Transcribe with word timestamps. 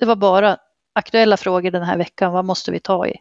det 0.00 0.06
var 0.06 0.16
bara 0.16 0.56
aktuella 0.94 1.36
frågor 1.36 1.70
den 1.70 1.82
här 1.82 1.98
veckan. 1.98 2.32
Vad 2.32 2.44
måste 2.44 2.70
vi 2.70 2.80
ta 2.80 3.06
i? 3.06 3.14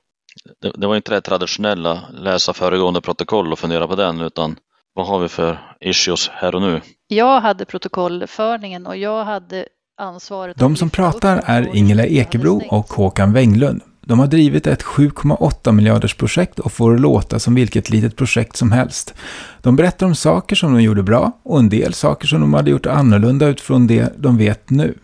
Det, 0.62 0.72
det 0.76 0.88
var 0.88 0.96
inte 0.96 1.12
det 1.12 1.22
traditionella 1.22 2.04
läsa 2.14 2.54
föregående 2.54 3.02
protokoll 3.02 3.52
och 3.52 3.60
fundera 3.60 3.88
på 3.88 3.96
den 3.96 4.22
utan 4.22 4.56
vad 4.94 5.08
har 5.08 5.20
vi 5.20 5.28
för 5.28 5.76
issues 5.80 6.30
här 6.30 6.56
och 6.56 6.62
nu? 6.62 6.82
Jag 7.08 7.42
hade 7.42 7.66
protokollföringen 7.66 8.88
och 8.88 8.98
jag 8.98 9.26
hade 9.26 9.66
ansvaret. 9.98 10.58
De 10.58 10.76
som 10.76 10.90
pratar 10.90 11.44
är 11.46 11.76
Ingela 11.76 12.06
Ekebro 12.06 12.62
och 12.70 12.94
Håkan 12.94 13.34
Wenglund. 13.34 13.82
De 14.02 14.20
har 14.20 14.28
drivit 14.28 14.68
ett 14.68 14.84
7,8 14.84 15.72
miljarders 15.72 16.16
projekt 16.16 16.60
och 16.60 16.72
får 16.72 16.98
låta 16.98 17.40
som 17.40 17.56
vilket 17.56 17.90
litet 17.90 18.16
projekt 18.16 18.56
som 18.56 18.72
helst. 18.72 19.14
De 19.62 19.76
berättar 19.76 20.06
om 20.06 20.16
saker 20.16 20.56
som 20.56 20.74
de 20.74 20.82
gjorde 20.82 21.04
bra 21.04 21.32
och 21.44 21.60
en 21.60 21.70
del 21.70 21.94
saker 21.94 22.28
som 22.28 22.42
de 22.42 22.54
hade 22.54 22.72
gjort 22.72 22.86
annorlunda 22.86 23.48
utifrån 23.48 23.88
det 23.88 24.14
de 24.18 24.38
vet 24.38 24.70
nu. 24.70 24.98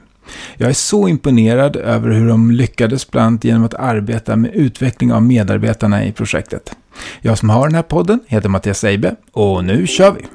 Jag 0.58 0.70
är 0.70 0.74
så 0.74 1.08
imponerad 1.08 1.76
över 1.76 2.10
hur 2.10 2.28
de 2.28 2.52
lyckades 2.52 3.12
bland 3.12 3.28
annat 3.28 3.44
genom 3.44 3.64
att 3.64 3.74
arbeta 3.74 4.36
med 4.36 4.56
utveckling 4.56 5.14
av 5.14 5.24
medarbetarna 5.24 6.06
i 6.06 6.12
projektet. 6.12 6.76
Jag 7.22 7.38
som 7.38 7.50
har 7.50 7.68
den 7.68 7.76
här 7.76 7.84
podden 7.84 8.20
heter 8.28 8.50
Mattias 8.50 8.84
Eibe 8.84 9.16
och 9.32 9.64
nu 9.64 9.88
kör 9.88 10.12
vi! 10.12 10.26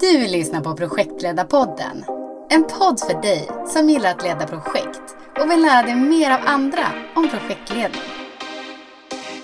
Du 0.00 0.26
lyssnar 0.26 0.60
på 0.60 0.74
Projektledarpodden. 0.74 2.04
En 2.50 2.64
podd 2.64 3.00
för 3.00 3.22
dig 3.22 3.48
som 3.66 3.90
gillar 3.90 4.10
att 4.10 4.22
leda 4.22 4.46
projekt 4.46 5.02
och 5.40 5.50
vill 5.50 5.62
lära 5.62 5.82
dig 5.82 5.94
mer 5.94 6.30
av 6.30 6.40
andra 6.46 6.86
om 7.14 7.28
projektledning. 7.28 8.00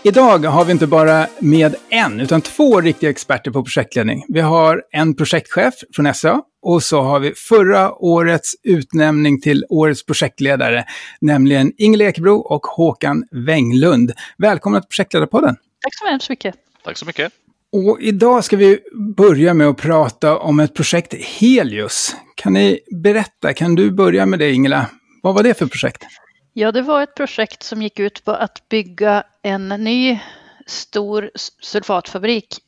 Idag 0.03 0.39
har 0.39 0.65
vi 0.65 0.73
inte 0.73 0.87
bara 0.87 1.27
med 1.39 1.75
en, 1.89 2.20
utan 2.20 2.41
två 2.41 2.81
riktiga 2.81 3.11
experter 3.11 3.51
på 3.51 3.62
projektledning. 3.62 4.25
Vi 4.29 4.41
har 4.41 4.83
en 4.93 5.17
projektchef 5.17 5.75
från 5.97 6.15
SA 6.15 6.43
och 6.66 6.83
så 6.83 7.02
har 7.02 7.20
vi 7.20 7.34
förra 7.34 7.95
årets 7.95 8.56
utnämning 8.62 9.41
till 9.41 9.65
årets 9.69 10.06
projektledare, 10.06 10.84
nämligen 11.20 11.73
Ingela 11.79 12.05
Ekebro 12.05 12.37
och 12.37 12.66
Håkan 12.66 13.25
Wenglund. 13.30 14.12
Välkomna 14.39 14.81
till 14.81 14.89
Projektledarpodden. 14.89 15.56
Tack 15.83 15.94
så 15.94 16.06
hemskt 16.06 16.31
mycket. 16.31 16.55
Tack 16.84 16.97
så 16.97 17.06
mycket. 17.06 17.33
Och 17.72 18.00
idag 18.00 18.44
ska 18.44 18.56
vi 18.56 18.78
börja 19.17 19.55
med 19.55 19.67
att 19.67 19.77
prata 19.77 20.39
om 20.39 20.61
ett 20.61 20.75
projekt 20.75 21.14
Helius. 21.14 22.17
Kan 22.34 22.53
ni 22.53 22.81
berätta, 23.03 23.53
kan 23.53 23.75
du 23.75 23.91
börja 23.91 24.27
med 24.27 24.39
det 24.39 24.53
Ingela? 24.53 24.87
Vad 25.22 25.34
var 25.34 25.42
det 25.42 25.59
för 25.59 25.67
projekt? 25.67 26.05
Ja, 26.53 26.72
det 26.72 26.83
var 26.83 27.03
ett 27.03 27.14
projekt 27.14 27.62
som 27.62 27.83
gick 27.83 27.98
ut 27.98 28.25
på 28.25 28.31
att 28.31 28.69
bygga 28.69 29.25
en 29.42 29.69
ny 29.69 30.19
stor 30.67 31.31
sulfatfabrik 31.62 32.59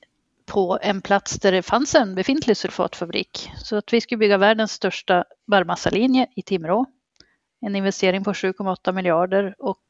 på 0.48 0.78
en 0.82 1.00
plats 1.00 1.38
där 1.38 1.52
det 1.52 1.62
fanns 1.62 1.94
en 1.94 2.14
befintlig 2.14 2.56
sulfatfabrik. 2.56 3.50
Så 3.64 3.76
att 3.76 3.92
vi 3.92 4.00
skulle 4.00 4.18
bygga 4.18 4.38
världens 4.38 4.72
största 4.72 5.24
barmassalinje 5.46 6.26
i 6.36 6.42
Timrå. 6.42 6.86
En 7.60 7.76
investering 7.76 8.24
på 8.24 8.32
7,8 8.32 8.92
miljarder 8.92 9.54
och 9.58 9.82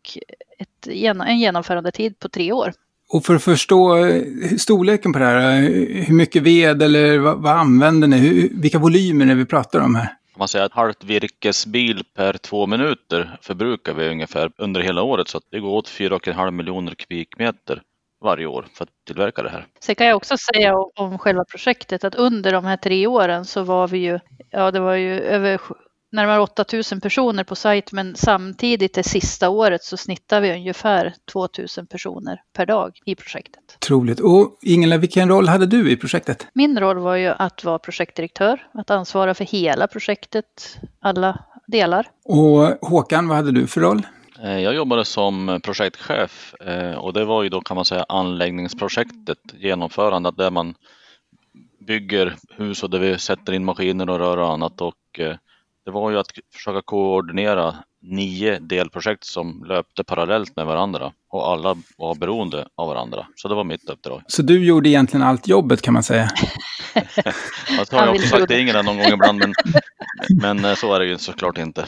ett, 0.59 0.89
en 1.27 1.39
genomförandetid 1.39 2.19
på 2.19 2.29
tre 2.29 2.53
år. 2.53 2.73
Och 3.13 3.25
för 3.25 3.35
att 3.35 3.43
förstå 3.43 3.97
eh, 3.97 4.23
storleken 4.59 5.13
på 5.13 5.19
det 5.19 5.25
här, 5.25 5.57
eh, 5.57 6.05
hur 6.05 6.15
mycket 6.15 6.43
ved 6.43 6.83
eller 6.83 7.19
vad, 7.19 7.43
vad 7.43 7.53
använder 7.53 8.09
ni? 8.09 8.17
Hur, 8.17 8.51
vilka 8.53 8.79
volymer 8.79 9.27
är 9.27 9.35
vi 9.35 9.45
pratar 9.45 9.81
om 9.81 9.95
här? 9.95 10.09
Man 10.39 10.49
säger 10.49 10.65
att 10.65 10.73
halvt 10.73 11.05
virkesbil 11.05 12.03
per 12.17 12.33
två 12.33 12.67
minuter 12.67 13.39
förbrukar 13.43 13.95
vi 13.95 14.09
ungefär 14.09 14.51
under 14.59 14.81
hela 14.81 15.03
året 15.03 15.29
så 15.29 15.39
att 15.39 15.45
det 15.51 15.61
går 15.61 15.71
åt 15.71 15.89
4,5 15.89 16.51
miljoner 16.51 16.95
kubikmeter 16.95 17.83
varje 18.21 18.47
år 18.47 18.67
för 18.75 18.85
att 18.85 18.91
tillverka 19.07 19.43
det 19.43 19.51
här. 19.51 19.67
Sen 19.81 19.95
kan 19.95 20.07
jag 20.07 20.17
också 20.17 20.37
säga 20.55 20.75
om 20.97 21.19
själva 21.19 21.45
projektet 21.45 22.05
att 22.05 22.15
under 22.15 22.53
de 22.53 22.65
här 22.65 22.77
tre 22.77 23.07
åren 23.07 23.45
så 23.45 23.63
var 23.63 23.89
vi 23.89 23.99
ju, 23.99 24.19
ja 24.51 24.71
det 24.71 24.81
var 24.81 24.95
ju 24.95 25.21
över 25.21 25.61
närmare 26.13 26.41
8000 26.41 27.01
personer 27.01 27.45
på 27.45 27.57
sajt 27.57 27.93
men 27.93 28.17
samtidigt 28.17 28.95
det 28.95 29.03
sista 29.03 29.49
året 29.49 29.83
så 29.83 29.97
snittar 29.97 30.41
vi 30.41 30.53
ungefär 30.53 31.15
2000 31.33 31.87
personer 31.87 32.43
per 32.53 32.67
dag 32.67 32.99
i 33.05 33.15
projektet. 33.15 33.63
Otroligt. 33.77 34.21
Och 34.21 34.59
Ingela, 34.63 34.97
vilken 34.97 35.29
roll 35.29 35.49
hade 35.49 35.67
du 35.67 35.91
i 35.91 35.97
projektet? 35.97 36.47
Min 36.53 36.81
roll 36.81 36.99
var 36.99 37.17
ju 37.17 37.29
att 37.29 37.65
vara 37.65 37.79
projektdirektör, 37.79 38.67
att 38.75 38.91
ansvara 38.91 39.35
för 39.35 39.45
hela 39.45 39.87
projektet, 39.87 40.79
alla 41.01 41.45
delar. 41.67 42.07
Och 42.25 42.89
Håkan, 42.89 43.29
vad 43.29 43.37
hade 43.37 43.53
du 43.53 43.67
för 43.67 43.81
roll? 43.81 44.07
Eh, 44.43 44.59
jag 44.59 44.75
jobbade 44.75 45.05
som 45.05 45.61
projektchef 45.65 46.55
eh, 46.55 46.95
och 46.95 47.13
det 47.13 47.25
var 47.25 47.43
ju 47.43 47.49
då 47.49 47.61
kan 47.61 47.75
man 47.75 47.85
säga 47.85 48.05
anläggningsprojektet, 48.09 49.39
genomförandet 49.59 50.37
där 50.37 50.51
man 50.51 50.75
bygger 51.87 52.37
hus 52.51 52.83
och 52.83 52.91
där 52.91 52.99
vi 52.99 53.19
sätter 53.19 53.53
in 53.53 53.65
maskiner 53.65 54.11
och 54.11 54.19
rör 54.19 54.37
och 54.37 54.53
annat 54.53 54.81
och 54.81 55.19
eh, 55.19 55.37
det 55.85 55.91
var 55.91 56.11
ju 56.11 56.19
att 56.19 56.27
försöka 56.55 56.83
koordinera 56.83 57.75
nio 58.03 58.59
delprojekt 58.59 59.25
som 59.25 59.65
löpte 59.65 60.05
parallellt 60.05 60.57
med 60.57 60.67
varandra 60.67 61.13
och 61.31 61.53
alla 61.53 61.77
var 61.97 62.15
beroende 62.15 62.69
av 62.75 62.89
varandra. 62.89 63.27
Så 63.37 63.49
det 63.49 63.55
var 63.55 63.65
mitt 63.65 63.91
uppdrag. 63.91 64.23
Så 64.27 64.43
du 64.43 64.65
gjorde 64.65 64.89
egentligen 64.89 65.27
allt 65.27 65.49
jobbet 65.49 65.83
kan 65.83 65.95
man 65.95 66.03
säga? 66.03 66.29
jag 67.91 67.99
har 67.99 68.09
också 68.09 68.29
sagt 68.29 68.49
det 68.49 68.61
Ingela 68.61 68.83
någon 68.83 68.97
gång 68.97 69.13
ibland, 69.13 69.39
men, 69.39 69.53
men 70.61 70.77
så 70.77 70.95
är 70.95 71.01
det 71.01 71.07
ju 71.07 71.19
såklart 71.19 71.59
inte. 71.59 71.87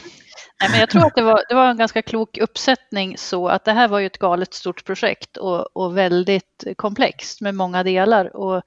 Nej, 0.61 0.69
men 0.71 0.79
jag 0.79 0.89
tror 0.89 1.05
att 1.05 1.15
det 1.15 1.21
var, 1.21 1.43
det 1.49 1.55
var 1.55 1.69
en 1.69 1.77
ganska 1.77 2.01
klok 2.01 2.37
uppsättning 2.37 3.17
så 3.17 3.47
att 3.47 3.65
det 3.65 3.71
här 3.71 3.87
var 3.87 3.99
ju 3.99 4.05
ett 4.05 4.17
galet 4.17 4.53
stort 4.53 4.85
projekt 4.85 5.37
och, 5.37 5.77
och 5.77 5.97
väldigt 5.97 6.63
komplext 6.75 7.41
med 7.41 7.55
många 7.55 7.83
delar. 7.83 8.35
Och 8.35 8.61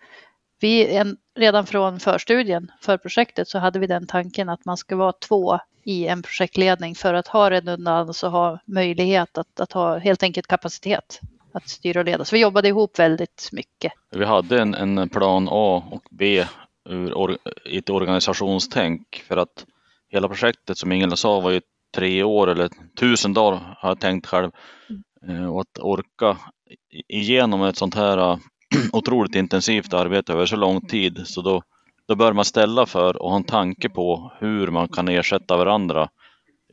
vi, 0.61 0.97
en, 0.97 1.17
redan 1.37 1.67
från 1.67 2.01
förstudien 2.01 2.73
för 2.81 2.97
projektet 2.99 3.49
så 3.49 3.59
hade 3.59 3.79
vi 3.79 3.87
den 3.87 4.07
tanken 4.07 4.49
att 4.49 4.65
man 4.65 4.77
ska 4.77 4.97
vara 4.97 5.13
två 5.13 5.59
i 5.85 6.07
en 6.07 6.23
projektledning 6.23 6.95
för 6.95 7.15
att 7.15 7.29
ha 7.29 7.51
redundans 7.51 8.23
och 8.23 8.31
ha 8.31 8.59
möjlighet 8.65 9.39
att, 9.39 9.61
att 9.61 9.73
ha 9.73 9.99
helt 9.99 10.23
enkelt 10.23 10.47
kapacitet 10.47 11.21
att 11.53 11.69
styra 11.69 12.01
och 12.01 12.07
leda. 12.07 12.25
Så 12.25 12.37
vi 12.37 12.43
jobbade 12.43 12.69
ihop 12.69 12.99
väldigt 12.99 13.49
mycket. 13.53 13.93
Vi 14.11 14.25
hade 14.25 14.61
en, 14.61 14.75
en 14.75 15.09
plan 15.09 15.49
A 15.51 15.83
och 15.91 16.05
B 16.11 16.45
ur 16.89 17.15
or, 17.15 17.39
i 17.65 17.79
ett 17.79 17.91
organisationstänk 17.91 19.25
för 19.29 19.37
att 19.37 19.67
hela 20.09 20.29
projektet 20.29 20.79
som 20.79 20.93
Ingela 20.93 21.17
sa 21.17 21.41
var 21.41 21.51
ju 21.51 21.61
tre 21.95 22.23
år 22.23 22.51
eller 22.51 22.69
tusen 22.99 23.35
dagar 23.35 23.77
har 23.79 23.89
jag 23.89 24.01
tänkt 24.01 24.27
själv. 24.27 24.51
Mm. 25.29 25.51
Och 25.51 25.61
att 25.61 25.79
orka 25.79 26.39
igenom 27.09 27.63
ett 27.63 27.77
sånt 27.77 27.95
här 27.95 28.39
otroligt 28.93 29.35
intensivt 29.35 29.95
arbete 29.95 30.33
över 30.33 30.47
så 30.47 30.57
lång 30.57 30.81
tid 30.81 31.23
så 31.25 31.43
då, 31.43 31.63
då 32.09 32.15
bör 32.15 32.33
man 32.33 32.45
ställa 32.45 32.87
för 32.87 33.23
och 33.23 33.31
ha 33.31 33.37
en 33.37 33.45
tanke 33.45 33.89
på 33.89 34.33
hur 34.39 34.67
man 34.67 34.89
kan 34.89 35.09
ersätta 35.09 35.57
varandra 35.57 36.09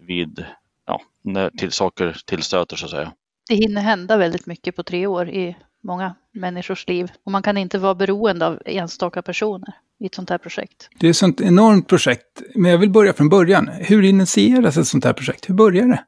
vid 0.08 0.46
ja, 0.86 1.02
när 1.24 1.50
till 1.50 1.72
saker 1.72 2.18
tillstöter 2.26 2.76
så 2.76 2.86
att 2.86 2.92
säga. 2.92 3.12
Det 3.50 3.56
hinner 3.56 3.82
hända 3.82 4.18
väldigt 4.18 4.46
mycket 4.46 4.76
på 4.76 4.84
tre 4.84 5.08
år 5.08 5.30
i 5.30 5.58
många 5.84 6.16
människors 6.32 6.88
liv 6.88 7.12
och 7.24 7.32
man 7.32 7.44
kan 7.44 7.58
inte 7.58 7.78
vara 7.78 7.96
beroende 7.96 8.48
av 8.48 8.62
enstaka 8.66 9.22
personer 9.22 9.74
i 10.02 10.06
ett 10.06 10.16
sånt 10.16 10.30
här 10.30 10.38
projekt. 10.38 10.90
Det 11.00 11.08
är 11.08 11.10
ett 11.10 11.18
sånt 11.18 11.42
enormt 11.42 11.88
projekt, 11.88 12.42
men 12.56 12.72
jag 12.72 12.78
vill 12.78 12.90
börja 12.90 13.14
från 13.14 13.30
början. 13.30 13.68
Hur 13.68 14.04
initieras 14.04 14.78
ett 14.78 14.88
sånt 14.88 15.06
här 15.06 15.14
projekt? 15.14 15.50
Hur 15.50 15.54
börjar 15.54 15.86
det? 15.86 16.04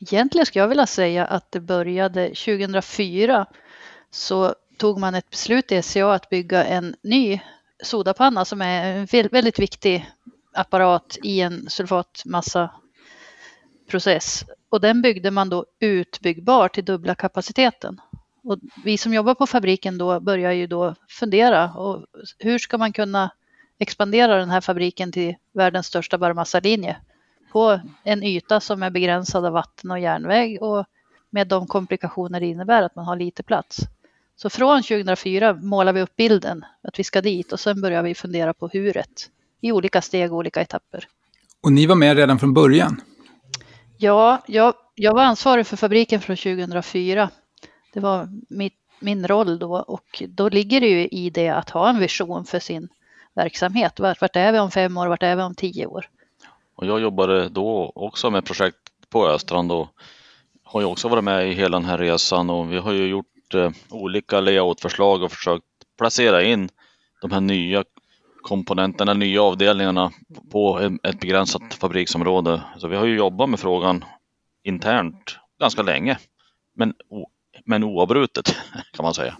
Egentligen 0.00 0.46
skulle 0.46 0.62
jag 0.62 0.68
vilja 0.68 0.86
säga 0.86 1.26
att 1.26 1.52
det 1.52 1.60
började 1.60 2.28
2004 2.28 3.46
så 4.10 4.54
tog 4.78 4.98
man 4.98 5.14
ett 5.14 5.30
beslut 5.30 5.72
i 5.72 5.82
SCA 5.82 6.12
att 6.12 6.28
bygga 6.28 6.64
en 6.64 6.94
ny 7.02 7.40
sodapanna 7.82 8.44
som 8.44 8.62
är 8.62 8.96
en 8.96 9.06
väldigt 9.30 9.58
viktig 9.58 10.10
apparat 10.52 11.18
i 11.22 11.40
en 11.40 11.70
sulfatmassaprocess. 11.70 14.44
Och 14.70 14.80
den 14.80 15.02
byggde 15.02 15.30
man 15.30 15.48
då 15.48 15.64
utbyggbar 15.80 16.68
till 16.68 16.84
dubbla 16.84 17.14
kapaciteten. 17.14 18.00
Och 18.50 18.58
vi 18.84 18.98
som 18.98 19.14
jobbar 19.14 19.34
på 19.34 19.46
fabriken 19.46 19.98
då 19.98 20.20
börjar 20.20 20.52
ju 20.52 20.66
då 20.66 20.94
fundera 21.08 21.72
och 21.72 22.06
hur 22.38 22.58
ska 22.58 22.78
man 22.78 22.92
kunna 22.92 23.30
expandera 23.78 24.36
den 24.36 24.50
här 24.50 24.60
fabriken 24.60 25.12
till 25.12 25.34
världens 25.52 25.86
största 25.86 26.18
barmassalinje 26.18 26.96
på 27.52 27.80
en 28.04 28.22
yta 28.22 28.60
som 28.60 28.82
är 28.82 28.90
begränsad 28.90 29.44
av 29.44 29.52
vatten 29.52 29.90
och 29.90 29.98
järnväg 29.98 30.62
och 30.62 30.84
med 31.30 31.48
de 31.48 31.66
komplikationer 31.66 32.40
det 32.40 32.46
innebär 32.46 32.82
att 32.82 32.96
man 32.96 33.04
har 33.04 33.16
lite 33.16 33.42
plats. 33.42 33.78
Så 34.36 34.50
från 34.50 34.82
2004 34.82 35.54
målar 35.54 35.92
vi 35.92 36.02
upp 36.02 36.16
bilden 36.16 36.64
att 36.82 36.98
vi 36.98 37.04
ska 37.04 37.20
dit 37.20 37.52
och 37.52 37.60
sen 37.60 37.80
börjar 37.80 38.02
vi 38.02 38.14
fundera 38.14 38.54
på 38.54 38.68
huret 38.72 39.30
i 39.60 39.72
olika 39.72 40.02
steg 40.02 40.32
och 40.32 40.38
olika 40.38 40.60
etapper. 40.60 41.08
Och 41.62 41.72
ni 41.72 41.86
var 41.86 41.96
med 41.96 42.16
redan 42.16 42.38
från 42.38 42.54
början? 42.54 43.00
Ja, 43.98 44.42
jag, 44.46 44.74
jag 44.94 45.14
var 45.14 45.22
ansvarig 45.22 45.66
för 45.66 45.76
fabriken 45.76 46.20
från 46.20 46.36
2004. 46.36 47.30
Det 47.92 48.00
var 48.00 48.28
mitt, 48.48 48.78
min 49.00 49.28
roll 49.28 49.58
då 49.58 49.76
och 49.76 50.22
då 50.28 50.48
ligger 50.48 50.80
det 50.80 50.88
ju 50.88 51.08
i 51.08 51.30
det 51.30 51.48
att 51.48 51.70
ha 51.70 51.88
en 51.88 51.98
vision 51.98 52.44
för 52.44 52.58
sin 52.58 52.88
verksamhet. 53.34 54.00
Vart, 54.00 54.20
vart 54.20 54.36
är 54.36 54.52
vi 54.52 54.58
om 54.58 54.70
fem 54.70 54.96
år, 54.96 55.06
vart 55.06 55.22
är 55.22 55.36
vi 55.36 55.42
om 55.42 55.54
tio 55.54 55.86
år? 55.86 56.08
Och 56.74 56.86
jag 56.86 57.00
jobbade 57.00 57.48
då 57.48 57.92
också 57.94 58.30
med 58.30 58.44
projekt 58.44 58.78
på 59.10 59.26
Östrand 59.26 59.72
och 59.72 59.88
har 60.62 60.80
ju 60.80 60.86
också 60.86 61.08
varit 61.08 61.24
med 61.24 61.48
i 61.48 61.52
hela 61.52 61.78
den 61.78 61.88
här 61.88 61.98
resan 61.98 62.50
och 62.50 62.72
vi 62.72 62.78
har 62.78 62.92
ju 62.92 63.06
gjort 63.06 63.54
eh, 63.54 63.70
olika 63.90 64.40
layoutförslag 64.40 65.22
och 65.22 65.32
försökt 65.32 65.64
placera 65.98 66.42
in 66.42 66.68
de 67.20 67.30
här 67.30 67.40
nya 67.40 67.84
komponenterna, 68.42 69.14
nya 69.14 69.42
avdelningarna 69.42 70.12
på 70.52 70.90
ett 71.02 71.20
begränsat 71.20 71.74
fabriksområde. 71.74 72.62
Så 72.78 72.88
vi 72.88 72.96
har 72.96 73.06
ju 73.06 73.16
jobbat 73.16 73.48
med 73.48 73.60
frågan 73.60 74.04
internt 74.62 75.38
ganska 75.60 75.82
länge, 75.82 76.18
men, 76.74 76.94
men 77.70 77.84
oavbrutet 77.84 78.56
kan 78.92 79.02
man 79.02 79.14
säga. 79.14 79.36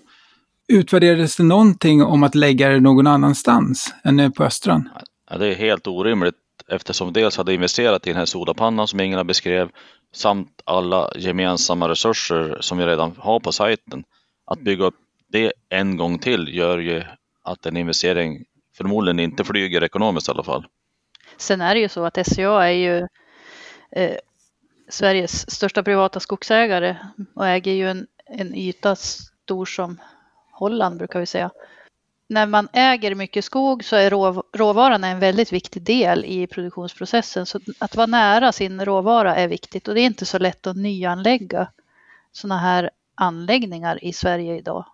Utvärderades 0.68 1.36
det 1.36 1.42
någonting 1.42 2.02
om 2.02 2.22
att 2.22 2.34
lägga 2.34 2.68
det 2.68 2.80
någon 2.80 3.06
annanstans 3.06 3.94
än 4.04 4.32
på 4.32 4.44
Östran? 4.44 4.88
Ja, 5.30 5.38
det 5.38 5.46
är 5.46 5.54
helt 5.54 5.86
orimligt 5.86 6.34
eftersom 6.68 7.12
dels 7.12 7.36
hade 7.36 7.54
investerat 7.54 8.06
i 8.06 8.10
den 8.10 8.18
här 8.18 8.26
sodapannan 8.26 8.88
som 8.88 9.00
Ingela 9.00 9.24
beskrev 9.24 9.68
samt 10.12 10.62
alla 10.64 11.10
gemensamma 11.16 11.88
resurser 11.88 12.58
som 12.60 12.78
vi 12.78 12.86
redan 12.86 13.14
har 13.18 13.40
på 13.40 13.52
sajten. 13.52 14.04
Att 14.46 14.60
bygga 14.60 14.84
upp 14.84 14.94
det 15.28 15.52
en 15.68 15.96
gång 15.96 16.18
till 16.18 16.56
gör 16.56 16.78
ju 16.78 17.02
att 17.44 17.66
en 17.66 17.76
investering 17.76 18.44
förmodligen 18.76 19.20
inte 19.20 19.44
flyger 19.44 19.84
ekonomiskt 19.84 20.28
i 20.28 20.30
alla 20.30 20.44
fall. 20.44 20.66
Sen 21.36 21.60
är 21.60 21.74
det 21.74 21.80
ju 21.80 21.88
så 21.88 22.04
att 22.04 22.26
SCA 22.26 22.68
är 22.68 22.70
ju 22.70 23.06
eh, 23.96 24.16
Sveriges 24.90 25.50
största 25.50 25.82
privata 25.82 26.20
skogsägare 26.20 26.96
och 27.34 27.48
äger 27.48 27.72
ju 27.72 27.90
en, 27.90 28.06
en 28.30 28.54
yta 28.54 28.96
stor 28.96 29.66
som 29.66 30.00
Holland 30.52 30.98
brukar 30.98 31.20
vi 31.20 31.26
säga. 31.26 31.50
När 32.28 32.46
man 32.46 32.68
äger 32.72 33.14
mycket 33.14 33.44
skog 33.44 33.84
så 33.84 33.96
är 33.96 34.10
rå, 34.10 34.44
råvaran 34.52 35.04
en 35.04 35.20
väldigt 35.20 35.52
viktig 35.52 35.82
del 35.82 36.24
i 36.24 36.46
produktionsprocessen. 36.46 37.46
Så 37.46 37.60
att 37.78 37.96
vara 37.96 38.06
nära 38.06 38.52
sin 38.52 38.84
råvara 38.84 39.36
är 39.36 39.48
viktigt 39.48 39.88
och 39.88 39.94
det 39.94 40.00
är 40.00 40.06
inte 40.06 40.26
så 40.26 40.38
lätt 40.38 40.66
att 40.66 40.76
nyanlägga 40.76 41.68
sådana 42.32 42.58
här 42.58 42.90
anläggningar 43.14 44.04
i 44.04 44.12
Sverige 44.12 44.56
idag. 44.56 44.84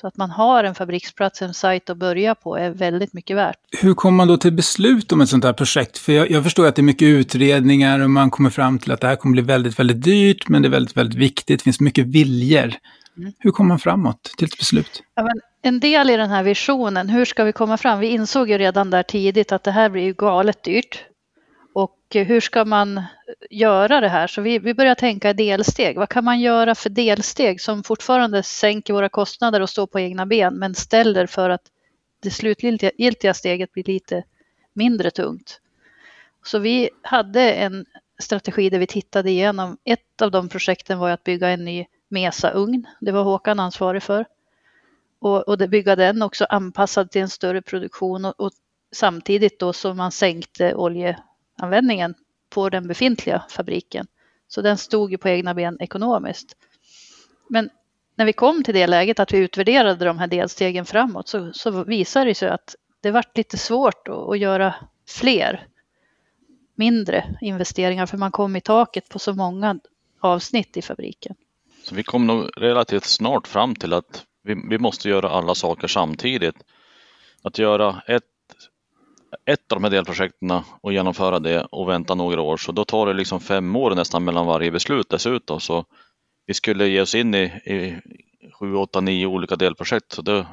Så 0.00 0.06
att 0.06 0.16
man 0.16 0.30
har 0.30 0.64
en 0.64 0.74
fabriksplats, 0.74 1.42
en 1.42 1.54
sajt 1.54 1.90
att 1.90 1.96
börja 1.96 2.34
på 2.34 2.56
är 2.56 2.70
väldigt 2.70 3.12
mycket 3.12 3.36
värt. 3.36 3.56
Hur 3.80 3.94
kommer 3.94 4.16
man 4.16 4.28
då 4.28 4.36
till 4.36 4.52
beslut 4.52 5.12
om 5.12 5.20
ett 5.20 5.28
sånt 5.28 5.44
här 5.44 5.52
projekt? 5.52 5.98
För 5.98 6.12
jag, 6.12 6.30
jag, 6.30 6.44
förstår 6.44 6.66
att 6.66 6.76
det 6.76 6.80
är 6.80 6.84
mycket 6.84 7.06
utredningar 7.06 8.00
och 8.00 8.10
man 8.10 8.30
kommer 8.30 8.50
fram 8.50 8.78
till 8.78 8.92
att 8.92 9.00
det 9.00 9.06
här 9.06 9.16
kommer 9.16 9.32
bli 9.32 9.42
väldigt, 9.42 9.78
väldigt 9.78 10.02
dyrt, 10.02 10.48
men 10.48 10.62
det 10.62 10.68
är 10.68 10.70
väldigt, 10.70 10.96
väldigt 10.96 11.18
viktigt. 11.18 11.58
Det 11.58 11.64
finns 11.64 11.80
mycket 11.80 12.06
viljor. 12.06 12.74
Mm. 13.18 13.32
Hur 13.38 13.50
kommer 13.50 13.68
man 13.68 13.78
framåt 13.78 14.22
till 14.36 14.46
ett 14.46 14.58
beslut? 14.58 15.02
Ja, 15.14 15.28
en 15.62 15.80
del 15.80 16.10
i 16.10 16.16
den 16.16 16.30
här 16.30 16.42
visionen, 16.42 17.08
hur 17.08 17.24
ska 17.24 17.44
vi 17.44 17.52
komma 17.52 17.76
fram? 17.76 18.00
Vi 18.00 18.06
insåg 18.06 18.50
ju 18.50 18.58
redan 18.58 18.90
där 18.90 19.02
tidigt 19.02 19.52
att 19.52 19.62
det 19.62 19.70
här 19.70 19.88
blir 19.88 20.02
ju 20.02 20.12
galet 20.12 20.62
dyrt. 20.62 21.04
Hur 22.22 22.40
ska 22.40 22.64
man 22.64 23.02
göra 23.50 24.00
det 24.00 24.08
här? 24.08 24.26
Så 24.26 24.42
vi, 24.42 24.58
vi 24.58 24.74
börjar 24.74 24.94
tänka 24.94 25.30
i 25.30 25.32
delsteg. 25.32 25.98
Vad 25.98 26.08
kan 26.08 26.24
man 26.24 26.40
göra 26.40 26.74
för 26.74 26.90
delsteg 26.90 27.60
som 27.60 27.82
fortfarande 27.82 28.42
sänker 28.42 28.94
våra 28.94 29.08
kostnader 29.08 29.60
och 29.60 29.70
står 29.70 29.86
på 29.86 30.00
egna 30.00 30.26
ben 30.26 30.54
men 30.54 30.74
ställer 30.74 31.26
för 31.26 31.50
att 31.50 31.62
det 32.22 32.30
slutgiltiga 32.30 33.34
steget 33.34 33.72
blir 33.72 33.84
lite 33.84 34.24
mindre 34.72 35.10
tungt. 35.10 35.60
Så 36.44 36.58
vi 36.58 36.90
hade 37.02 37.52
en 37.52 37.86
strategi 38.18 38.70
där 38.70 38.78
vi 38.78 38.86
tittade 38.86 39.30
igenom. 39.30 39.78
Ett 39.84 40.22
av 40.22 40.30
de 40.30 40.48
projekten 40.48 40.98
var 40.98 41.10
att 41.10 41.24
bygga 41.24 41.48
en 41.48 41.64
ny 41.64 41.86
Mesa-ugn. 42.08 42.86
Det 43.00 43.12
var 43.12 43.22
Håkan 43.22 43.60
ansvarig 43.60 44.02
för. 44.02 44.26
Och, 45.18 45.48
och 45.48 45.58
det 45.58 45.68
bygga 45.68 45.96
den 45.96 46.22
också 46.22 46.44
anpassad 46.44 47.10
till 47.10 47.22
en 47.22 47.28
större 47.28 47.62
produktion 47.62 48.24
och, 48.24 48.40
och 48.40 48.52
samtidigt 48.92 49.58
då 49.58 49.72
som 49.72 49.96
man 49.96 50.12
sänkte 50.12 50.74
användningen 51.56 52.14
på 52.50 52.68
den 52.68 52.88
befintliga 52.88 53.44
fabriken. 53.48 54.06
Så 54.48 54.62
den 54.62 54.78
stod 54.78 55.10
ju 55.10 55.18
på 55.18 55.28
egna 55.28 55.54
ben 55.54 55.76
ekonomiskt. 55.80 56.56
Men 57.48 57.70
när 58.16 58.24
vi 58.24 58.32
kom 58.32 58.64
till 58.64 58.74
det 58.74 58.86
läget 58.86 59.20
att 59.20 59.32
vi 59.32 59.38
utvärderade 59.38 60.04
de 60.04 60.18
här 60.18 60.26
delstegen 60.26 60.84
framåt 60.84 61.28
så, 61.28 61.52
så 61.52 61.84
visade 61.84 62.30
det 62.30 62.34
sig 62.34 62.48
att 62.48 62.74
det 63.00 63.10
vart 63.10 63.36
lite 63.36 63.58
svårt 63.58 64.08
att, 64.08 64.28
att 64.28 64.38
göra 64.38 64.74
fler 65.08 65.66
mindre 66.74 67.36
investeringar 67.40 68.06
för 68.06 68.18
man 68.18 68.30
kom 68.30 68.56
i 68.56 68.60
taket 68.60 69.08
på 69.08 69.18
så 69.18 69.34
många 69.34 69.78
avsnitt 70.20 70.76
i 70.76 70.82
fabriken. 70.82 71.36
Så 71.82 71.94
vi 71.94 72.02
kom 72.02 72.26
nog 72.26 72.50
relativt 72.56 73.04
snart 73.04 73.46
fram 73.46 73.74
till 73.74 73.92
att 73.92 74.24
vi, 74.42 74.54
vi 74.70 74.78
måste 74.78 75.08
göra 75.08 75.28
alla 75.28 75.54
saker 75.54 75.88
samtidigt. 75.88 76.56
Att 77.42 77.58
göra 77.58 78.02
ett, 78.06 78.24
ett 79.44 79.72
av 79.72 79.76
de 79.76 79.84
här 79.84 79.90
delprojekten 79.90 80.60
och 80.80 80.92
genomföra 80.92 81.38
det 81.38 81.64
och 81.64 81.88
vänta 81.88 82.14
några 82.14 82.40
år, 82.40 82.56
så 82.56 82.72
då 82.72 82.84
tar 82.84 83.06
det 83.06 83.12
liksom 83.12 83.40
fem 83.40 83.76
år 83.76 83.94
nästan 83.94 84.24
mellan 84.24 84.46
varje 84.46 84.70
beslut 84.70 85.08
dessutom. 85.08 85.60
Så 85.60 85.84
vi 86.46 86.54
skulle 86.54 86.88
ge 86.88 87.00
oss 87.00 87.14
in 87.14 87.34
i, 87.34 87.42
i 87.44 88.00
sju, 88.52 88.74
åtta, 88.74 89.00
nio 89.00 89.26
olika 89.26 89.56
delprojekt, 89.56 90.12
så 90.12 90.22
då, 90.22 90.46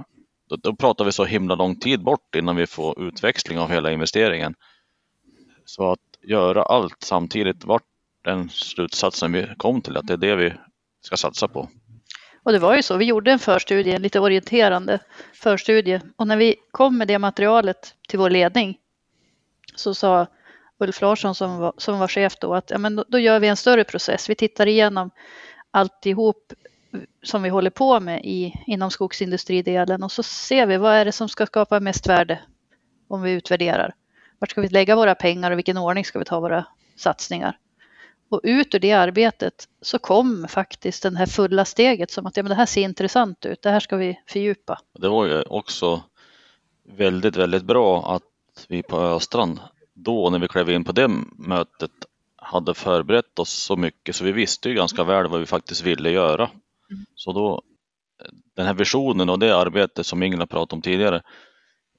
då, 0.50 0.56
då 0.56 0.76
pratar 0.76 1.06
vi 1.06 1.12
så 1.12 1.26
himla 1.26 1.56
lång 1.56 1.76
tid 1.76 2.04
bort 2.04 2.36
innan 2.36 2.56
vi 2.56 2.68
får 2.68 3.02
utväxling 3.02 3.60
av 3.60 3.70
hela 3.70 3.92
investeringen. 3.92 4.56
Så 5.66 5.92
att 5.92 6.00
göra 6.24 6.64
allt 6.64 6.98
samtidigt 7.00 7.66
vart 7.66 7.84
den 8.24 8.50
slutsatsen 8.50 9.32
vi 9.32 9.48
kom 9.58 9.82
till, 9.82 9.98
att 9.98 10.08
det 10.08 10.14
är 10.14 10.18
det 10.18 10.36
vi 10.36 10.54
ska 11.02 11.18
satsa 11.18 11.48
på. 11.48 11.70
Och 12.44 12.52
det 12.52 12.60
var 12.60 12.76
ju 12.76 12.84
så, 12.84 12.98
vi 12.98 13.06
gjorde 13.06 13.32
en 13.32 13.40
förstudie, 13.40 13.96
en 13.96 14.02
lite 14.02 14.20
orienterande 14.20 15.00
förstudie. 15.34 16.02
Och 16.16 16.28
när 16.28 16.38
vi 16.38 16.56
kom 16.72 16.98
med 16.98 17.08
det 17.08 17.20
materialet 17.20 17.96
till 18.08 18.20
vår 18.20 18.30
ledning 18.30 18.78
så 19.76 19.94
sa 19.94 20.28
Ulf 20.78 21.02
Larsson 21.02 21.36
som 21.36 21.58
var, 21.58 21.74
som 21.78 22.00
var 22.00 22.08
chef 22.08 22.36
då 22.36 22.56
att 22.56 22.70
ja, 22.70 22.78
men 22.78 22.96
då, 22.96 23.06
då 23.08 23.20
gör 23.20 23.40
vi 23.40 23.48
en 23.48 23.58
större 23.58 23.84
process. 23.84 24.30
Vi 24.30 24.36
tittar 24.36 24.68
igenom 24.68 25.12
alltihop 25.72 26.54
som 27.24 27.44
vi 27.44 27.50
håller 27.50 27.70
på 27.70 28.00
med 28.00 28.26
i, 28.26 28.54
inom 28.68 28.92
skogsindustridelen 28.92 30.04
och 30.04 30.12
så 30.12 30.24
ser 30.24 30.66
vi 30.66 30.78
vad 30.78 30.94
är 30.94 31.06
det 31.06 31.12
som 31.12 31.30
ska 31.30 31.46
skapa 31.46 31.80
mest 31.80 32.08
värde 32.08 32.40
om 33.08 33.22
vi 33.22 33.32
utvärderar. 33.32 33.96
Vart 34.40 34.52
ska 34.52 34.62
vi 34.62 34.68
lägga 34.68 34.96
våra 34.96 35.16
pengar 35.16 35.52
och 35.52 35.58
vilken 35.58 35.78
ordning 35.78 36.06
ska 36.06 36.20
vi 36.20 36.26
ta 36.26 36.40
våra 36.40 36.66
satsningar? 36.96 37.58
Och 38.32 38.40
ut 38.44 38.76
ur 38.76 38.80
det 38.80 38.92
arbetet 38.92 39.68
så 39.82 40.00
kom 40.00 40.48
faktiskt 40.48 41.04
det 41.04 41.18
här 41.18 41.26
fulla 41.26 41.66
steget 41.66 42.12
som 42.12 42.26
att 42.26 42.38
ja, 42.38 42.44
men 42.44 42.50
det 42.50 42.56
här 42.56 42.66
ser 42.66 42.82
intressant 42.82 43.46
ut, 43.46 43.62
det 43.62 43.70
här 43.70 43.80
ska 43.80 43.98
vi 43.98 44.20
fördjupa. 44.28 44.80
Det 45.00 45.10
var 45.10 45.26
ju 45.26 45.42
också 45.42 46.04
väldigt, 46.84 47.36
väldigt 47.36 47.64
bra 47.64 48.16
att 48.16 48.66
vi 48.68 48.84
på 48.84 48.98
Östrand 48.98 49.60
då 49.94 50.30
när 50.30 50.40
vi 50.40 50.48
klev 50.48 50.70
in 50.70 50.84
på 50.84 50.92
det 50.92 51.08
mötet 51.38 51.92
hade 52.36 52.74
förberett 52.74 53.40
oss 53.40 53.50
så 53.50 53.76
mycket 53.76 54.16
så 54.16 54.24
vi 54.24 54.32
visste 54.32 54.70
ju 54.70 54.76
ganska 54.76 55.04
väl 55.04 55.28
vad 55.28 55.40
vi 55.40 55.46
faktiskt 55.46 55.84
ville 55.84 56.10
göra. 56.10 56.44
Mm. 56.90 57.06
Så 57.16 57.34
då, 57.34 57.62
den 58.56 58.66
här 58.66 58.74
visionen 58.74 59.30
och 59.30 59.40
det 59.40 59.56
arbetet 59.56 60.06
som 60.06 60.24
Ingela 60.24 60.48
pratade 60.48 60.76
om 60.76 60.82
tidigare 60.82 61.22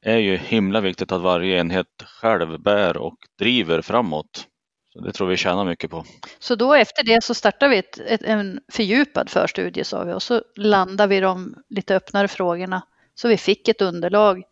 är 0.03 0.19
ju 0.19 0.37
himla 0.37 0.81
viktigt 0.81 1.13
att 1.13 1.23
varje 1.23 1.61
enhet 1.61 2.03
själv 2.07 2.61
bär 2.61 2.97
och 2.97 3.17
driver 3.39 3.83
framåt. 3.83 4.49
Så 4.93 5.01
det 5.01 5.13
tror 5.13 5.29
vi 5.29 5.37
tjänar 5.37 5.65
mycket 5.65 5.91
på. 5.91 6.05
Så 6.39 6.55
då 6.55 6.75
efter 6.75 7.05
det 7.05 7.25
så 7.25 7.35
startar 7.35 7.69
vi 7.69 7.79
ett, 7.79 7.99
ett, 8.07 8.23
en 8.23 8.61
fördjupad 8.73 9.31
förstudie 9.31 9.85
sa 9.85 10.05
vi 10.05 10.13
och 10.13 10.23
så 10.23 10.43
landar 10.57 11.07
vi 11.07 11.21
de 11.21 11.55
lite 11.69 11.97
öppnare 11.97 12.29
frågorna. 12.29 12.83
Så 13.15 13.29
vi 13.29 13.37
fick 13.37 13.69
ett 13.69 13.83
underlag 13.83 14.43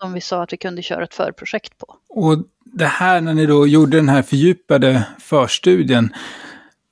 som 0.00 0.12
vi 0.12 0.20
sa 0.20 0.42
att 0.42 0.52
vi 0.52 0.56
kunde 0.56 0.82
köra 0.82 1.04
ett 1.04 1.14
förprojekt 1.14 1.78
på. 1.78 1.96
Och 2.08 2.38
det 2.64 2.86
här 2.86 3.20
när 3.20 3.34
ni 3.34 3.46
då 3.46 3.66
gjorde 3.66 3.96
den 3.96 4.08
här 4.08 4.22
fördjupade 4.22 5.06
förstudien, 5.20 6.14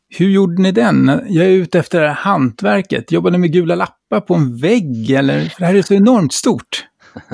hur 0.08 0.28
gjorde 0.28 0.62
ni 0.62 0.72
den? 0.72 1.20
Jag 1.28 1.46
är 1.46 1.50
ute 1.50 1.78
efter 1.78 2.00
det 2.00 2.08
här 2.08 2.14
hantverket. 2.14 3.12
Jobbade 3.12 3.32
ni 3.32 3.38
med 3.38 3.52
gula 3.52 3.74
lappar 3.74 4.20
på 4.20 4.34
en 4.34 4.56
vägg 4.56 5.10
eller? 5.10 5.48
För 5.48 5.60
det 5.60 5.66
här 5.66 5.74
är 5.74 5.82
så 5.82 5.94
enormt 5.94 6.32
stort. 6.32 6.86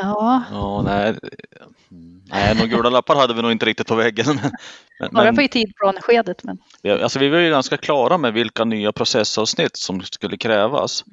Ja. 0.00 0.42
ja 0.50 0.82
nej. 0.82 1.18
Nej, 2.30 2.54
några 2.54 2.66
gula 2.66 2.90
lappar 2.90 3.16
hade 3.16 3.34
vi 3.34 3.42
nog 3.42 3.52
inte 3.52 3.66
riktigt 3.66 3.86
på 3.86 3.94
väggen. 3.94 4.40
Men, 5.00 5.10
Bara 5.12 5.32
på 5.32 5.42
i 5.42 5.48
tidplaneskedet. 5.48 6.44
Men... 6.44 6.58
Alltså, 7.02 7.18
vi 7.18 7.28
var 7.28 7.38
ju 7.38 7.50
ganska 7.50 7.76
klara 7.76 8.18
med 8.18 8.32
vilka 8.32 8.64
nya 8.64 8.92
processavsnitt 8.92 9.76
som 9.76 10.02
skulle 10.02 10.36
krävas. 10.36 11.04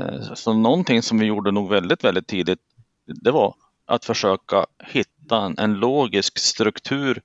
Eh, 0.00 0.34
så 0.34 0.52
någonting 0.52 1.02
som 1.02 1.18
vi 1.18 1.26
gjorde 1.26 1.50
nog 1.50 1.70
väldigt, 1.70 2.04
väldigt 2.04 2.26
tidigt, 2.26 2.58
det 3.06 3.30
var 3.30 3.54
att 3.86 4.04
försöka 4.04 4.66
hitta 4.84 5.36
en, 5.36 5.58
en 5.58 5.74
logisk 5.74 6.38
struktur. 6.38 7.22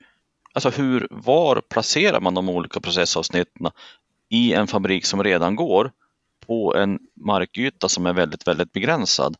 Alltså 0.53 0.69
hur, 0.69 1.07
var 1.12 1.62
placerar 1.69 2.19
man 2.19 2.33
de 2.33 2.50
olika 2.50 2.79
processavsnitten 2.79 3.67
i 4.29 4.53
en 4.53 4.67
fabrik 4.67 5.05
som 5.05 5.24
redan 5.24 5.55
går 5.55 5.91
på 6.48 6.75
en 6.75 7.00
markyta 7.15 7.89
som 7.89 8.05
är 8.05 8.13
väldigt, 8.13 8.48
väldigt 8.48 8.74
begränsad. 8.74 9.38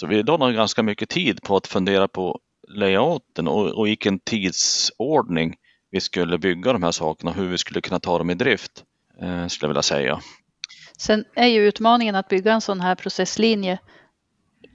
Så 0.00 0.06
vi 0.06 0.22
la 0.22 0.50
ganska 0.50 0.82
mycket 0.82 1.08
tid 1.08 1.42
på 1.42 1.56
att 1.56 1.66
fundera 1.66 2.08
på 2.08 2.40
layouten 2.68 3.48
och, 3.48 3.66
och 3.66 3.86
vilken 3.86 4.18
tidsordning 4.18 5.56
vi 5.90 6.00
skulle 6.00 6.38
bygga 6.38 6.72
de 6.72 6.82
här 6.82 6.90
sakerna 6.90 7.30
och 7.30 7.36
hur 7.36 7.48
vi 7.48 7.58
skulle 7.58 7.80
kunna 7.80 8.00
ta 8.00 8.18
dem 8.18 8.30
i 8.30 8.34
drift, 8.34 8.84
eh, 9.22 9.46
skulle 9.46 9.66
jag 9.66 9.68
vilja 9.68 9.82
säga. 9.82 10.20
Sen 10.98 11.24
är 11.34 11.46
ju 11.46 11.68
utmaningen 11.68 12.14
att 12.14 12.28
bygga 12.28 12.52
en 12.52 12.60
sån 12.60 12.80
här 12.80 12.94
processlinje 12.94 13.78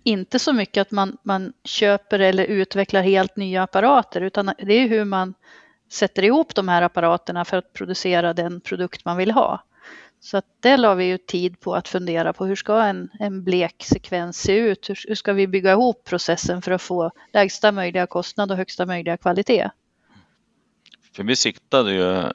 inte 0.03 0.39
så 0.39 0.53
mycket 0.53 0.81
att 0.81 0.91
man, 0.91 1.17
man 1.23 1.53
köper 1.63 2.19
eller 2.19 2.43
utvecklar 2.43 3.01
helt 3.01 3.35
nya 3.35 3.63
apparater 3.63 4.21
utan 4.21 4.51
det 4.57 4.73
är 4.73 4.87
hur 4.87 5.05
man 5.05 5.33
sätter 5.91 6.23
ihop 6.23 6.55
de 6.55 6.67
här 6.67 6.81
apparaterna 6.81 7.45
för 7.45 7.57
att 7.57 7.73
producera 7.73 8.33
den 8.33 8.61
produkt 8.61 9.05
man 9.05 9.17
vill 9.17 9.31
ha. 9.31 9.63
Så 10.25 10.37
att 10.37 10.45
det 10.59 10.77
la 10.77 10.95
vi 10.95 11.05
ju 11.05 11.17
tid 11.17 11.59
på 11.59 11.75
att 11.75 11.87
fundera 11.87 12.33
på 12.33 12.45
hur 12.45 12.55
ska 12.55 12.83
en, 12.83 13.09
en 13.19 13.43
bleksekvens 13.43 14.37
se 14.37 14.57
ut? 14.57 14.89
Hur, 14.89 14.99
hur 15.07 15.15
ska 15.15 15.33
vi 15.33 15.47
bygga 15.47 15.71
ihop 15.71 16.03
processen 16.03 16.61
för 16.61 16.71
att 16.71 16.81
få 16.81 17.11
lägsta 17.33 17.71
möjliga 17.71 18.07
kostnad 18.07 18.51
och 18.51 18.57
högsta 18.57 18.85
möjliga 18.85 19.17
kvalitet? 19.17 19.69
För 21.15 21.23
vi 21.23 21.35
siktade 21.35 21.93
ju 21.93 22.31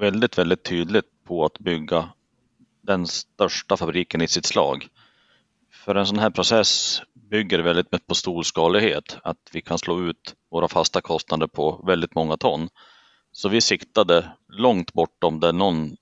väldigt, 0.00 0.38
väldigt 0.38 0.62
tydligt 0.62 1.24
på 1.24 1.44
att 1.44 1.58
bygga 1.58 2.08
den 2.82 3.06
största 3.06 3.76
fabriken 3.76 4.22
i 4.22 4.28
sitt 4.28 4.46
slag. 4.46 4.88
För 5.72 5.94
en 5.94 6.06
sån 6.06 6.18
här 6.18 6.30
process 6.30 7.02
bygger 7.30 7.58
väldigt 7.58 7.92
mycket 7.92 8.06
på 8.08 8.14
storskalighet, 8.14 9.18
att 9.22 9.50
vi 9.52 9.62
kan 9.62 9.78
slå 9.78 10.02
ut 10.02 10.34
våra 10.50 10.68
fasta 10.68 11.00
kostnader 11.00 11.46
på 11.46 11.84
väldigt 11.86 12.14
många 12.14 12.36
ton. 12.36 12.68
Så 13.32 13.48
vi 13.48 13.60
siktade 13.60 14.32
långt 14.48 14.92
bortom 14.92 15.40
det 15.40 15.52
någon 15.52 15.96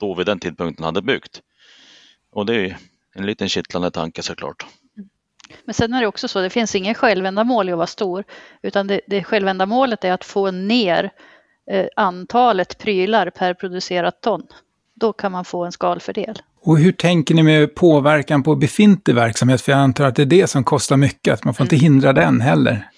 då 0.00 0.14
vid 0.14 0.26
den 0.26 0.38
tidpunkten 0.38 0.84
hade 0.84 1.02
byggt. 1.02 1.42
Och 2.30 2.46
det 2.46 2.54
är 2.54 2.76
en 3.14 3.26
liten 3.26 3.48
kittlande 3.48 3.90
tanke 3.90 4.22
såklart. 4.22 4.66
Men 5.64 5.74
sen 5.74 5.94
är 5.94 6.00
det 6.00 6.06
också 6.06 6.28
så, 6.28 6.40
det 6.40 6.50
finns 6.50 6.74
ingen 6.74 6.94
självändamål 6.94 7.68
i 7.68 7.72
att 7.72 7.76
vara 7.78 7.86
stor, 7.86 8.24
utan 8.62 8.86
det, 8.86 9.00
det 9.06 9.24
självändamålet 9.24 10.04
är 10.04 10.12
att 10.12 10.24
få 10.24 10.50
ner 10.50 11.10
eh, 11.70 11.86
antalet 11.96 12.78
prylar 12.78 13.30
per 13.30 13.54
producerat 13.54 14.20
ton. 14.20 14.42
Då 14.94 15.12
kan 15.12 15.32
man 15.32 15.44
få 15.44 15.64
en 15.64 15.72
skalfördel. 15.72 16.38
Och 16.60 16.78
hur 16.78 16.92
tänker 16.92 17.34
ni 17.34 17.42
med 17.42 17.74
påverkan 17.74 18.42
på 18.42 18.56
befintlig 18.56 19.14
verksamhet? 19.14 19.60
För 19.60 19.72
jag 19.72 19.80
antar 19.80 20.04
att 20.04 20.16
det 20.16 20.22
är 20.22 20.26
det 20.26 20.46
som 20.46 20.64
kostar 20.64 20.96
mycket, 20.96 21.34
att 21.34 21.44
man 21.44 21.54
får 21.54 21.64
inte 21.64 21.76
mm. 21.76 21.82
hindra 21.82 22.12
den 22.12 22.40
heller. 22.40 22.88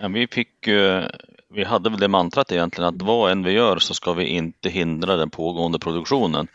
Ja, 0.00 0.08
vi, 0.08 0.26
fick, 0.26 0.68
vi 1.50 1.64
hade 1.64 1.90
väl 1.90 2.00
det 2.00 2.08
mantrat 2.08 2.52
egentligen 2.52 2.94
att 2.94 3.02
vad 3.02 3.32
än 3.32 3.42
vi 3.42 3.50
gör 3.50 3.78
så 3.78 3.94
ska 3.94 4.12
vi 4.12 4.24
inte 4.24 4.70
hindra 4.70 5.16
den 5.16 5.30
pågående 5.30 5.78
produktionen. 5.78 6.48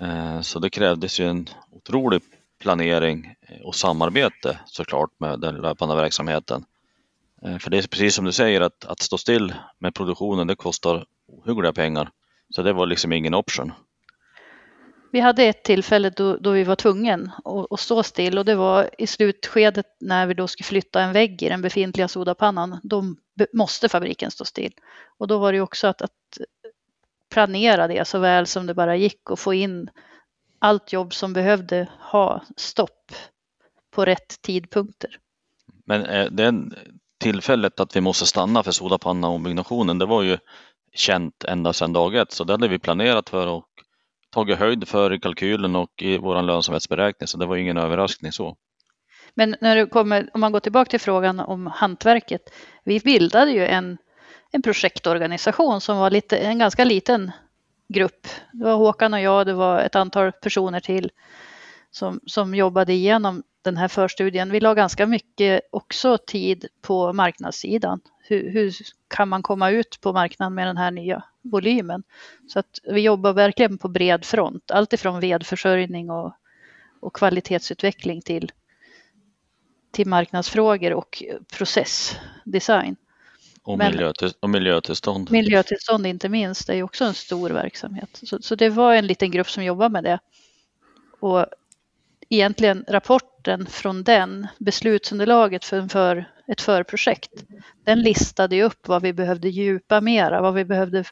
Eh, 0.00 0.40
så 0.40 0.58
det 0.58 0.70
krävdes 0.70 1.20
ju 1.20 1.28
en 1.28 1.48
otrolig 1.70 2.22
planering 2.60 3.34
eh, 3.40 3.60
och 3.60 3.74
samarbete 3.74 4.58
såklart 4.66 5.10
med 5.18 5.40
den 5.40 5.54
löpande 5.54 5.96
verksamheten. 5.96 6.64
Eh, 7.42 7.58
för 7.58 7.70
det 7.70 7.78
är 7.78 7.82
precis 7.82 8.14
som 8.14 8.24
du 8.24 8.32
säger 8.32 8.60
att, 8.60 8.84
att 8.84 9.00
stå 9.00 9.18
still 9.18 9.54
med 9.78 9.94
produktionen 9.94 10.46
det 10.46 10.56
kostar 10.56 11.04
ohyggliga 11.26 11.72
pengar. 11.72 12.10
Så 12.50 12.62
det 12.62 12.72
var 12.72 12.86
liksom 12.86 13.12
ingen 13.12 13.34
option. 13.34 13.72
Vi 15.10 15.20
hade 15.20 15.44
ett 15.44 15.62
tillfälle 15.62 16.10
då, 16.10 16.36
då 16.36 16.50
vi 16.50 16.64
var 16.64 16.76
tvungen 16.76 17.30
att, 17.44 17.72
att, 17.72 17.80
stå 17.80 18.02
still 18.02 18.38
och 18.38 18.44
det 18.44 18.54
var 18.54 18.90
i 18.98 19.06
slutskedet 19.06 19.86
när 20.00 20.26
vi 20.26 20.34
då 20.34 20.48
skulle 20.48 20.64
flytta 20.64 21.02
en 21.02 21.12
vägg 21.12 21.42
i 21.42 21.48
den 21.48 21.62
befintliga 21.62 22.08
sodapannan. 22.08 22.80
Då 22.82 23.04
måste 23.52 23.88
fabriken 23.88 24.30
stå 24.30 24.44
still. 24.44 24.72
Och 25.18 25.28
då 25.28 25.38
var 25.38 25.52
det 25.52 25.60
också 25.60 25.86
att, 25.86 26.02
att 26.02 26.10
planera 27.30 27.88
det 27.88 28.08
så 28.08 28.18
väl 28.18 28.46
som 28.46 28.66
det 28.66 28.74
bara 28.74 28.96
gick 28.96 29.30
och 29.30 29.38
få 29.38 29.54
in 29.54 29.90
allt 30.58 30.92
jobb 30.92 31.14
som 31.14 31.32
behövde 31.32 31.88
ha 32.00 32.42
stopp 32.56 33.12
på 33.90 34.04
rätt 34.04 34.42
tidpunkter. 34.42 35.18
Men 35.84 36.04
eh, 36.04 36.26
det 36.30 36.54
tillfället 37.18 37.80
att 37.80 37.96
vi 37.96 38.00
måste 38.00 38.26
stanna 38.26 38.62
för 38.62 38.70
sodapanna 38.70 39.28
ombyggnationen, 39.28 39.98
det 39.98 40.06
var 40.06 40.22
ju 40.22 40.38
känt 40.92 41.44
ända 41.44 41.72
sedan 41.72 41.92
dag 41.92 42.16
ett, 42.16 42.32
så 42.32 42.44
det 42.44 42.52
hade 42.52 42.68
vi 42.68 42.78
planerat 42.78 43.28
för 43.28 43.46
och 43.46 43.68
tagit 44.38 44.58
höjd 44.58 44.88
för 44.88 45.18
kalkylen 45.18 45.76
och 45.76 46.02
i 46.02 46.18
vår 46.18 46.42
lönsamhetsberäkning, 46.42 47.26
så 47.26 47.38
det 47.38 47.46
var 47.46 47.56
ingen 47.56 47.78
överraskning 47.78 48.32
så. 48.32 48.56
Men 49.34 49.56
när 49.60 49.76
du 49.76 49.86
kommer, 49.86 50.30
om 50.34 50.40
man 50.40 50.52
går 50.52 50.60
tillbaka 50.60 50.90
till 50.90 51.00
frågan 51.00 51.40
om 51.40 51.66
hantverket, 51.66 52.42
vi 52.84 53.00
bildade 53.00 53.50
ju 53.50 53.66
en, 53.66 53.98
en 54.52 54.62
projektorganisation 54.62 55.80
som 55.80 55.98
var 55.98 56.10
lite, 56.10 56.38
en 56.38 56.58
ganska 56.58 56.84
liten 56.84 57.30
grupp. 57.88 58.26
Det 58.52 58.64
var 58.64 58.74
Håkan 58.74 59.14
och 59.14 59.20
jag, 59.20 59.46
det 59.46 59.54
var 59.54 59.80
ett 59.80 59.96
antal 59.96 60.32
personer 60.32 60.80
till 60.80 61.10
som, 61.90 62.20
som 62.26 62.54
jobbade 62.54 62.92
igenom 62.92 63.42
den 63.62 63.76
här 63.76 63.88
förstudien. 63.88 64.50
Vi 64.50 64.60
la 64.60 64.74
ganska 64.74 65.06
mycket 65.06 65.60
också 65.70 66.18
tid 66.26 66.66
på 66.82 67.12
marknadssidan. 67.12 68.00
Hur, 68.22 68.50
hur, 68.50 68.72
kan 69.08 69.28
man 69.28 69.42
komma 69.42 69.70
ut 69.70 69.98
på 70.00 70.12
marknaden 70.12 70.54
med 70.54 70.66
den 70.66 70.76
här 70.76 70.90
nya 70.90 71.22
volymen? 71.50 72.02
Så 72.48 72.58
att 72.58 72.78
vi 72.84 73.00
jobbar 73.00 73.32
verkligen 73.32 73.78
på 73.78 73.88
bred 73.88 74.24
front, 74.24 74.70
allt 74.70 74.92
ifrån 74.92 75.20
vedförsörjning 75.20 76.10
och, 76.10 76.32
och 77.00 77.14
kvalitetsutveckling 77.14 78.22
till, 78.22 78.52
till 79.90 80.08
marknadsfrågor 80.08 80.92
och 80.92 81.22
processdesign. 81.52 82.96
Och, 83.62 83.78
miljötill, 83.78 84.32
och 84.40 84.50
miljötillstånd. 84.50 85.30
Miljötillstånd 85.30 86.06
inte 86.06 86.28
minst, 86.28 86.66
det 86.66 86.74
är 86.74 86.82
också 86.82 87.04
en 87.04 87.14
stor 87.14 87.50
verksamhet. 87.50 88.20
Så, 88.22 88.42
så 88.42 88.54
det 88.54 88.68
var 88.68 88.94
en 88.94 89.06
liten 89.06 89.30
grupp 89.30 89.50
som 89.50 89.64
jobbade 89.64 89.90
med 89.90 90.04
det. 90.04 90.18
Och 91.20 91.46
egentligen 92.28 92.84
rapporten 92.88 93.66
från 93.66 94.02
den, 94.02 94.46
beslutsunderlaget 94.58 95.64
för, 95.64 95.88
för 95.88 96.30
ett 96.46 96.60
förprojekt, 96.60 97.44
den 97.84 98.02
listade 98.02 98.56
ju 98.56 98.62
upp 98.62 98.88
vad 98.88 99.02
vi 99.02 99.12
behövde 99.12 99.48
djupa 99.48 100.00
mera, 100.00 100.40
vad 100.40 100.54
vi 100.54 100.64
behövde 100.64 101.04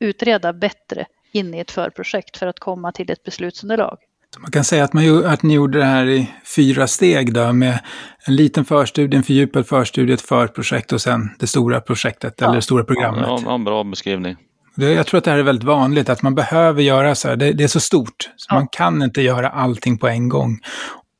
utreda 0.00 0.52
bättre 0.52 1.06
in 1.32 1.54
i 1.54 1.58
ett 1.58 1.70
förprojekt 1.70 2.36
för 2.36 2.46
att 2.46 2.58
komma 2.58 2.92
till 2.92 3.10
ett 3.10 3.22
beslutsunderlag. 3.22 3.98
Man 4.38 4.50
kan 4.50 4.64
säga 4.64 4.84
att, 4.84 4.92
man, 4.92 5.24
att 5.24 5.42
ni 5.42 5.54
gjorde 5.54 5.78
det 5.78 5.84
här 5.84 6.06
i 6.06 6.30
fyra 6.56 6.86
steg 6.86 7.34
då, 7.34 7.52
med 7.52 7.80
en 8.26 8.36
liten 8.36 8.64
förstudie, 8.64 9.16
en 9.16 9.22
fördjupad 9.22 9.66
förstudie, 9.66 10.12
ett 10.12 10.20
förprojekt 10.20 10.92
och 10.92 11.00
sen 11.00 11.30
det 11.38 11.46
stora 11.46 11.80
projektet 11.80 12.34
ja. 12.38 12.46
eller 12.46 12.56
det 12.56 12.62
stora 12.62 12.84
programmet. 12.84 13.24
Ja, 13.26 13.54
en 13.54 13.64
bra 13.64 13.84
beskrivning. 13.84 14.36
Jag 14.76 15.06
tror 15.06 15.18
att 15.18 15.24
det 15.24 15.30
här 15.30 15.38
är 15.38 15.42
väldigt 15.42 15.64
vanligt, 15.64 16.08
att 16.08 16.22
man 16.22 16.34
behöver 16.34 16.82
göra 16.82 17.14
så 17.14 17.28
här. 17.28 17.36
Det, 17.36 17.52
det 17.52 17.64
är 17.64 17.68
så 17.68 17.80
stort, 17.80 18.30
så 18.36 18.46
ja. 18.48 18.54
man 18.54 18.68
kan 18.68 19.02
inte 19.02 19.22
göra 19.22 19.48
allting 19.48 19.98
på 19.98 20.08
en 20.08 20.28
gång. 20.28 20.58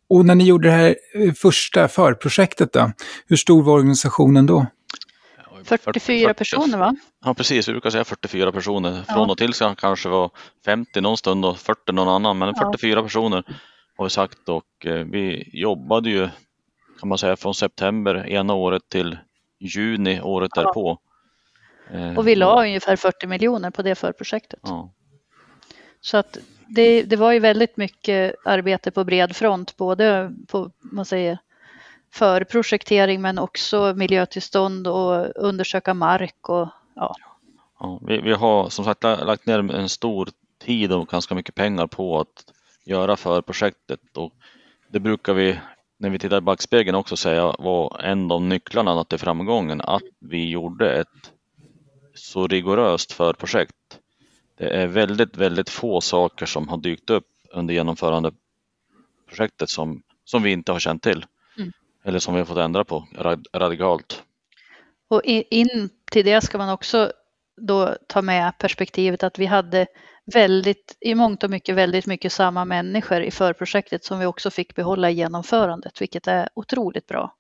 Och 0.09 0.26
när 0.26 0.35
ni 0.35 0.45
gjorde 0.45 0.68
det 0.68 0.75
här 0.75 0.97
eh, 1.14 1.33
första 1.33 1.88
förprojektet 1.88 2.73
då, 2.73 2.92
hur 3.26 3.37
stor 3.37 3.62
var 3.62 3.73
organisationen 3.73 4.47
då? 4.47 4.66
44 5.66 6.35
personer 6.35 6.78
va? 6.78 6.96
Ja 7.25 7.35
precis, 7.35 7.68
vi 7.68 7.73
brukar 7.73 7.90
säga 7.90 8.04
44 8.04 8.52
personer. 8.52 9.02
Från 9.02 9.30
och 9.30 9.38
till 9.38 9.52
ska 9.52 9.75
kanske 9.75 10.08
vara 10.08 10.30
50 10.64 11.00
någon 11.00 11.16
stund 11.16 11.44
och 11.44 11.58
40 11.58 11.92
någon 11.92 12.08
annan, 12.08 12.38
men 12.38 12.54
44 12.54 12.99
ja. 12.99 13.02
personer 13.02 13.44
har 13.96 14.04
vi 14.04 14.11
sagt 14.11 14.49
och 14.49 14.87
eh, 14.87 15.04
vi 15.04 15.50
jobbade 15.52 16.11
ju 16.11 16.28
kan 17.00 17.08
man 17.08 17.18
säga 17.18 17.37
från 17.37 17.54
september 17.54 18.26
ena 18.26 18.54
året 18.54 18.88
till 18.88 19.18
juni 19.61 20.20
året 20.20 20.50
ja. 20.54 20.62
därpå. 20.62 20.99
Eh, 21.90 22.18
och 22.18 22.28
vi 22.28 22.35
la 22.35 22.62
ungefär 22.62 22.96
40 22.96 23.26
miljoner 23.26 23.70
på 23.70 23.82
det 23.82 23.94
förprojektet. 23.94 24.61
Ja. 24.62 24.92
Så 26.00 26.16
att 26.16 26.38
det, 26.68 27.02
det 27.02 27.16
var 27.16 27.32
ju 27.32 27.38
väldigt 27.38 27.76
mycket 27.76 28.35
arbete 28.44 28.90
på 28.90 29.04
bred 29.04 29.37
front, 29.37 29.76
både 29.76 30.32
på 30.49 30.70
man 30.78 31.04
säger, 31.04 31.38
för 32.16 32.44
projektering 32.44 33.20
men 33.20 33.38
också 33.38 33.94
miljötillstånd 33.96 34.87
och 34.87 35.26
undersöka 35.37 35.94
mark 35.94 36.49
och 36.49 36.68
ja. 36.94 37.14
ja 37.80 38.00
vi, 38.06 38.20
vi 38.20 38.32
har 38.32 38.68
som 38.68 38.85
sagt 38.85 39.02
lagt 39.02 39.46
ner 39.46 39.75
en 39.75 39.88
stor 39.88 40.28
tid 40.64 40.92
och 40.92 41.08
ganska 41.08 41.35
mycket 41.35 41.54
pengar 41.54 41.87
på 41.87 42.20
att 42.20 42.52
göra 42.85 43.16
för 43.16 43.42
projektet 43.42 44.00
och 44.16 44.32
det 44.88 45.00
brukar 45.00 45.35
vi 45.35 45.58
när 45.99 46.11
vi 46.11 46.18
tittar 46.18 46.38
i 46.38 46.40
backspegeln 46.40 46.96
också 46.96 47.16
säga 47.16 47.54
var 47.58 48.00
en 48.00 48.30
av 48.30 48.42
nycklarna 48.42 49.04
till 49.04 49.18
framgången 49.18 49.80
att 49.80 50.02
vi 50.20 50.49
gjorde 50.49 51.00
ett 51.00 51.32
så 52.14 52.46
rigoröst 52.46 53.12
förprojekt. 53.12 53.99
Det 54.58 54.68
är 54.68 54.87
väldigt, 54.87 55.37
väldigt 55.37 55.70
få 55.70 56.00
saker 56.00 56.46
som 56.46 56.68
har 56.68 56.76
dykt 56.76 57.11
upp 57.11 57.26
under 57.52 57.75
genomförandeprojektet 57.75 59.70
som, 59.70 60.02
som 60.25 60.42
vi 60.42 60.52
inte 60.52 60.73
har 60.73 60.78
känt 60.78 61.02
till. 61.02 61.26
Eller 62.06 62.18
som 62.18 62.34
vi 62.34 62.40
har 62.40 62.46
fått 62.46 62.58
ändra 62.58 62.84
på 62.84 63.08
radikalt. 63.52 64.22
Och 65.08 65.22
in 65.25 65.90
till 66.10 66.25
det 66.25 66.40
ska 66.40 66.58
man 66.58 66.70
också 66.70 67.12
då 67.60 67.96
ta 68.06 68.22
med 68.22 68.58
perspektivet 68.58 69.22
att 69.22 69.38
vi 69.38 69.46
hade 69.46 69.86
väldigt, 70.34 70.96
i 71.00 71.14
mångt 71.14 71.44
och 71.44 71.50
mycket 71.50 71.75
väldigt 71.75 72.06
mycket 72.06 72.32
samma 72.32 72.64
människor 72.64 73.22
i 73.22 73.30
förprojektet 73.30 74.04
som 74.04 74.18
vi 74.18 74.26
också 74.26 74.50
fick 74.50 74.75
behålla 74.75 75.10
i 75.10 75.14
genomförandet, 75.14 76.00
vilket 76.00 76.26
är 76.26 76.48
otroligt 76.54 77.06
bra. 77.06 77.34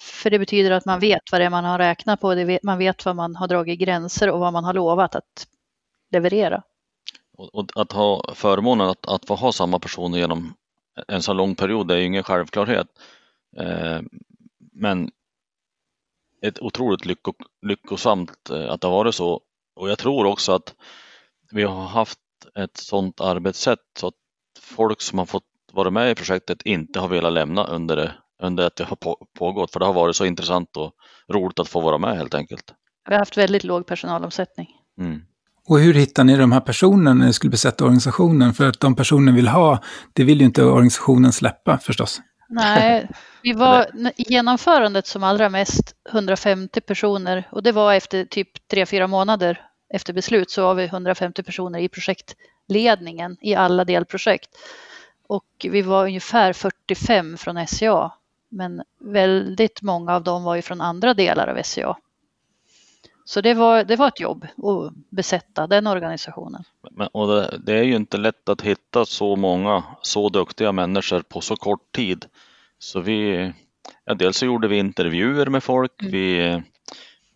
För 0.00 0.30
det 0.30 0.38
betyder 0.38 0.70
att 0.70 0.84
man 0.84 1.00
vet 1.00 1.32
vad 1.32 1.40
det 1.40 1.44
är 1.44 1.50
man 1.50 1.64
har 1.64 1.78
räknat 1.78 2.20
på, 2.20 2.58
man 2.62 2.78
vet 2.78 3.04
vad 3.04 3.16
man 3.16 3.36
har 3.36 3.48
dragit 3.48 3.80
gränser 3.80 4.30
och 4.30 4.40
vad 4.40 4.52
man 4.52 4.64
har 4.64 4.74
lovat 4.74 5.14
att 5.14 5.46
leverera. 6.12 6.62
Och 7.36 7.70
att 7.74 7.92
ha 7.92 8.34
förmånen 8.34 8.88
att, 8.88 9.08
att 9.08 9.26
få 9.26 9.34
ha 9.34 9.52
samma 9.52 9.78
personer 9.78 10.18
genom 10.18 10.54
en 11.08 11.22
så 11.22 11.32
lång 11.32 11.54
period 11.54 11.90
är 11.90 11.96
ju 11.96 12.04
ingen 12.04 12.22
självklarhet. 12.22 12.86
Eh, 13.56 14.00
men 14.72 15.10
ett 16.42 16.60
otroligt 16.60 17.04
lycko, 17.04 17.32
lyckosamt 17.66 18.50
eh, 18.50 18.70
att 18.70 18.80
det 18.80 18.86
har 18.86 18.94
varit 18.94 19.14
så. 19.14 19.40
Och 19.76 19.90
jag 19.90 19.98
tror 19.98 20.26
också 20.26 20.52
att 20.52 20.74
vi 21.52 21.62
har 21.62 21.86
haft 21.86 22.18
ett 22.58 22.76
sådant 22.76 23.20
arbetssätt 23.20 23.78
så 23.98 24.06
att 24.06 24.14
folk 24.60 25.00
som 25.00 25.18
har 25.18 25.26
fått 25.26 25.44
vara 25.72 25.90
med 25.90 26.10
i 26.10 26.14
projektet 26.14 26.62
inte 26.62 27.00
har 27.00 27.08
velat 27.08 27.32
lämna 27.32 27.66
under 27.66 27.96
det 27.96 28.14
under 28.42 28.66
att 28.66 28.76
det 28.76 28.84
har 28.84 28.98
pågått, 29.38 29.72
för 29.72 29.80
det 29.80 29.86
har 29.86 29.92
varit 29.92 30.16
så 30.16 30.24
intressant 30.24 30.76
och 30.76 30.92
roligt 31.32 31.58
att 31.58 31.68
få 31.68 31.80
vara 31.80 31.98
med 31.98 32.16
helt 32.16 32.34
enkelt. 32.34 32.74
Vi 33.08 33.14
har 33.14 33.18
haft 33.18 33.36
väldigt 33.36 33.64
låg 33.64 33.86
personalomsättning. 33.86 34.68
Mm. 35.00 35.20
Och 35.68 35.78
hur 35.80 35.94
hittar 35.94 36.24
ni 36.24 36.36
de 36.36 36.52
här 36.52 36.60
personerna 36.60 37.14
när 37.14 37.26
ni 37.26 37.32
skulle 37.32 37.50
besätta 37.50 37.84
organisationen? 37.84 38.54
För 38.54 38.68
att 38.68 38.80
de 38.80 38.96
personer 38.96 39.32
vill 39.32 39.48
ha, 39.48 39.82
det 40.12 40.24
vill 40.24 40.40
ju 40.40 40.46
inte 40.46 40.64
organisationen 40.64 41.32
släppa 41.32 41.78
förstås. 41.78 42.20
Nej, 42.50 43.08
vi 43.42 43.52
var 43.52 43.86
i 44.16 44.32
genomförandet 44.32 45.06
som 45.06 45.24
allra 45.24 45.48
mest 45.48 45.94
150 46.10 46.80
personer 46.80 47.48
och 47.50 47.62
det 47.62 47.72
var 47.72 47.94
efter 47.94 48.24
typ 48.24 48.72
3-4 48.72 49.06
månader 49.06 49.66
efter 49.88 50.12
beslut 50.12 50.50
så 50.50 50.62
var 50.62 50.74
vi 50.74 50.84
150 50.84 51.42
personer 51.42 51.78
i 51.78 51.88
projektledningen 51.88 53.36
i 53.40 53.54
alla 53.54 53.84
delprojekt. 53.84 54.50
Och 55.26 55.66
vi 55.70 55.82
var 55.82 56.04
ungefär 56.04 56.52
45 56.52 57.36
från 57.36 57.66
SCA, 57.66 58.12
men 58.48 58.82
väldigt 58.98 59.82
många 59.82 60.14
av 60.14 60.22
dem 60.22 60.44
var 60.44 60.56
ju 60.56 60.62
från 60.62 60.80
andra 60.80 61.14
delar 61.14 61.46
av 61.46 61.62
SCA. 61.62 61.96
Så 63.24 63.40
det 63.40 63.54
var, 63.54 63.84
det 63.84 63.96
var 63.96 64.08
ett 64.08 64.20
jobb 64.20 64.44
att 64.44 64.92
besätta 65.10 65.66
den 65.66 65.86
organisationen. 65.86 66.64
Men, 66.90 67.06
och 67.06 67.28
det, 67.28 67.60
det, 67.66 67.72
är 67.72 67.82
ju 67.82 67.96
inte 67.96 68.16
lätt 68.16 68.48
att 68.48 68.62
hitta 68.62 69.04
så 69.04 69.36
många 69.36 69.84
så 70.02 70.28
duktiga 70.28 70.72
människor 70.72 71.20
på 71.20 71.40
så 71.40 71.56
kort 71.56 71.92
tid. 71.92 72.24
Så 72.78 73.00
vi, 73.00 73.52
ja, 74.04 74.14
dels 74.14 74.36
så 74.36 74.46
gjorde 74.46 74.68
vi 74.68 74.78
intervjuer 74.78 75.46
med 75.46 75.62
folk, 75.62 76.02
mm. 76.02 76.12
vi, 76.12 76.62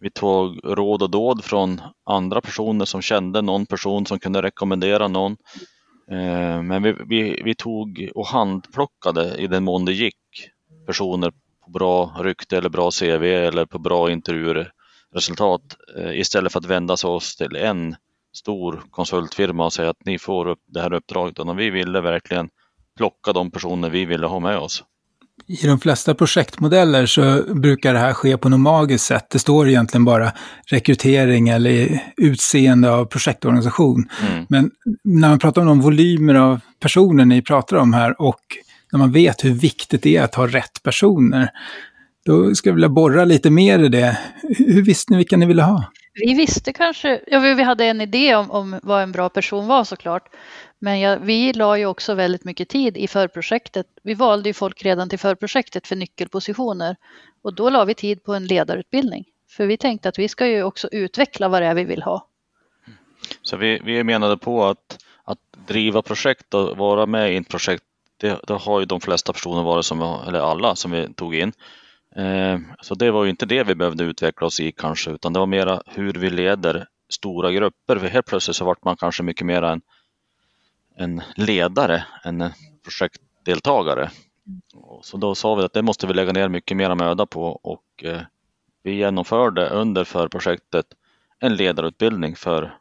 vi 0.00 0.10
tog 0.10 0.60
råd 0.64 1.02
och 1.02 1.10
dåd 1.10 1.44
från 1.44 1.80
andra 2.04 2.40
personer 2.40 2.84
som 2.84 3.02
kände 3.02 3.42
någon 3.42 3.66
person 3.66 4.06
som 4.06 4.18
kunde 4.18 4.42
rekommendera 4.42 5.08
någon. 5.08 5.36
Eh, 6.10 6.62
men 6.62 6.82
vi, 6.82 6.94
vi, 7.06 7.42
vi, 7.44 7.54
tog 7.54 8.10
och 8.14 8.26
handplockade 8.26 9.36
i 9.36 9.46
den 9.46 9.64
mån 9.64 9.84
det 9.84 9.92
gick 9.92 10.16
personer 10.86 11.32
på 11.64 11.70
bra 11.70 12.16
rykte 12.20 12.58
eller 12.58 12.68
bra 12.68 12.90
CV 12.90 13.24
eller 13.24 13.64
på 13.66 13.78
bra 13.78 14.10
intervjuresultat 14.10 14.74
eh, 15.96 16.20
istället 16.20 16.52
för 16.52 16.60
att 16.60 16.66
vända 16.66 16.94
oss 16.94 17.36
till 17.36 17.56
en 17.56 17.96
stor 18.36 18.82
konsultfirma 18.90 19.64
och 19.64 19.72
säga 19.72 19.90
att 19.90 20.04
ni 20.04 20.18
får 20.18 20.48
upp 20.48 20.62
det 20.66 20.80
här 20.80 20.92
uppdraget. 20.92 21.38
Och 21.38 21.58
vi 21.58 21.70
ville 21.70 22.00
verkligen 22.00 22.48
plocka 22.96 23.32
de 23.32 23.50
personer 23.50 23.90
vi 23.90 24.04
ville 24.04 24.26
ha 24.26 24.40
med 24.40 24.58
oss. 24.58 24.84
I 25.46 25.66
de 25.66 25.80
flesta 25.80 26.14
projektmodeller 26.14 27.06
så 27.06 27.42
brukar 27.54 27.92
det 27.92 27.98
här 27.98 28.12
ske 28.12 28.36
på 28.36 28.48
något 28.48 28.60
magiskt 28.60 29.06
sätt. 29.06 29.30
Det 29.30 29.38
står 29.38 29.68
egentligen 29.68 30.04
bara 30.04 30.32
rekrytering 30.66 31.48
eller 31.48 32.02
utseende 32.16 32.90
av 32.90 33.04
projektorganisation. 33.04 34.08
Mm. 34.28 34.46
Men 34.48 34.70
när 35.04 35.28
man 35.28 35.38
pratar 35.38 35.60
om 35.60 35.66
de 35.66 35.80
volymer 35.80 36.34
av 36.34 36.60
personer 36.80 37.24
ni 37.24 37.42
pratar 37.42 37.76
om 37.76 37.92
här 37.92 38.20
och 38.20 38.40
när 38.92 38.98
man 38.98 39.12
vet 39.12 39.44
hur 39.44 39.54
viktigt 39.54 40.02
det 40.02 40.16
är 40.16 40.24
att 40.24 40.34
ha 40.34 40.46
rätt 40.46 40.82
personer, 40.82 41.50
då 42.24 42.54
skulle 42.54 42.70
jag 42.70 42.74
vilja 42.74 42.88
borra 42.88 43.24
lite 43.24 43.50
mer 43.50 43.78
i 43.78 43.88
det. 43.88 44.18
Hur 44.58 44.82
visste 44.82 45.12
ni 45.12 45.16
vilka 45.16 45.36
ni 45.36 45.46
ville 45.46 45.62
ha? 45.62 45.84
Vi 46.14 46.34
visste 46.34 46.72
kanske, 46.72 47.20
ja, 47.26 47.38
vi 47.38 47.62
hade 47.62 47.84
en 47.84 48.00
idé 48.00 48.34
om, 48.34 48.50
om 48.50 48.80
vad 48.82 49.02
en 49.02 49.12
bra 49.12 49.28
person 49.28 49.66
var 49.66 49.84
såklart. 49.84 50.28
Men 50.78 51.00
ja, 51.00 51.16
vi 51.22 51.52
la 51.52 51.78
ju 51.78 51.86
också 51.86 52.14
väldigt 52.14 52.44
mycket 52.44 52.68
tid 52.68 52.96
i 52.96 53.08
förprojektet. 53.08 53.86
Vi 54.02 54.14
valde 54.14 54.48
ju 54.48 54.52
folk 54.52 54.84
redan 54.84 55.08
till 55.08 55.18
förprojektet 55.18 55.86
för 55.86 55.96
nyckelpositioner 55.96 56.96
och 57.42 57.54
då 57.54 57.70
la 57.70 57.84
vi 57.84 57.94
tid 57.94 58.24
på 58.24 58.34
en 58.34 58.46
ledarutbildning. 58.46 59.24
För 59.56 59.66
vi 59.66 59.76
tänkte 59.76 60.08
att 60.08 60.18
vi 60.18 60.28
ska 60.28 60.46
ju 60.46 60.62
också 60.62 60.88
utveckla 60.92 61.48
vad 61.48 61.62
det 61.62 61.66
är 61.66 61.74
vi 61.74 61.84
vill 61.84 62.02
ha. 62.02 62.26
Så 63.42 63.56
vi, 63.56 63.80
vi 63.84 64.04
menade 64.04 64.36
på 64.36 64.64
att, 64.64 64.98
att 65.24 65.38
driva 65.66 66.02
projekt 66.02 66.54
och 66.54 66.76
vara 66.76 67.06
med 67.06 67.32
i 67.32 67.36
ett 67.36 67.48
projekt, 67.48 67.84
det, 68.20 68.40
det 68.46 68.54
har 68.54 68.80
ju 68.80 68.86
de 68.86 69.00
flesta 69.00 69.32
personer 69.32 69.62
varit, 69.62 69.84
som, 69.84 70.02
eller 70.28 70.40
alla 70.40 70.76
som 70.76 70.90
vi 70.90 71.14
tog 71.14 71.34
in. 71.34 71.52
Eh, 72.16 72.58
så 72.80 72.94
det 72.94 73.10
var 73.10 73.24
ju 73.24 73.30
inte 73.30 73.46
det 73.46 73.64
vi 73.64 73.74
behövde 73.74 74.04
utveckla 74.04 74.46
oss 74.46 74.60
i 74.60 74.72
kanske, 74.72 75.10
utan 75.10 75.32
det 75.32 75.38
var 75.38 75.46
mera 75.46 75.82
hur 75.86 76.12
vi 76.12 76.30
leder 76.30 76.86
stora 77.08 77.52
grupper. 77.52 77.98
För 77.98 78.06
helt 78.06 78.26
plötsligt 78.26 78.56
så 78.56 78.64
vart 78.64 78.84
man 78.84 78.96
kanske 78.96 79.22
mycket 79.22 79.46
mer 79.46 79.62
en 79.62 79.80
en 80.96 81.22
ledare, 81.36 82.06
en 82.22 82.50
projektdeltagare. 82.84 84.10
Så 85.02 85.16
då 85.16 85.34
sa 85.34 85.54
vi 85.54 85.62
att 85.62 85.72
det 85.72 85.82
måste 85.82 86.06
vi 86.06 86.14
lägga 86.14 86.32
ner 86.32 86.48
mycket 86.48 86.76
mer 86.76 86.94
möda 86.94 87.26
på 87.26 87.42
och 87.44 88.04
eh, 88.04 88.20
vi 88.82 88.94
genomförde 88.94 89.68
under 89.68 90.04
förprojektet 90.04 90.86
en 91.38 91.56
ledarutbildning 91.56 92.36
för 92.36 92.78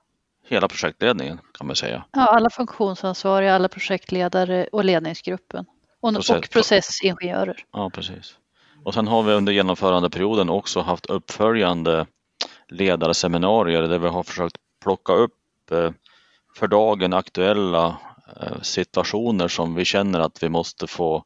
hela 0.47 0.67
projektledningen 0.67 1.39
kan 1.57 1.67
man 1.67 1.75
säga. 1.75 2.05
Ja, 2.11 2.25
alla 2.25 2.49
funktionsansvariga, 2.49 3.55
alla 3.55 3.67
projektledare 3.67 4.67
och 4.71 4.85
ledningsgruppen 4.85 5.65
och, 5.99 6.13
Process, 6.13 6.37
och 6.37 6.49
processingenjörer. 6.49 7.65
Ja, 7.71 7.89
precis. 7.89 8.37
Och 8.85 8.93
sen 8.93 9.07
har 9.07 9.23
vi 9.23 9.33
under 9.33 9.53
genomförandeperioden 9.53 10.49
också 10.49 10.81
haft 10.81 11.05
uppföljande 11.05 12.05
ledarseminarier 12.69 13.81
där 13.81 13.99
vi 13.99 14.07
har 14.07 14.23
försökt 14.23 14.55
plocka 14.83 15.13
upp 15.13 15.71
eh, 15.71 15.91
för 16.55 16.67
dagen 16.67 17.13
aktuella 17.13 17.97
eh, 18.41 18.61
situationer 18.61 19.47
som 19.47 19.75
vi 19.75 19.85
känner 19.85 20.19
att 20.19 20.43
vi 20.43 20.49
måste 20.49 20.87
få 20.87 21.23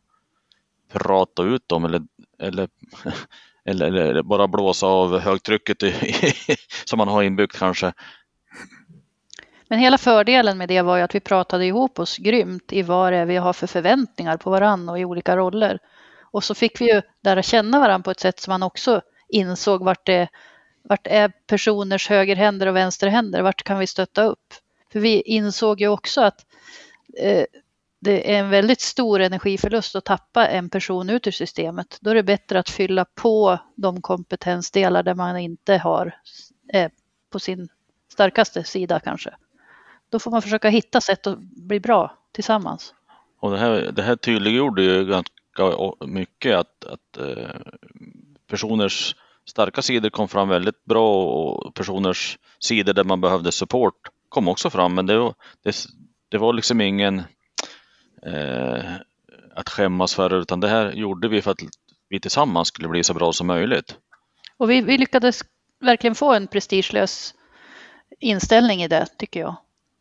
prata 0.91 1.43
ut 1.43 1.71
om 1.71 1.85
eller, 1.85 2.01
eller, 2.39 2.69
eller, 3.65 3.91
eller 3.91 4.23
bara 4.23 4.47
blåsa 4.47 4.87
av 4.87 5.19
högtrycket 5.19 5.83
i, 5.83 5.93
som 6.85 6.97
man 6.97 7.07
har 7.07 7.23
inbyggt 7.23 7.59
kanske. 7.59 7.93
Men 9.69 9.79
hela 9.79 9.97
fördelen 9.97 10.57
med 10.57 10.69
det 10.69 10.81
var 10.81 10.97
ju 10.97 11.03
att 11.03 11.15
vi 11.15 11.19
pratade 11.19 11.65
ihop 11.65 11.99
oss 11.99 12.17
grymt 12.17 12.73
i 12.73 12.81
vad 12.81 13.13
det 13.13 13.17
är 13.17 13.25
vi 13.25 13.35
har 13.35 13.53
för 13.53 13.67
förväntningar 13.67 14.37
på 14.37 14.49
varandra 14.49 14.91
och 14.91 14.99
i 14.99 15.05
olika 15.05 15.37
roller. 15.37 15.79
Och 16.37 16.43
så 16.43 16.55
fick 16.55 16.81
vi 16.81 16.93
ju 16.93 17.01
lära 17.23 17.43
känna 17.43 17.79
varandra 17.79 18.03
på 18.03 18.11
ett 18.11 18.19
sätt 18.19 18.39
som 18.39 18.51
man 18.51 18.63
också 18.63 19.01
insåg 19.29 19.83
vart 19.83 20.05
det 20.05 20.29
vart 20.83 21.07
är 21.07 21.31
personers 21.47 22.09
högerhänder 22.09 22.67
och 22.67 22.75
vänsterhänder, 22.75 23.41
vart 23.41 23.63
kan 23.63 23.79
vi 23.79 23.87
stötta 23.87 24.23
upp? 24.23 24.53
För 24.91 24.99
vi 24.99 25.21
insåg 25.21 25.81
ju 25.81 25.87
också 25.87 26.21
att 26.21 26.45
eh, 27.17 27.45
det 27.99 28.35
är 28.35 28.39
en 28.39 28.49
väldigt 28.49 28.81
stor 28.81 29.19
energiförlust 29.19 29.95
att 29.95 30.05
tappa 30.05 30.47
en 30.47 30.69
person 30.69 31.09
ut 31.09 31.27
ur 31.27 31.31
systemet. 31.31 31.97
Då 32.01 32.09
är 32.09 32.15
det 32.15 32.23
bättre 32.23 32.59
att 32.59 32.69
fylla 32.69 33.05
på 33.05 33.59
de 33.75 34.01
kompetensdelar 34.01 35.03
där 35.03 35.15
man 35.15 35.37
inte 35.37 35.77
har 35.77 36.15
eh, 36.73 36.91
på 37.31 37.39
sin 37.39 37.69
starkaste 38.11 38.63
sida 38.63 38.99
kanske. 38.99 39.33
Då 40.09 40.19
får 40.19 40.31
man 40.31 40.41
försöka 40.41 40.69
hitta 40.69 41.01
sätt 41.01 41.27
att 41.27 41.39
bli 41.39 41.79
bra 41.79 42.17
tillsammans. 42.31 42.93
Och 43.39 43.51
det, 43.51 43.57
här, 43.57 43.91
det 43.91 44.03
här 44.03 44.15
tydliggjorde 44.15 44.83
ju 44.83 45.05
ganska 45.05 45.36
mycket 46.05 46.55
att, 46.55 46.85
att 46.85 47.17
eh, 47.17 47.59
personers 48.47 49.15
starka 49.45 49.81
sidor 49.81 50.09
kom 50.09 50.27
fram 50.27 50.49
väldigt 50.49 50.85
bra 50.85 51.25
och 51.25 51.73
personers 51.73 52.37
sidor 52.59 52.93
där 52.93 53.03
man 53.03 53.21
behövde 53.21 53.51
support 53.51 54.09
kom 54.29 54.47
också 54.47 54.69
fram, 54.69 54.93
men 54.93 55.05
det, 55.05 55.33
det, 55.63 55.75
det 56.29 56.37
var 56.37 56.53
liksom 56.53 56.81
ingen 56.81 57.23
eh, 58.25 58.93
att 59.55 59.69
skämmas 59.69 60.15
för, 60.15 60.33
utan 60.33 60.59
det 60.59 60.67
här 60.67 60.91
gjorde 60.91 61.27
vi 61.27 61.41
för 61.41 61.51
att 61.51 61.61
vi 62.09 62.19
tillsammans 62.19 62.67
skulle 62.67 62.87
bli 62.87 63.03
så 63.03 63.13
bra 63.13 63.33
som 63.33 63.47
möjligt. 63.47 63.95
Och 64.57 64.69
vi, 64.69 64.81
vi 64.81 64.97
lyckades 64.97 65.41
verkligen 65.79 66.15
få 66.15 66.33
en 66.33 66.47
prestigelös 66.47 67.33
inställning 68.19 68.83
i 68.83 68.87
det, 68.87 69.05
tycker 69.17 69.39
jag. 69.39 69.55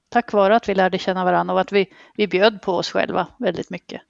Tack 0.08 0.32
vare 0.32 0.56
att 0.56 0.68
vi 0.68 0.74
lärde 0.74 0.98
känna 0.98 1.24
varandra 1.24 1.54
och 1.54 1.60
att 1.60 1.72
vi, 1.72 1.92
vi 2.16 2.26
bjöd 2.26 2.62
på 2.62 2.72
oss 2.72 2.90
själva 2.90 3.26
väldigt 3.38 3.70
mycket. 3.70 4.02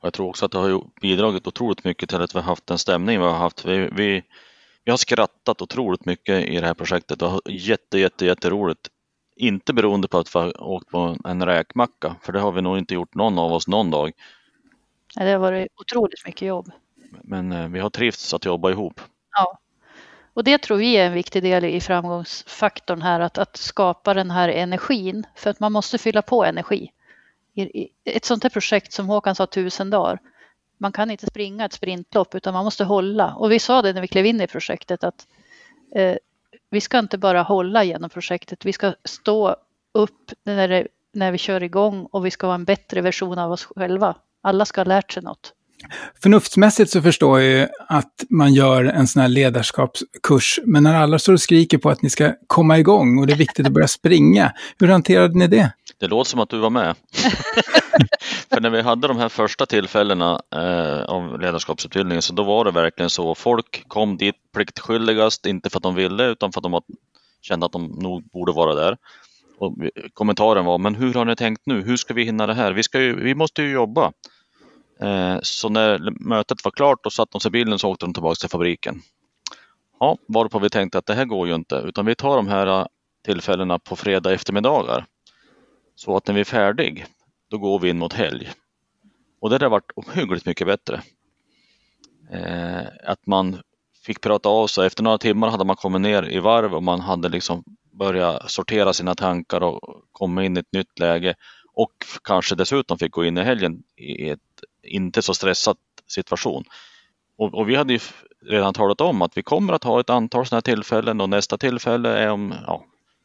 Och 0.00 0.06
jag 0.06 0.12
tror 0.12 0.28
också 0.28 0.46
att 0.46 0.52
det 0.52 0.58
har 0.58 1.00
bidragit 1.00 1.46
otroligt 1.46 1.84
mycket 1.84 2.08
till 2.08 2.22
att 2.22 2.34
vi 2.34 2.38
har 2.38 2.46
haft 2.46 2.66
den 2.66 2.78
stämning 2.78 3.18
vi 3.18 3.24
har 3.24 3.34
haft. 3.34 3.64
Vi, 3.64 3.88
vi, 3.92 4.22
vi 4.84 4.90
har 4.90 4.96
skrattat 4.96 5.62
otroligt 5.62 6.04
mycket 6.04 6.48
i 6.48 6.60
det 6.60 6.66
här 6.66 6.74
projektet 6.74 7.22
och 7.22 7.40
jätte, 7.46 7.98
jätte, 7.98 8.26
jätteroligt. 8.26 8.88
Inte 9.36 9.72
beroende 9.72 10.08
på 10.08 10.18
att 10.18 10.34
vi 10.34 10.38
har 10.38 10.62
åkt 10.62 10.88
på 10.88 11.16
en 11.24 11.46
räkmacka, 11.46 12.16
för 12.22 12.32
det 12.32 12.40
har 12.40 12.52
vi 12.52 12.62
nog 12.62 12.78
inte 12.78 12.94
gjort 12.94 13.14
någon 13.14 13.38
av 13.38 13.52
oss 13.52 13.68
någon 13.68 13.90
dag. 13.90 14.12
Det 15.14 15.30
har 15.30 15.38
varit 15.38 15.68
otroligt 15.76 16.26
mycket 16.26 16.48
jobb. 16.48 16.70
Men 17.22 17.52
eh, 17.52 17.68
vi 17.68 17.78
har 17.78 17.90
trivts 17.90 18.34
att 18.34 18.44
jobba 18.44 18.70
ihop. 18.70 19.00
Ja, 19.32 19.58
och 20.34 20.44
det 20.44 20.58
tror 20.58 20.76
vi 20.76 20.96
är 20.96 21.06
en 21.06 21.12
viktig 21.12 21.42
del 21.42 21.64
i 21.64 21.80
framgångsfaktorn 21.80 23.02
här, 23.02 23.20
att, 23.20 23.38
att 23.38 23.56
skapa 23.56 24.14
den 24.14 24.30
här 24.30 24.48
energin, 24.48 25.26
för 25.34 25.50
att 25.50 25.60
man 25.60 25.72
måste 25.72 25.98
fylla 25.98 26.22
på 26.22 26.44
energi. 26.44 26.90
Ett 28.04 28.24
sånt 28.24 28.42
här 28.42 28.50
projekt 28.50 28.92
som 28.92 29.06
Håkan 29.06 29.34
sa, 29.34 29.46
tusen 29.46 29.90
dagar, 29.90 30.18
man 30.78 30.92
kan 30.92 31.10
inte 31.10 31.26
springa 31.26 31.64
ett 31.64 31.72
sprintlopp 31.72 32.34
utan 32.34 32.54
man 32.54 32.64
måste 32.64 32.84
hålla. 32.84 33.34
Och 33.34 33.52
vi 33.52 33.58
sa 33.58 33.82
det 33.82 33.92
när 33.92 34.00
vi 34.00 34.08
klev 34.08 34.26
in 34.26 34.40
i 34.40 34.46
projektet 34.46 35.04
att 35.04 35.26
eh, 35.94 36.16
vi 36.70 36.80
ska 36.80 36.98
inte 36.98 37.18
bara 37.18 37.42
hålla 37.42 37.84
genom 37.84 38.10
projektet, 38.10 38.64
vi 38.64 38.72
ska 38.72 38.94
stå 39.04 39.56
upp 39.94 40.32
när, 40.44 40.68
det, 40.68 40.86
när 41.12 41.32
vi 41.32 41.38
kör 41.38 41.62
igång 41.62 42.06
och 42.10 42.26
vi 42.26 42.30
ska 42.30 42.46
vara 42.46 42.54
en 42.54 42.64
bättre 42.64 43.00
version 43.00 43.38
av 43.38 43.52
oss 43.52 43.64
själva. 43.64 44.16
Alla 44.42 44.64
ska 44.64 44.80
ha 44.80 44.84
lärt 44.84 45.12
sig 45.12 45.22
något. 45.22 45.54
Förnuftsmässigt 46.22 46.90
så 46.90 47.02
förstår 47.02 47.40
jag 47.40 47.50
ju 47.50 47.68
att 47.88 48.24
man 48.30 48.54
gör 48.54 48.84
en 48.84 49.06
sån 49.06 49.22
här 49.22 49.28
ledarskapskurs, 49.28 50.60
men 50.64 50.82
när 50.82 50.94
alla 50.94 51.18
står 51.18 51.32
och 51.32 51.40
skriker 51.40 51.78
på 51.78 51.90
att 51.90 52.02
ni 52.02 52.10
ska 52.10 52.32
komma 52.46 52.78
igång 52.78 53.18
och 53.18 53.26
det 53.26 53.32
är 53.32 53.36
viktigt 53.36 53.66
att 53.66 53.72
börja 53.72 53.88
springa, 53.88 54.52
hur 54.78 54.88
hanterade 54.88 55.38
ni 55.38 55.46
det? 55.46 55.72
Det 56.00 56.06
låter 56.06 56.30
som 56.30 56.40
att 56.40 56.48
du 56.48 56.58
var 56.58 56.70
med. 56.70 56.96
För 58.50 58.60
när 58.60 58.70
vi 58.70 58.82
hade 58.82 59.08
de 59.08 59.16
här 59.16 59.28
första 59.28 59.66
tillfällena 59.66 60.40
eh, 60.54 61.02
av 61.02 61.40
ledarskapsutbildningen 61.40 62.22
så 62.22 62.32
då 62.32 62.42
var 62.42 62.64
det 62.64 62.70
verkligen 62.70 63.10
så. 63.10 63.34
Folk 63.34 63.88
kom 63.88 64.16
dit 64.16 64.34
pliktskyldigast, 64.54 65.46
inte 65.46 65.70
för 65.70 65.78
att 65.78 65.82
de 65.82 65.94
ville 65.94 66.24
utan 66.26 66.52
för 66.52 66.60
att 66.60 66.62
de 66.62 66.80
kände 67.42 67.66
att 67.66 67.72
de 67.72 67.86
nog 67.86 68.24
borde 68.32 68.52
vara 68.52 68.74
där. 68.74 68.96
Och 69.58 69.74
kommentaren 70.14 70.64
var, 70.64 70.78
men 70.78 70.94
hur 70.94 71.14
har 71.14 71.24
ni 71.24 71.36
tänkt 71.36 71.62
nu? 71.66 71.82
Hur 71.82 71.96
ska 71.96 72.14
vi 72.14 72.24
hinna 72.24 72.46
det 72.46 72.54
här? 72.54 72.72
Vi, 72.72 72.82
ska 72.82 73.00
ju, 73.00 73.24
vi 73.24 73.34
måste 73.34 73.62
ju 73.62 73.70
jobba. 73.70 74.12
Eh, 75.00 75.38
så 75.42 75.68
när 75.68 76.28
mötet 76.28 76.64
var 76.64 76.70
klart 76.70 77.06
och 77.06 77.12
satt 77.12 77.30
de 77.30 77.40
sig 77.40 77.48
i 77.48 77.52
bilen 77.52 77.78
så 77.78 77.90
åkte 77.90 78.06
de 78.06 78.14
tillbaka 78.14 78.34
till 78.34 78.48
fabriken. 78.48 79.02
Ja, 80.00 80.16
varpå 80.28 80.58
vi 80.58 80.70
tänkte 80.70 80.98
att 80.98 81.06
det 81.06 81.14
här 81.14 81.24
går 81.24 81.48
ju 81.48 81.54
inte, 81.54 81.74
utan 81.74 82.06
vi 82.06 82.14
tar 82.14 82.36
de 82.36 82.48
här 82.48 82.66
eh, 82.66 82.86
tillfällena 83.24 83.78
på 83.78 83.96
fredag 83.96 84.32
eftermiddagar. 84.32 85.06
Så 85.94 86.16
att 86.16 86.26
när 86.26 86.34
vi 86.34 86.40
är 86.40 86.44
färdig, 86.44 87.06
då 87.50 87.58
går 87.58 87.78
vi 87.78 87.90
in 87.90 87.98
mot 87.98 88.12
helg. 88.12 88.50
Och 89.40 89.50
det 89.50 89.62
har 89.62 89.70
varit 89.70 89.92
ohyggligt 89.96 90.46
mycket 90.46 90.66
bättre. 90.66 91.02
Eh, 92.32 92.86
att 93.04 93.26
man 93.26 93.60
fick 94.04 94.20
prata 94.20 94.48
av 94.48 94.66
sig. 94.66 94.86
Efter 94.86 95.02
några 95.02 95.18
timmar 95.18 95.50
hade 95.50 95.64
man 95.64 95.76
kommit 95.76 96.00
ner 96.00 96.30
i 96.30 96.38
varv 96.38 96.74
och 96.74 96.82
man 96.82 97.00
hade 97.00 97.28
liksom 97.28 97.64
börjat 97.92 98.50
sortera 98.50 98.92
sina 98.92 99.14
tankar 99.14 99.60
och 99.60 100.04
komma 100.12 100.44
in 100.44 100.56
i 100.56 100.60
ett 100.60 100.72
nytt 100.72 100.98
läge. 100.98 101.34
Och 101.74 101.92
kanske 102.24 102.54
dessutom 102.54 102.98
fick 102.98 103.12
gå 103.12 103.24
in 103.24 103.38
i 103.38 103.42
helgen 103.42 103.82
i 103.96 104.30
ett 104.30 104.40
inte 104.82 105.22
så 105.22 105.34
stressad 105.34 105.76
situation. 106.06 106.64
Och, 107.38 107.54
och 107.54 107.68
vi 107.68 107.76
hade 107.76 107.92
ju 107.92 108.00
redan 108.46 108.74
talat 108.74 109.00
om 109.00 109.22
att 109.22 109.36
vi 109.36 109.42
kommer 109.42 109.72
att 109.72 109.84
ha 109.84 110.00
ett 110.00 110.10
antal 110.10 110.46
sådana 110.46 110.56
här 110.56 110.74
tillfällen 110.74 111.20
och 111.20 111.28
nästa 111.28 111.58
tillfälle 111.58 112.08
är 112.08 112.30
om, 112.30 112.54
ja, 112.66 112.84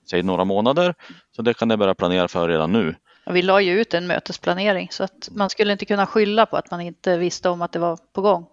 säg 0.09 0.23
några 0.23 0.45
månader. 0.45 0.95
Så 1.35 1.41
det 1.41 1.53
kan 1.53 1.67
ni 1.67 1.77
börja 1.77 1.95
planera 1.95 2.27
för 2.27 2.47
redan 2.47 2.71
nu. 2.71 2.95
Vi 3.25 3.41
la 3.41 3.61
ju 3.61 3.81
ut 3.81 3.93
en 3.93 4.07
mötesplanering 4.07 4.87
så 4.91 5.03
att 5.03 5.29
man 5.31 5.49
skulle 5.49 5.71
inte 5.71 5.85
kunna 5.85 6.05
skylla 6.05 6.45
på 6.45 6.57
att 6.57 6.71
man 6.71 6.81
inte 6.81 7.17
visste 7.17 7.49
om 7.49 7.61
att 7.61 7.71
det 7.71 7.79
var 7.79 7.97
på 8.13 8.21
gång. 8.21 8.45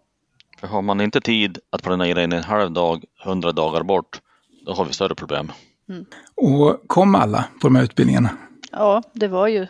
För 0.61 0.67
har 0.67 0.83
man 0.83 1.01
inte 1.01 1.21
tid 1.21 1.59
att 1.71 1.83
planera 1.83 2.23
in 2.23 2.33
en 2.33 2.43
halv 2.43 2.73
dag, 2.73 3.05
hundra 3.25 3.53
dagar 3.53 3.83
bort, 3.83 4.21
då 4.67 4.73
har 4.73 4.85
vi 4.85 4.93
större 4.93 5.15
problem. 5.15 5.53
Mm. 5.88 6.07
Och 6.35 6.83
kom 6.87 7.15
alla 7.15 7.45
på 7.61 7.67
de 7.69 7.77
här 7.77 7.83
utbildningarna? 7.83 8.31
Ja, 8.73 9.03
det 9.12 9.29
var 9.29 9.47
ju 9.47 9.67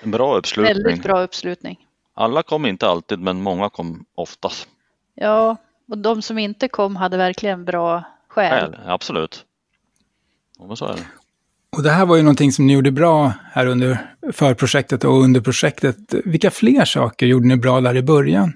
en 0.00 0.10
bra 0.10 0.36
uppslutning. 0.36 0.74
Väldigt 0.74 1.02
bra 1.02 1.22
uppslutning. 1.22 1.86
Alla 2.14 2.42
kom 2.42 2.66
inte 2.66 2.88
alltid, 2.88 3.18
men 3.18 3.42
många 3.42 3.70
kom 3.70 4.04
oftast. 4.14 4.68
Ja, 5.14 5.56
och 5.88 5.98
de 5.98 6.22
som 6.22 6.38
inte 6.38 6.68
kom 6.68 6.96
hade 6.96 7.16
verkligen 7.16 7.64
bra 7.64 8.04
skäl. 8.28 8.50
skäl 8.50 8.80
absolut. 8.86 9.44
Och 10.58 10.78
så 10.78 10.86
är 10.86 10.94
det. 10.94 11.06
Och 11.76 11.82
det 11.82 11.90
här 11.90 12.06
var 12.06 12.16
ju 12.16 12.22
någonting 12.22 12.52
som 12.52 12.66
ni 12.66 12.72
gjorde 12.72 12.90
bra 12.90 13.32
här 13.52 13.66
under 13.66 14.14
förprojektet 14.32 15.04
och 15.04 15.22
under 15.22 15.40
projektet. 15.40 15.96
Vilka 16.24 16.50
fler 16.50 16.84
saker 16.84 17.26
gjorde 17.26 17.46
ni 17.46 17.56
bra 17.56 17.80
där 17.80 17.96
i 17.96 18.02
början? 18.02 18.52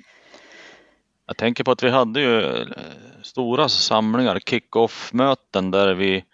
Jag 1.26 1.37
tänker 1.37 1.64
på 1.64 1.70
att 1.70 1.83
vi 1.83 1.90
hade 1.90 2.20
ju 2.20 2.40
eh, 2.40 2.66
stora 3.22 3.68
samlingar, 3.68 4.40
kick-off-möten 4.40 5.70
där 5.70 5.94
vi 5.94 6.24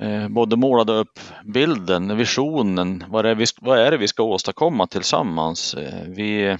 eh, 0.00 0.28
både 0.28 0.56
målade 0.56 0.92
upp 0.92 1.18
bilden, 1.44 2.16
visionen, 2.16 3.04
vad 3.08 3.26
är, 3.26 3.34
vi, 3.34 3.44
vad 3.60 3.78
är 3.78 3.90
det 3.90 3.96
vi 3.96 4.08
ska 4.08 4.22
åstadkomma 4.22 4.86
tillsammans? 4.86 5.74
Eh, 5.74 6.08
vi, 6.08 6.56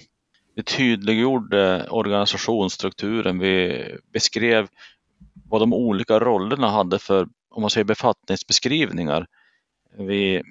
vi 0.56 0.62
tydliggjorde 0.62 1.86
organisationsstrukturen, 1.90 3.38
vi 3.38 3.84
beskrev 4.12 4.68
vad 5.48 5.62
de 5.62 5.74
olika 5.74 6.18
rollerna 6.18 6.70
hade 6.70 6.98
för, 6.98 7.26
om 7.54 7.60
man 7.60 7.70
säger 7.70 7.84
befattningsbeskrivningar. 7.84 9.26
Vi, 9.98 10.42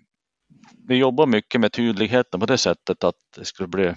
vi 0.88 0.96
jobbar 0.96 1.26
mycket 1.26 1.62
med 1.62 1.72
tydligheten 1.72 2.40
på 2.40 2.46
det 2.46 2.58
sättet 2.58 3.04
att 3.04 3.16
det 3.36 3.46
skulle 3.46 3.68
bli 3.68 3.94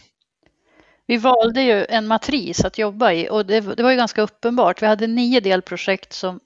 vi 1.06 1.16
valde 1.16 1.62
ju 1.62 1.86
en 1.88 2.06
matris 2.06 2.64
att 2.64 2.78
jobba 2.78 3.12
i 3.12 3.28
och 3.30 3.46
det, 3.46 3.60
det, 3.60 3.82
var 3.82 3.90
ju 3.90 3.96
ganska 3.96 4.22
uppenbart. 4.22 4.82
Vi 4.82 4.86
hade 4.86 5.06
nio 5.06 5.40
delprojekt 5.40 6.12
som 6.12 6.40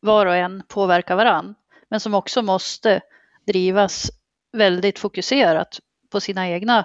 var 0.00 0.26
och 0.26 0.36
en 0.36 0.62
påverkar 0.68 1.16
varann, 1.16 1.54
men 1.88 2.00
som 2.00 2.14
också 2.14 2.42
måste 2.42 3.00
drivas 3.46 4.10
väldigt 4.52 4.98
fokuserat 4.98 5.80
på 6.10 6.20
sina 6.20 6.48
egna 6.48 6.84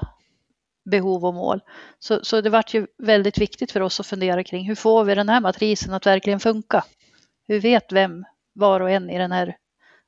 behov 0.91 1.25
och 1.25 1.33
mål. 1.33 1.61
Så, 1.99 2.19
så 2.23 2.41
det 2.41 2.49
vart 2.49 2.73
ju 2.73 2.87
väldigt 2.97 3.37
viktigt 3.37 3.71
för 3.71 3.81
oss 3.81 3.99
att 3.99 4.07
fundera 4.07 4.43
kring 4.43 4.67
hur 4.67 4.75
får 4.75 5.03
vi 5.03 5.15
den 5.15 5.29
här 5.29 5.41
matrisen 5.41 5.93
att 5.93 6.05
verkligen 6.05 6.39
funka? 6.39 6.83
Hur 7.47 7.59
vet 7.59 7.91
vem, 7.91 8.25
var 8.57 8.79
och 8.79 8.91
en 8.91 9.09
i 9.09 9.17
den 9.17 9.31
här 9.31 9.55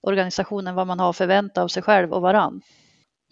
organisationen, 0.01 0.75
vad 0.75 0.87
man 0.87 0.99
har 0.99 1.13
förväntat 1.13 1.63
av 1.63 1.67
sig 1.67 1.83
själv 1.83 2.13
och 2.13 2.21
varann? 2.21 2.61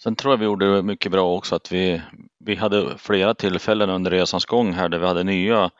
Sen 0.03 0.15
tror 0.15 0.33
jag 0.33 0.37
vi 0.37 0.45
gjorde 0.45 0.83
mycket 0.83 1.11
bra 1.11 1.35
också 1.35 1.55
att 1.55 1.71
vi, 1.71 2.01
vi 2.39 2.55
hade 2.55 2.97
flera 2.97 3.35
tillfällen 3.35 3.89
under 3.89 4.11
resans 4.11 4.45
gång 4.45 4.73
här 4.73 4.89
där 4.89 4.99
vi 4.99 5.07
hade 5.07 5.23
nya 5.23 5.71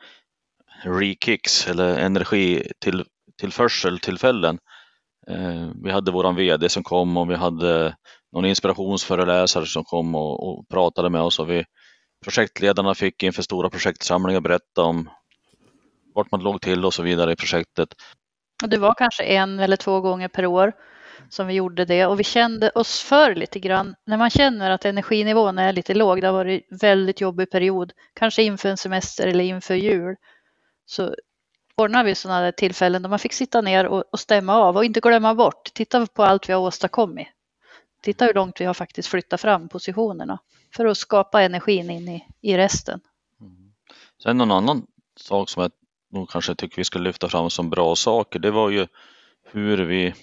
rekicks 0.82 1.68
eller 1.68 1.98
energitillförseltillfällen. 1.98 4.58
Eh, 5.28 5.68
vi 5.84 5.90
hade 5.90 6.10
våran 6.10 6.36
VD 6.36 6.68
som 6.68 6.82
kom 6.82 7.16
och 7.16 7.30
vi 7.30 7.34
hade 7.34 7.96
någon 8.32 8.44
inspirationsföreläsare 8.44 9.66
som 9.66 9.84
kom 9.84 10.14
och, 10.14 10.48
och 10.48 10.68
pratade 10.68 11.10
med 11.10 11.22
oss 11.22 11.38
och 11.38 11.50
vi, 11.50 11.64
projektledarna 12.24 12.94
fick 12.94 13.22
inför 13.22 13.42
stora 13.42 13.70
projektsamlingar 13.70 14.40
berätta 14.40 14.82
om 14.82 15.10
vart 16.14 16.30
man 16.30 16.42
låg 16.42 16.60
till 16.60 16.84
och 16.84 16.94
så 16.94 17.02
vidare 17.02 17.32
i 17.32 17.36
projektet. 17.36 17.88
Det 18.66 18.78
var 18.78 18.94
kanske 18.94 19.24
en 19.24 19.60
eller 19.60 19.76
två 19.76 20.00
gånger 20.00 20.28
per 20.28 20.46
år 20.46 20.72
som 21.28 21.46
vi 21.46 21.54
gjorde 21.54 21.84
det 21.84 22.06
och 22.06 22.20
vi 22.20 22.24
kände 22.24 22.70
oss 22.70 23.00
för 23.00 23.34
lite 23.34 23.58
grann. 23.58 23.94
När 24.04 24.16
man 24.16 24.30
känner 24.30 24.70
att 24.70 24.84
energinivån 24.84 25.58
är 25.58 25.72
lite 25.72 25.94
låg, 25.94 26.20
det 26.20 26.26
har 26.26 26.34
varit 26.34 26.66
väldigt 26.70 27.20
jobbig 27.20 27.50
period, 27.50 27.92
kanske 28.14 28.42
inför 28.42 28.68
en 28.68 28.76
semester 28.76 29.26
eller 29.26 29.44
inför 29.44 29.74
jul, 29.74 30.16
så 30.86 31.14
ordnar 31.76 32.04
vi 32.04 32.14
sådana 32.14 32.40
där 32.40 32.52
tillfällen 32.52 33.02
där 33.02 33.08
man 33.08 33.18
fick 33.18 33.32
sitta 33.32 33.60
ner 33.60 33.86
och, 33.86 34.04
och 34.12 34.20
stämma 34.20 34.54
av 34.54 34.76
och 34.76 34.84
inte 34.84 35.00
glömma 35.00 35.34
bort. 35.34 35.74
Titta 35.74 36.06
på 36.06 36.24
allt 36.24 36.48
vi 36.48 36.52
har 36.52 36.60
åstadkommit. 36.60 37.28
Titta 38.02 38.24
hur 38.24 38.34
långt 38.34 38.60
vi 38.60 38.64
har 38.64 38.74
faktiskt 38.74 39.08
flyttat 39.08 39.40
fram 39.40 39.68
positionerna 39.68 40.38
för 40.76 40.86
att 40.86 40.98
skapa 40.98 41.42
energin 41.42 41.90
in 41.90 42.08
i, 42.08 42.28
i 42.40 42.56
resten. 42.56 43.00
Mm. 43.40 43.72
Sen 44.22 44.38
någon 44.38 44.50
annan 44.50 44.86
sak 45.16 45.50
som 45.50 45.62
jag 45.62 45.72
nog 46.12 46.30
kanske 46.30 46.54
tycker 46.54 46.76
vi 46.76 46.84
ska 46.84 46.98
lyfta 46.98 47.28
fram 47.28 47.50
som 47.50 47.70
bra 47.70 47.96
saker, 47.96 48.38
det 48.38 48.50
var 48.50 48.70
ju 48.70 48.86
hur 49.52 49.78
vi 49.78 50.14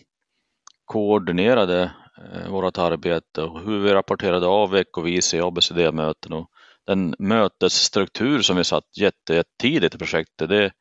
koordinerade 0.85 1.91
eh, 2.17 2.49
vårt 2.49 2.77
arbete 2.77 3.43
och 3.43 3.61
hur 3.61 3.79
vi 3.79 3.93
rapporterade 3.93 4.47
av 4.47 4.71
veckovis 4.71 5.33
i 5.33 5.41
ABCD-möten 5.41 6.33
och 6.33 6.49
den 6.87 7.15
mötesstruktur 7.19 8.41
som 8.41 8.57
vi 8.57 8.63
satt 8.63 8.97
jättetidigt 8.97 9.95
i 9.95 9.97
projektet. 9.97 10.49
Det, 10.49 10.71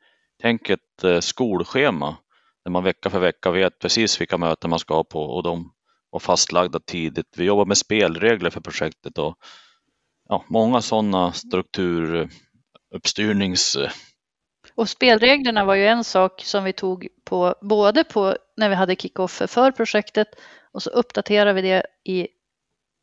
tänk 0.41 0.69
ett 0.69 1.03
eh, 1.03 1.19
skolschema 1.19 2.17
där 2.63 2.71
man 2.71 2.83
vecka 2.83 3.09
för 3.09 3.19
vecka 3.19 3.51
vet 3.51 3.79
precis 3.79 4.21
vilka 4.21 4.37
möten 4.37 4.69
man 4.69 4.79
ska 4.79 5.03
på 5.03 5.21
och 5.21 5.43
de 5.43 5.71
var 6.09 6.19
fastlagda 6.19 6.79
tidigt. 6.79 7.33
Vi 7.37 7.43
jobbar 7.43 7.65
med 7.65 7.77
spelregler 7.77 8.49
för 8.49 8.61
projektet 8.61 9.17
och 9.17 9.35
ja, 10.29 10.45
många 10.47 10.81
sådana 10.81 11.33
strukturuppstyrnings 11.33 13.77
och 14.75 14.89
spelreglerna 14.89 15.65
var 15.65 15.75
ju 15.75 15.87
en 15.87 16.03
sak 16.03 16.41
som 16.45 16.63
vi 16.63 16.73
tog 16.73 17.07
på 17.23 17.55
både 17.61 18.03
på 18.03 18.37
när 18.57 18.69
vi 18.69 18.75
hade 18.75 18.95
kick-off 18.95 19.41
för 19.47 19.71
projektet 19.71 20.27
och 20.71 20.83
så 20.83 20.89
uppdaterade 20.89 21.53
vi 21.53 21.61
det 21.61 21.85
i 22.03 22.27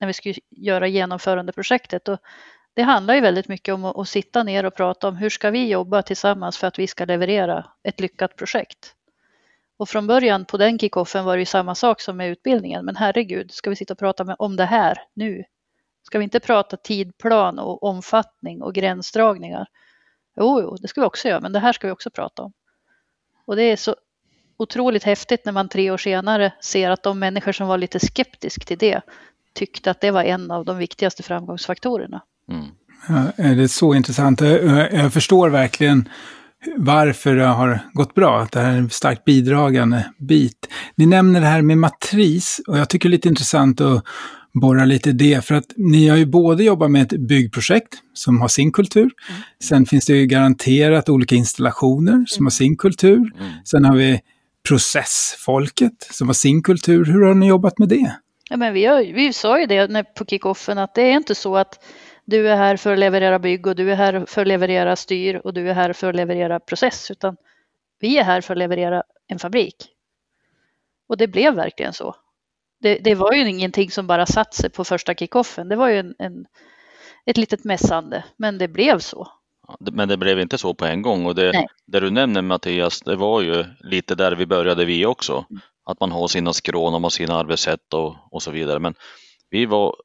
när 0.01 0.07
vi 0.07 0.13
skulle 0.13 0.35
göra 0.51 0.87
genomförandeprojektet. 0.87 2.09
Och 2.09 2.19
det 2.75 2.83
handlar 2.83 3.15
ju 3.15 3.21
väldigt 3.21 3.49
mycket 3.49 3.75
om 3.75 3.85
att, 3.85 3.99
att 3.99 4.09
sitta 4.09 4.43
ner 4.43 4.65
och 4.65 4.75
prata 4.75 5.09
om 5.09 5.17
hur 5.17 5.31
ska 5.31 5.51
vi 5.51 5.69
jobba 5.69 6.03
tillsammans 6.03 6.59
för 6.59 6.67
att 6.67 6.79
vi 6.79 6.87
ska 6.87 7.05
leverera 7.05 7.67
ett 7.83 8.01
lyckat 8.01 8.37
projekt. 8.37 8.95
Och 9.77 9.89
från 9.89 10.07
början 10.07 10.45
på 10.45 10.57
den 10.57 10.79
kickoffen 10.79 11.25
var 11.25 11.37
det 11.37 11.41
ju 11.41 11.47
samma 11.47 11.75
sak 11.75 12.01
som 12.01 12.17
med 12.17 12.31
utbildningen. 12.31 12.85
Men 12.85 12.97
herregud, 12.97 13.53
ska 13.53 13.71
vi 13.71 13.77
sitta 13.77 13.95
och 13.95 13.99
prata 13.99 14.25
med, 14.25 14.37
om 14.39 14.57
det 14.57 14.65
här 14.65 14.99
nu? 15.15 15.45
Ska 16.03 16.19
vi 16.19 16.25
inte 16.25 16.41
prata 16.41 16.77
tidplan 16.77 17.59
och 17.59 17.83
omfattning 17.83 18.63
och 18.63 18.75
gränsdragningar? 18.75 19.67
Jo, 20.37 20.61
jo, 20.63 20.77
det 20.81 20.89
ska 20.89 21.01
vi 21.01 21.07
också 21.07 21.29
göra, 21.29 21.41
men 21.41 21.53
det 21.53 21.59
här 21.59 21.73
ska 21.73 21.87
vi 21.87 21.93
också 21.93 22.11
prata 22.11 22.43
om. 22.43 22.53
Och 23.47 23.57
det 23.57 23.63
är 23.63 23.77
så 23.77 23.97
otroligt 24.57 25.05
häftigt 25.05 25.45
när 25.45 25.53
man 25.53 25.69
tre 25.69 25.91
år 25.91 25.99
senare 25.99 26.53
ser 26.61 26.91
att 26.91 27.03
de 27.03 27.19
människor 27.19 27.53
som 27.53 27.69
var 27.69 27.79
lite 27.79 28.01
skeptiska 28.01 28.65
till 28.65 28.79
det 28.79 29.01
tyckte 29.55 29.91
att 29.91 30.01
det 30.01 30.11
var 30.11 30.23
en 30.23 30.51
av 30.51 30.65
de 30.65 30.79
viktigaste 30.79 31.23
framgångsfaktorerna. 31.23 32.23
Mm. 32.49 32.67
Ja, 33.09 33.45
det 33.55 33.63
är 33.63 33.67
så 33.67 33.95
intressant. 33.95 34.41
Jag 34.41 35.13
förstår 35.13 35.49
verkligen 35.49 36.09
varför 36.77 37.35
det 37.37 37.45
har 37.45 37.81
gått 37.93 38.15
bra. 38.15 38.41
Att 38.41 38.53
det 38.53 38.61
här 38.61 38.73
är 38.73 38.79
en 38.79 38.91
starkt 38.91 39.25
bidragande 39.25 40.05
bit. 40.19 40.69
Ni 40.95 41.07
nämner 41.07 41.41
det 41.41 41.47
här 41.47 41.63
med 41.63 41.79
matris 41.79 42.61
och 42.67 42.79
jag 42.79 42.89
tycker 42.89 43.09
det 43.09 43.11
är 43.11 43.17
lite 43.17 43.29
intressant 43.29 43.81
att 43.81 44.05
borra 44.61 44.85
lite 44.85 45.11
i 45.11 45.13
det. 45.13 45.45
För 45.45 45.55
att 45.55 45.73
ni 45.77 46.09
har 46.09 46.17
ju 46.17 46.27
både 46.27 46.65
jobbat 46.65 46.91
med 46.91 47.03
ett 47.03 47.21
byggprojekt 47.21 47.95
som 48.15 48.41
har 48.41 48.49
sin 48.49 48.73
kultur. 48.73 49.11
Mm. 49.29 49.43
Sen 49.63 49.87
finns 49.87 50.07
det 50.07 50.13
ju 50.13 50.27
garanterat 50.27 51.09
olika 51.09 51.35
installationer 51.35 52.25
som 52.27 52.41
mm. 52.41 52.47
har 52.47 52.51
sin 52.51 52.77
kultur. 52.77 53.17
Mm. 53.17 53.53
Sen 53.65 53.85
har 53.85 53.97
vi 53.97 54.21
processfolket 54.69 56.09
som 56.11 56.29
har 56.29 56.35
sin 56.35 56.63
kultur. 56.63 57.05
Hur 57.05 57.23
har 57.23 57.35
ni 57.35 57.47
jobbat 57.47 57.79
med 57.79 57.89
det? 57.89 58.17
Ja, 58.51 58.57
men 58.57 58.75
vi, 58.75 58.85
har, 58.85 59.15
vi 59.15 59.33
sa 59.33 59.61
ju 59.61 59.67
det 59.67 60.05
på 60.15 60.25
kickoffen 60.25 60.79
att 60.79 60.95
det 60.95 61.03
är 61.03 61.17
inte 61.17 61.35
så 61.35 61.57
att 61.57 61.85
du 62.25 62.49
är 62.49 62.57
här 62.57 62.77
för 62.77 62.93
att 62.93 62.99
leverera 62.99 63.39
bygg 63.39 63.67
och 63.67 63.77
du 63.77 63.93
är 63.93 63.97
här 63.97 64.25
för 64.27 64.41
att 64.41 64.49
leverera 64.49 64.97
styr 64.97 65.35
och 65.45 65.55
du 65.55 65.71
är 65.71 65.75
här 65.75 65.93
för 65.93 66.09
att 66.09 66.17
leverera 66.17 66.61
process, 66.61 67.11
utan 67.11 67.37
vi 68.01 68.19
är 68.19 68.25
här 68.25 68.41
för 68.41 68.55
att 68.55 68.59
leverera 68.59 69.03
en 69.29 69.39
fabrik. 69.39 69.77
Och 71.09 71.17
det 71.17 71.29
blev 71.29 71.55
verkligen 71.55 71.93
så. 71.93 72.15
Det, 72.83 72.99
det, 72.99 73.15
var 73.15 73.33
ju 73.33 73.49
ingenting 73.49 73.91
som 73.91 74.07
bara 74.07 74.27
satt 74.27 74.55
sig 74.55 74.71
på 74.71 74.85
första 74.85 75.15
kickoffen. 75.15 75.69
Det 75.69 75.77
var 75.77 75.89
ju 75.89 75.99
en, 75.99 76.15
en, 76.19 76.47
ett 77.27 77.37
litet 77.37 77.65
mässande, 77.65 78.25
men 78.37 78.59
det 78.59 78.69
blev 78.69 78.99
så. 78.99 79.29
Men 79.79 80.09
det 80.09 80.17
blev 80.17 80.41
inte 80.41 80.59
så 80.59 80.75
på 80.75 80.85
en 80.85 81.03
gång 81.03 81.27
och 81.27 81.35
det, 81.35 81.67
det 81.87 82.01
du 82.01 82.11
nämner 82.11 82.43
Mattias, 82.43 83.01
det 83.01 83.17
var 83.17 83.41
ju 83.41 83.65
lite 83.81 84.15
där 84.15 84.33
vi 84.33 84.47
började 84.47 84.85
vi 84.85 85.07
också. 85.07 85.45
Mm. 85.51 85.61
Att 85.85 86.01
man 86.01 86.13
har 86.13 86.29
sina 86.29 86.53
skrån 86.53 86.87
och 86.87 86.93
man 86.93 87.03
har 87.03 87.11
sina 87.11 87.35
arbetssätt 87.35 87.95
och, 87.95 88.17
och 88.31 88.43
så 88.43 88.51
vidare. 88.51 88.79
Men 88.79 88.95
vi 89.51 89.67
var 89.67 89.97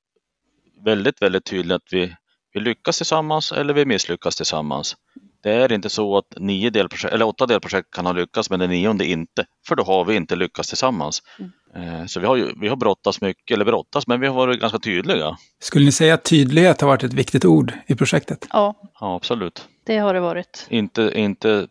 väldigt, 0.85 1.21
väldigt 1.21 1.45
tydliga 1.45 1.75
att 1.75 1.93
vi, 1.93 2.15
vi 2.53 2.59
lyckas 2.59 2.97
tillsammans 2.97 3.51
eller 3.51 3.73
vi 3.73 3.85
misslyckas 3.85 4.35
tillsammans. 4.35 4.95
Det 5.43 5.51
är 5.51 5.71
inte 5.71 5.89
så 5.89 6.17
att 6.17 6.33
nio 6.37 6.69
delprojekt, 6.69 7.13
eller 7.13 7.27
åtta 7.27 7.45
delprojekt 7.45 7.91
kan 7.91 8.05
ha 8.05 8.13
lyckats 8.13 8.49
men 8.49 8.59
det 8.59 8.67
nionde 8.67 9.05
inte, 9.05 9.45
för 9.67 9.75
då 9.75 9.83
har 9.83 10.05
vi 10.05 10.15
inte 10.15 10.35
lyckats 10.35 10.69
tillsammans. 10.69 11.23
Mm. 11.39 11.51
Eh, 11.75 12.05
så 12.05 12.19
vi 12.19 12.25
har, 12.25 12.35
ju, 12.35 12.53
vi 12.61 12.67
har 12.67 12.75
brottats 12.75 13.21
mycket, 13.21 13.55
eller 13.55 13.65
brottats, 13.65 14.07
men 14.07 14.19
vi 14.19 14.27
har 14.27 14.35
varit 14.35 14.59
ganska 14.59 14.79
tydliga. 14.79 15.37
Skulle 15.59 15.85
ni 15.85 15.91
säga 15.91 16.13
att 16.13 16.23
tydlighet 16.23 16.81
har 16.81 16.87
varit 16.87 17.03
ett 17.03 17.13
viktigt 17.13 17.45
ord 17.45 17.73
i 17.87 17.95
projektet? 17.95 18.47
Ja, 18.51 18.73
ja 18.99 19.15
absolut. 19.15 19.67
Det 19.83 19.97
har 19.97 20.13
det 20.13 20.19
varit. 20.19 20.67
Inte, 20.69 21.11
inte 21.15 21.67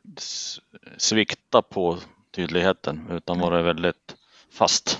svikta 0.96 1.62
på 1.62 1.98
tydligheten, 2.35 3.09
utan 3.11 3.40
vara 3.40 3.62
väldigt 3.62 4.14
fast. 4.52 4.98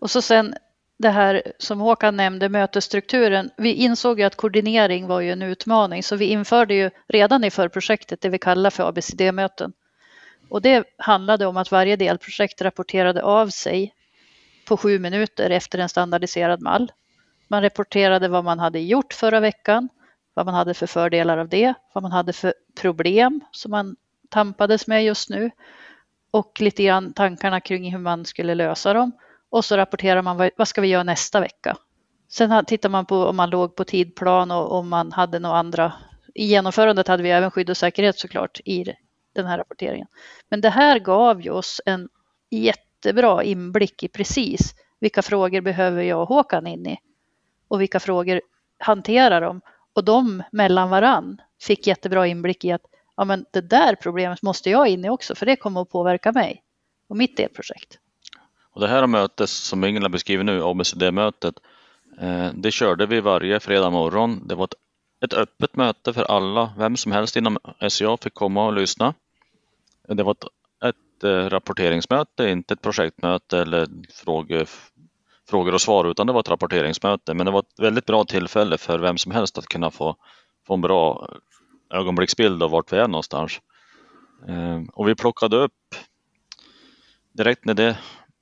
Och 0.00 0.10
så 0.10 0.22
sen 0.22 0.54
det 0.98 1.10
här 1.10 1.42
som 1.58 1.80
Håkan 1.80 2.16
nämnde, 2.16 2.48
mötesstrukturen. 2.48 3.50
Vi 3.56 3.72
insåg 3.72 4.20
ju 4.20 4.26
att 4.26 4.36
koordinering 4.36 5.06
var 5.06 5.20
ju 5.20 5.32
en 5.32 5.42
utmaning 5.42 6.02
så 6.02 6.16
vi 6.16 6.24
införde 6.24 6.74
ju 6.74 6.90
redan 7.08 7.44
i 7.44 7.50
förprojektet 7.50 8.20
det 8.20 8.28
vi 8.28 8.38
kallar 8.38 8.70
för 8.70 8.88
ABCD-möten. 8.88 9.72
Och 10.54 10.62
det 10.62 10.84
handlade 10.98 11.46
om 11.46 11.56
att 11.56 11.70
varje 11.70 11.96
delprojekt 11.96 12.62
rapporterade 12.62 13.22
av 13.22 13.48
sig 13.48 13.94
på 14.68 14.76
sju 14.76 14.98
minuter 14.98 15.50
efter 15.50 15.78
en 15.78 15.88
standardiserad 15.88 16.62
mall. 16.62 16.92
Man 17.48 17.62
rapporterade 17.62 18.28
vad 18.28 18.44
man 18.44 18.58
hade 18.58 18.80
gjort 18.80 19.12
förra 19.12 19.40
veckan, 19.40 19.88
vad 20.34 20.46
man 20.46 20.54
hade 20.54 20.74
för 20.74 20.86
fördelar 20.86 21.38
av 21.38 21.48
det, 21.48 21.74
vad 21.92 22.02
man 22.02 22.12
hade 22.12 22.32
för 22.32 22.54
problem 22.80 23.40
som 23.50 23.70
man 23.70 23.96
tampades 24.30 24.86
med 24.86 25.04
just 25.04 25.30
nu 25.30 25.50
och 26.30 26.60
lite 26.60 26.84
grann 26.84 27.12
tankarna 27.12 27.60
kring 27.60 27.92
hur 27.92 27.98
man 27.98 28.24
skulle 28.24 28.54
lösa 28.54 28.92
dem 28.92 29.12
och 29.50 29.64
så 29.64 29.76
rapporterar 29.76 30.22
man 30.22 30.36
vad, 30.36 30.50
vad 30.56 30.68
ska 30.68 30.80
vi 30.80 30.88
göra 30.88 31.02
nästa 31.02 31.40
vecka. 31.40 31.76
Sen 32.28 32.64
tittar 32.64 32.88
man 32.88 33.06
på 33.06 33.16
om 33.16 33.36
man 33.36 33.50
låg 33.50 33.76
på 33.76 33.84
tidplan 33.84 34.50
och 34.50 34.72
om 34.72 34.88
man 34.88 35.12
hade 35.12 35.38
några 35.38 35.56
andra. 35.56 35.92
I 36.34 36.46
genomförandet 36.46 37.08
hade 37.08 37.22
vi 37.22 37.30
även 37.30 37.50
skydd 37.50 37.70
och 37.70 37.76
säkerhet 37.76 38.18
såklart 38.18 38.60
i 38.64 38.84
den 39.34 39.46
här 39.46 39.58
rapporteringen. 39.58 40.06
Men 40.48 40.60
det 40.60 40.70
här 40.70 40.98
gav 40.98 41.42
ju 41.42 41.50
oss 41.50 41.80
en 41.84 42.08
jättebra 42.50 43.42
inblick 43.42 44.02
i 44.02 44.08
precis 44.08 44.74
vilka 45.00 45.22
frågor 45.22 45.60
behöver 45.60 46.02
jag 46.02 46.22
och 46.22 46.28
Håkan 46.28 46.66
in 46.66 46.86
i 46.86 46.98
och 47.68 47.80
vilka 47.80 48.00
frågor 48.00 48.40
hanterar 48.78 49.40
de 49.40 49.60
och 49.94 50.04
de 50.04 50.42
mellan 50.52 50.90
varann 50.90 51.40
fick 51.62 51.86
jättebra 51.86 52.26
inblick 52.26 52.64
i 52.64 52.72
att 52.72 52.82
ja, 53.16 53.24
men 53.24 53.44
det 53.50 53.60
där 53.60 53.94
problemet 53.94 54.42
måste 54.42 54.70
jag 54.70 54.88
in 54.88 55.04
i 55.04 55.08
också 55.08 55.34
för 55.34 55.46
det 55.46 55.56
kommer 55.56 55.82
att 55.82 55.90
påverka 55.90 56.32
mig 56.32 56.62
och 57.08 57.16
mitt 57.16 57.36
delprojekt. 57.36 57.98
Och 58.74 58.80
det 58.80 58.88
här 58.88 59.06
mötet 59.06 59.48
som 59.48 59.84
Ingela 59.84 60.08
beskriver 60.08 60.44
nu, 60.44 60.62
ABCD-mötet, 60.62 61.54
eh, 62.20 62.48
det 62.54 62.70
körde 62.70 63.06
vi 63.06 63.20
varje 63.20 63.60
fredag 63.60 63.90
morgon. 63.90 64.48
Det 64.48 64.54
var 64.54 64.64
ett, 64.64 64.74
ett 65.24 65.32
öppet 65.32 65.76
möte 65.76 66.12
för 66.12 66.22
alla, 66.22 66.72
vem 66.78 66.96
som 66.96 67.12
helst 67.12 67.36
inom 67.36 67.58
SCA 67.88 68.16
fick 68.16 68.34
komma 68.34 68.66
och 68.66 68.72
lyssna. 68.72 69.14
Det 70.08 70.22
var 70.22 70.32
ett, 70.32 70.44
ett 70.84 71.24
eh, 71.24 71.50
rapporteringsmöte, 71.50 72.48
inte 72.48 72.74
ett 72.74 72.82
projektmöte 72.82 73.58
eller 73.58 73.88
frågor, 74.10 74.68
frågor 75.48 75.74
och 75.74 75.80
svar, 75.80 76.04
utan 76.04 76.26
det 76.26 76.32
var 76.32 76.40
ett 76.40 76.48
rapporteringsmöte. 76.48 77.34
Men 77.34 77.46
det 77.46 77.52
var 77.52 77.60
ett 77.60 77.78
väldigt 77.78 78.06
bra 78.06 78.24
tillfälle 78.24 78.78
för 78.78 78.98
vem 78.98 79.18
som 79.18 79.32
helst 79.32 79.58
att 79.58 79.66
kunna 79.66 79.90
få, 79.90 80.16
få 80.66 80.74
en 80.74 80.80
bra 80.80 81.28
ögonblicksbild 81.90 82.62
av 82.62 82.70
vart 82.70 82.92
vi 82.92 82.96
är 82.96 83.08
någonstans. 83.08 83.60
Eh, 84.48 84.82
och 84.92 85.08
vi 85.08 85.14
plockade 85.14 85.56
upp 85.56 85.94
direkt 87.32 87.64
när 87.64 87.74
det 87.74 87.98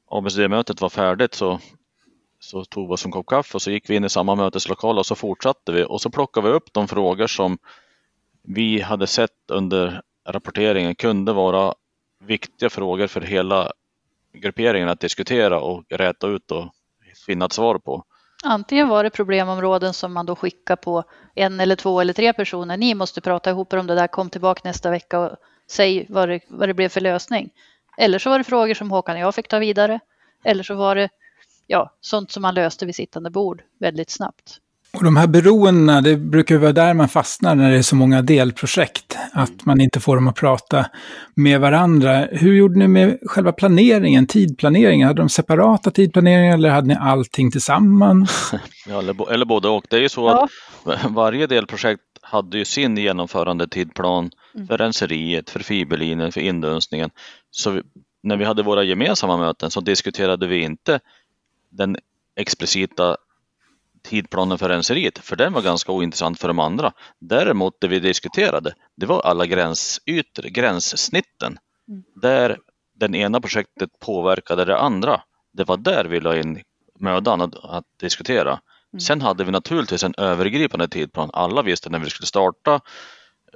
ABCD-mötet 0.07 0.81
var 0.81 0.88
färdigt 0.88 1.35
så, 1.35 1.61
så 2.40 2.64
tog 2.64 2.88
vi 2.88 2.94
oss 2.94 3.05
en 3.05 3.12
kopp 3.12 3.27
kaffe 3.27 3.57
och 3.57 3.62
så 3.62 3.70
gick 3.70 3.90
vi 3.90 3.96
in 3.96 4.05
i 4.05 4.09
samma 4.09 4.35
möteslokal 4.35 4.98
och 4.98 5.07
så 5.07 5.14
fortsatte 5.14 5.72
vi 5.72 5.85
och 5.85 6.01
så 6.01 6.11
plockade 6.11 6.48
vi 6.48 6.55
upp 6.55 6.72
de 6.72 6.88
frågor 6.88 7.27
som 7.27 7.59
vi 8.42 8.81
hade 8.81 9.07
sett 9.07 9.51
under 9.53 10.03
rapporteringen 10.24 10.94
kunde 10.94 11.32
vara 11.32 11.74
viktiga 12.24 12.70
frågor 12.70 13.06
för 13.06 13.20
hela 13.20 13.72
grupperingen 14.32 14.88
att 14.88 15.00
diskutera 15.00 15.61
och 15.61 15.85
räta 15.88 16.26
ut 16.26 16.50
och 16.50 16.74
finna 17.26 17.44
ett 17.44 17.52
svar 17.52 17.78
på. 17.78 18.04
Antingen 18.44 18.88
var 18.88 19.04
det 19.04 19.11
problemområden 19.11 19.92
som 19.92 20.12
man 20.12 20.26
då 20.26 20.37
skickar 20.37 20.76
på 20.76 21.04
en 21.35 21.61
eller 21.61 21.76
två 21.76 22.00
eller 22.00 22.12
tre 22.12 22.32
personer. 22.32 22.76
Ni 22.76 22.94
måste 22.94 23.20
prata 23.20 23.50
ihop 23.50 23.72
er 23.72 23.76
om 23.76 23.87
det 23.87 23.94
där, 23.94 24.06
kom 24.06 24.30
tillbaka 24.30 24.61
nästa 24.64 24.90
vecka 24.90 25.20
och 25.20 25.37
säg 25.66 26.06
vad 26.08 26.28
det, 26.28 26.40
vad 26.48 26.68
det 26.68 26.74
blev 26.74 26.88
för 26.88 27.00
lösning. 27.00 27.50
Eller 27.98 28.18
så 28.18 28.30
var 28.30 28.38
det 28.38 28.44
frågor 28.44 28.74
som 28.74 28.90
Håkan 28.90 29.16
och 29.16 29.22
jag 29.22 29.35
fick 29.35 29.48
ta 29.48 29.58
vidare. 29.58 30.00
Eller 30.44 30.62
så 30.62 30.74
var 30.74 30.94
det 30.94 31.08
ja, 31.66 31.94
sånt 32.00 32.30
som 32.30 32.42
man 32.42 32.54
löste 32.54 32.87
vid 32.87 32.94
sittande 32.94 33.30
bord 33.30 33.62
väldigt 33.78 34.11
snabbt. 34.11 34.61
Och 34.96 35.05
de 35.05 35.16
här 35.16 35.26
beroendena, 35.26 36.00
det 36.00 36.16
brukar 36.16 36.59
vara 36.59 36.72
där 36.72 36.94
man 36.94 37.09
fastnar 37.09 37.55
när 37.55 37.70
det 37.70 37.76
är 37.78 37.83
så 37.83 37.96
många 37.96 38.22
delprojekt. 38.22 39.16
Att 39.33 39.64
man 39.64 39.81
inte 39.81 40.00
får 40.00 40.16
dem 40.16 40.28
att 40.28 40.35
prata 40.35 40.87
med 41.35 41.61
varandra. 41.61 42.26
Hur 42.33 42.55
gjorde 42.55 42.78
ni 42.78 42.88
med 42.88 43.18
själva 43.26 43.52
planeringen, 43.52 44.26
tidplaneringen? 44.26 45.09
Hade 45.09 45.22
de 45.22 45.28
separata 45.28 45.90
tidplaneringar 45.90 46.55
eller 46.55 46.70
hade 46.70 46.87
ni 46.87 46.96
allting 47.00 47.50
tillsammans? 47.50 48.52
Ja, 48.88 48.98
eller, 48.98 49.33
eller 49.33 49.44
både 49.44 49.68
och. 49.68 49.87
Det 49.90 49.96
är 49.96 50.00
ju 50.00 50.09
så 50.09 50.26
ja. 50.26 50.48
att 50.85 51.11
varje 51.11 51.46
delprojekt 51.46 52.02
hade 52.22 52.59
ju 52.59 52.64
sin 52.64 52.96
genomförande 52.96 53.68
tidplan 53.68 54.31
mm. 54.55 54.66
för 54.66 54.78
renseriet, 54.78 55.50
för 55.50 55.61
fiberlinjen, 55.61 56.33
för 56.33 56.40
indunstningen. 56.40 57.11
Så 57.50 57.70
vi, 57.70 57.83
när 58.22 58.37
vi 58.37 58.44
hade 58.44 58.62
våra 58.62 58.83
gemensamma 58.83 59.37
möten 59.37 59.70
så 59.70 59.81
diskuterade 59.81 60.46
vi 60.46 60.62
inte 60.62 61.00
den 61.70 61.96
explicita 62.37 63.16
tidplanen 64.02 64.58
för 64.58 64.68
renseriet, 64.68 65.18
för 65.18 65.36
den 65.36 65.52
var 65.52 65.62
ganska 65.62 65.92
ointressant 65.92 66.40
för 66.40 66.48
de 66.48 66.58
andra. 66.58 66.92
Däremot 67.18 67.80
det 67.80 67.88
vi 67.88 68.00
diskuterade, 68.00 68.74
det 68.96 69.06
var 69.06 69.20
alla 69.20 69.46
gränsytor, 69.46 70.42
gränssnitten, 70.42 71.58
mm. 71.88 72.02
där 72.14 72.58
den 72.94 73.14
ena 73.14 73.40
projektet 73.40 73.90
påverkade 73.98 74.64
det 74.64 74.78
andra. 74.78 75.22
Det 75.52 75.64
var 75.64 75.76
där 75.76 76.04
vi 76.04 76.20
la 76.20 76.36
in 76.36 76.62
mödan 77.00 77.40
att, 77.40 77.54
att 77.64 77.84
diskutera. 78.00 78.50
Mm. 78.50 79.00
Sen 79.00 79.20
hade 79.20 79.44
vi 79.44 79.50
naturligtvis 79.50 80.04
en 80.04 80.14
övergripande 80.18 80.88
tidplan. 80.88 81.30
Alla 81.32 81.62
visste 81.62 81.90
när 81.90 81.98
vi 81.98 82.10
skulle 82.10 82.26
starta 82.26 82.80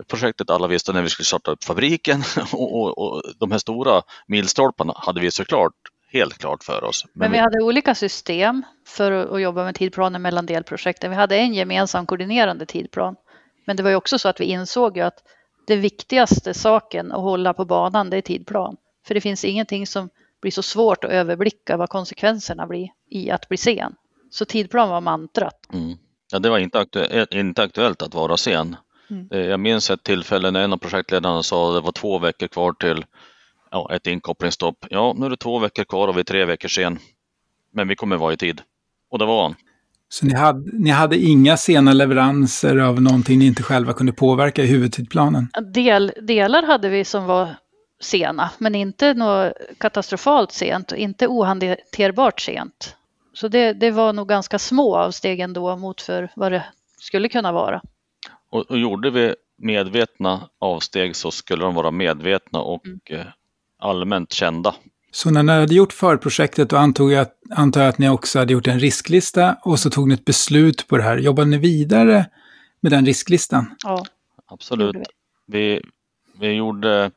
projektet, 0.09 0.50
alla 0.50 0.66
visste 0.66 0.92
när 0.92 1.02
vi 1.02 1.09
skulle 1.09 1.24
starta 1.24 1.50
upp 1.50 1.64
fabriken 1.64 2.22
och, 2.52 2.80
och, 2.80 2.98
och 2.98 3.22
de 3.38 3.50
här 3.52 3.59
stora 3.59 4.02
milstolparna 4.26 4.94
hade 4.96 5.20
vi 5.20 5.30
såklart 5.30 5.72
helt 6.16 6.38
klart 6.38 6.64
för 6.64 6.85
oss. 6.85 7.05
Men, 7.05 7.11
Men 7.12 7.31
vi, 7.31 7.37
vi 7.37 7.42
hade 7.42 7.62
olika 7.62 7.94
system 7.94 8.62
för 8.87 9.35
att 9.35 9.40
jobba 9.40 9.64
med 9.64 9.74
tidplanen 9.74 10.22
mellan 10.22 10.46
delprojekten. 10.46 11.11
Vi 11.11 11.16
hade 11.16 11.37
en 11.37 11.55
gemensam 11.55 12.07
koordinerande 12.07 12.66
tidplan. 12.66 13.16
Men 13.66 13.76
det 13.76 13.83
var 13.83 13.90
ju 13.90 13.96
också 13.96 14.18
så 14.18 14.29
att 14.29 14.40
vi 14.40 14.44
insåg 14.44 14.96
ju 14.96 15.02
att 15.02 15.18
det 15.66 15.76
viktigaste 15.76 16.55
saken 16.55 17.12
att 17.12 17.20
hålla 17.20 17.55
på 17.55 17.64
banan, 17.64 18.11
det 18.11 18.16
är 18.16 18.20
tidplan. 18.20 18.76
För 19.07 19.14
det 19.14 19.20
finns 19.20 19.44
ingenting 19.44 19.87
som 19.87 20.09
blir 20.42 20.52
så 20.52 20.62
svårt 20.62 21.05
att 21.05 21.11
överblicka 21.11 21.76
vad 21.76 21.88
konsekvenserna 21.88 22.66
blir 22.66 22.88
i 23.11 23.31
att 23.31 23.48
bli 23.48 23.57
sen. 23.57 23.94
Så 24.31 24.44
tidplan 24.44 24.88
var 24.88 25.00
mantrat. 25.00 25.66
Mm. 25.72 25.98
Ja, 26.33 26.38
det 26.38 26.50
var 26.50 26.59
inte, 26.59 26.79
aktuellt, 26.79 27.33
inte 27.33 27.62
aktuellt 27.62 28.02
att 28.02 28.14
vara 28.14 28.37
sen. 28.37 28.76
Mm. 29.11 29.48
Jag 29.50 29.61
minns 29.61 29.90
ett 29.90 30.02
tillfälle 30.02 30.50
när 30.50 30.64
en 30.64 30.72
av 30.72 30.76
projektledarna 30.76 31.42
sa 31.42 31.68
att 31.68 31.74
det 31.74 31.87
var 31.87 31.92
två 31.92 32.18
veckor 32.18 32.46
kvar 32.46 32.72
till 32.72 33.05
ja, 33.70 33.94
ett 33.94 34.07
inkopplingsstopp. 34.07 34.87
Ja, 34.90 35.14
nu 35.16 35.26
är 35.26 35.31
det 35.31 35.37
två 35.37 35.59
veckor 35.59 35.85
kvar 35.85 36.09
och 36.09 36.16
vi 36.16 36.20
är 36.20 36.24
tre 36.24 36.44
veckor 36.44 36.68
sen. 36.68 36.98
Men 37.72 37.88
vi 37.88 37.96
kommer 37.96 38.16
vara 38.16 38.33
i 38.33 38.37
tid. 38.37 38.62
Och 39.11 39.18
det 39.18 39.26
var 39.26 39.42
han. 39.42 39.55
Så 40.09 40.26
ni 40.26 40.35
hade, 40.35 40.70
ni 40.72 40.90
hade 40.90 41.16
inga 41.18 41.57
sena 41.57 41.92
leveranser 41.92 42.76
av 42.76 43.02
någonting 43.02 43.38
ni 43.38 43.46
inte 43.46 43.62
själva 43.62 43.92
kunde 43.92 44.12
påverka 44.12 44.62
i 44.62 44.66
huvudtidplanen? 44.66 45.48
Del, 45.74 46.12
delar 46.22 46.62
hade 46.62 46.88
vi 46.88 47.05
som 47.05 47.24
var 47.24 47.55
sena, 48.00 48.50
men 48.59 48.74
inte 48.74 49.14
något 49.14 49.52
katastrofalt 49.79 50.52
sent 50.52 50.92
och 50.92 50.98
inte 50.98 51.26
ohanterbart 51.26 52.40
sent. 52.40 52.96
Så 53.33 53.48
det, 53.48 53.72
det 53.72 53.90
var 53.90 54.12
nog 54.12 54.29
ganska 54.29 54.59
små 54.59 54.96
avsteg 54.96 55.40
ändå 55.40 55.76
mot 55.76 56.00
för 56.00 56.31
vad 56.37 56.52
det 56.52 56.64
skulle 56.98 57.29
kunna 57.29 57.52
vara. 57.52 57.83
Och, 58.50 58.70
och 58.70 58.79
gjorde 58.79 59.11
vi 59.11 59.35
medvetna 59.59 60.48
avsteg 60.59 61.16
så 61.16 61.31
skulle 61.31 61.64
de 61.64 61.74
vara 61.74 61.90
medvetna 61.90 62.61
och 62.61 62.87
mm. 62.87 63.00
Allmänt 63.78 64.32
kända. 64.32 64.74
Så 65.10 65.30
när 65.30 65.42
ni 65.42 65.52
hade 65.52 65.74
gjort 65.74 65.92
förprojektet 65.92 66.70
då 66.70 66.76
antog 66.76 67.12
jag, 67.12 67.26
antar 67.50 67.80
jag 67.80 67.88
att 67.88 67.98
ni 67.98 68.08
också 68.08 68.38
hade 68.38 68.52
gjort 68.52 68.66
en 68.66 68.80
risklista 68.80 69.56
och 69.62 69.78
så 69.78 69.90
tog 69.90 70.08
ni 70.08 70.14
ett 70.14 70.24
beslut 70.24 70.88
på 70.88 70.96
det 70.96 71.02
här. 71.02 71.16
Jobbade 71.16 71.50
ni 71.50 71.58
vidare 71.58 72.26
med 72.80 72.92
den 72.92 73.06
risklistan? 73.06 73.76
Ja. 73.84 74.04
Absolut. 74.46 74.96
Vi, 75.46 75.80
vi 76.40 76.52
gjorde 76.52 77.10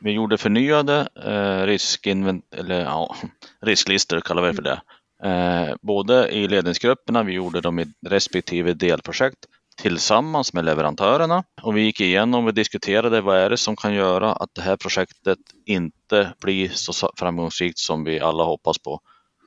Vi 0.00 0.10
gjorde 0.10 0.38
förnyade 0.38 1.08
eh, 1.24 1.66
riskinvent 1.66 2.44
eller, 2.54 2.80
ja, 2.80 3.16
risklistor, 3.60 4.20
kallar 4.20 4.42
vi 4.42 4.52
för 4.52 4.62
det. 4.62 4.80
Eh, 5.24 5.74
både 5.82 6.28
i 6.28 6.48
ledningsgrupperna, 6.48 7.22
vi 7.22 7.32
gjorde 7.32 7.60
dem 7.60 7.78
i 7.78 7.86
respektive 8.06 8.74
delprojekt 8.74 9.38
tillsammans 9.76 10.52
med 10.52 10.64
leverantörerna 10.64 11.44
och 11.62 11.76
vi 11.76 11.80
gick 11.80 12.00
igenom 12.00 12.46
och 12.46 12.54
diskuterade 12.54 13.20
vad 13.20 13.36
är 13.36 13.50
det 13.50 13.56
som 13.56 13.76
kan 13.76 13.94
göra 13.94 14.32
att 14.32 14.54
det 14.54 14.62
här 14.62 14.76
projektet 14.76 15.38
inte 15.66 16.34
blir 16.40 16.68
så 16.68 17.10
framgångsrikt 17.16 17.78
som 17.78 18.04
vi 18.04 18.20
alla 18.20 18.44
hoppas 18.44 18.78
på. 18.78 19.00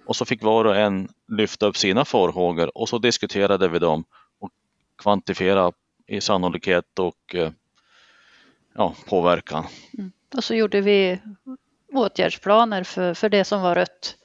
Och 0.06 0.16
så 0.16 0.26
fick 0.26 0.44
var 0.44 0.66
och 0.66 0.76
en 0.76 1.10
lyfta 1.28 1.66
upp 1.66 1.78
sina 1.78 2.06
farhågor 2.06 2.78
och 2.78 2.90
så 2.90 2.98
diskuterade 2.98 3.68
vi 3.68 3.80
dem 3.80 4.06
och 4.40 4.52
kvantifiera 4.98 5.72
i 6.08 6.22
sannolikhet 6.22 7.00
och 7.00 7.36
eh, 7.36 7.52
ja, 8.76 8.96
påverkan. 9.10 9.66
Mm. 9.98 10.12
Och 10.36 10.44
så 10.44 10.56
gjorde 10.56 10.82
vi 10.82 11.20
åtgärdsplaner 11.94 12.84
för, 12.84 13.14
för 13.14 13.30
det 13.30 13.46
som 13.46 13.62
var 13.62 13.76
rött 13.76 14.16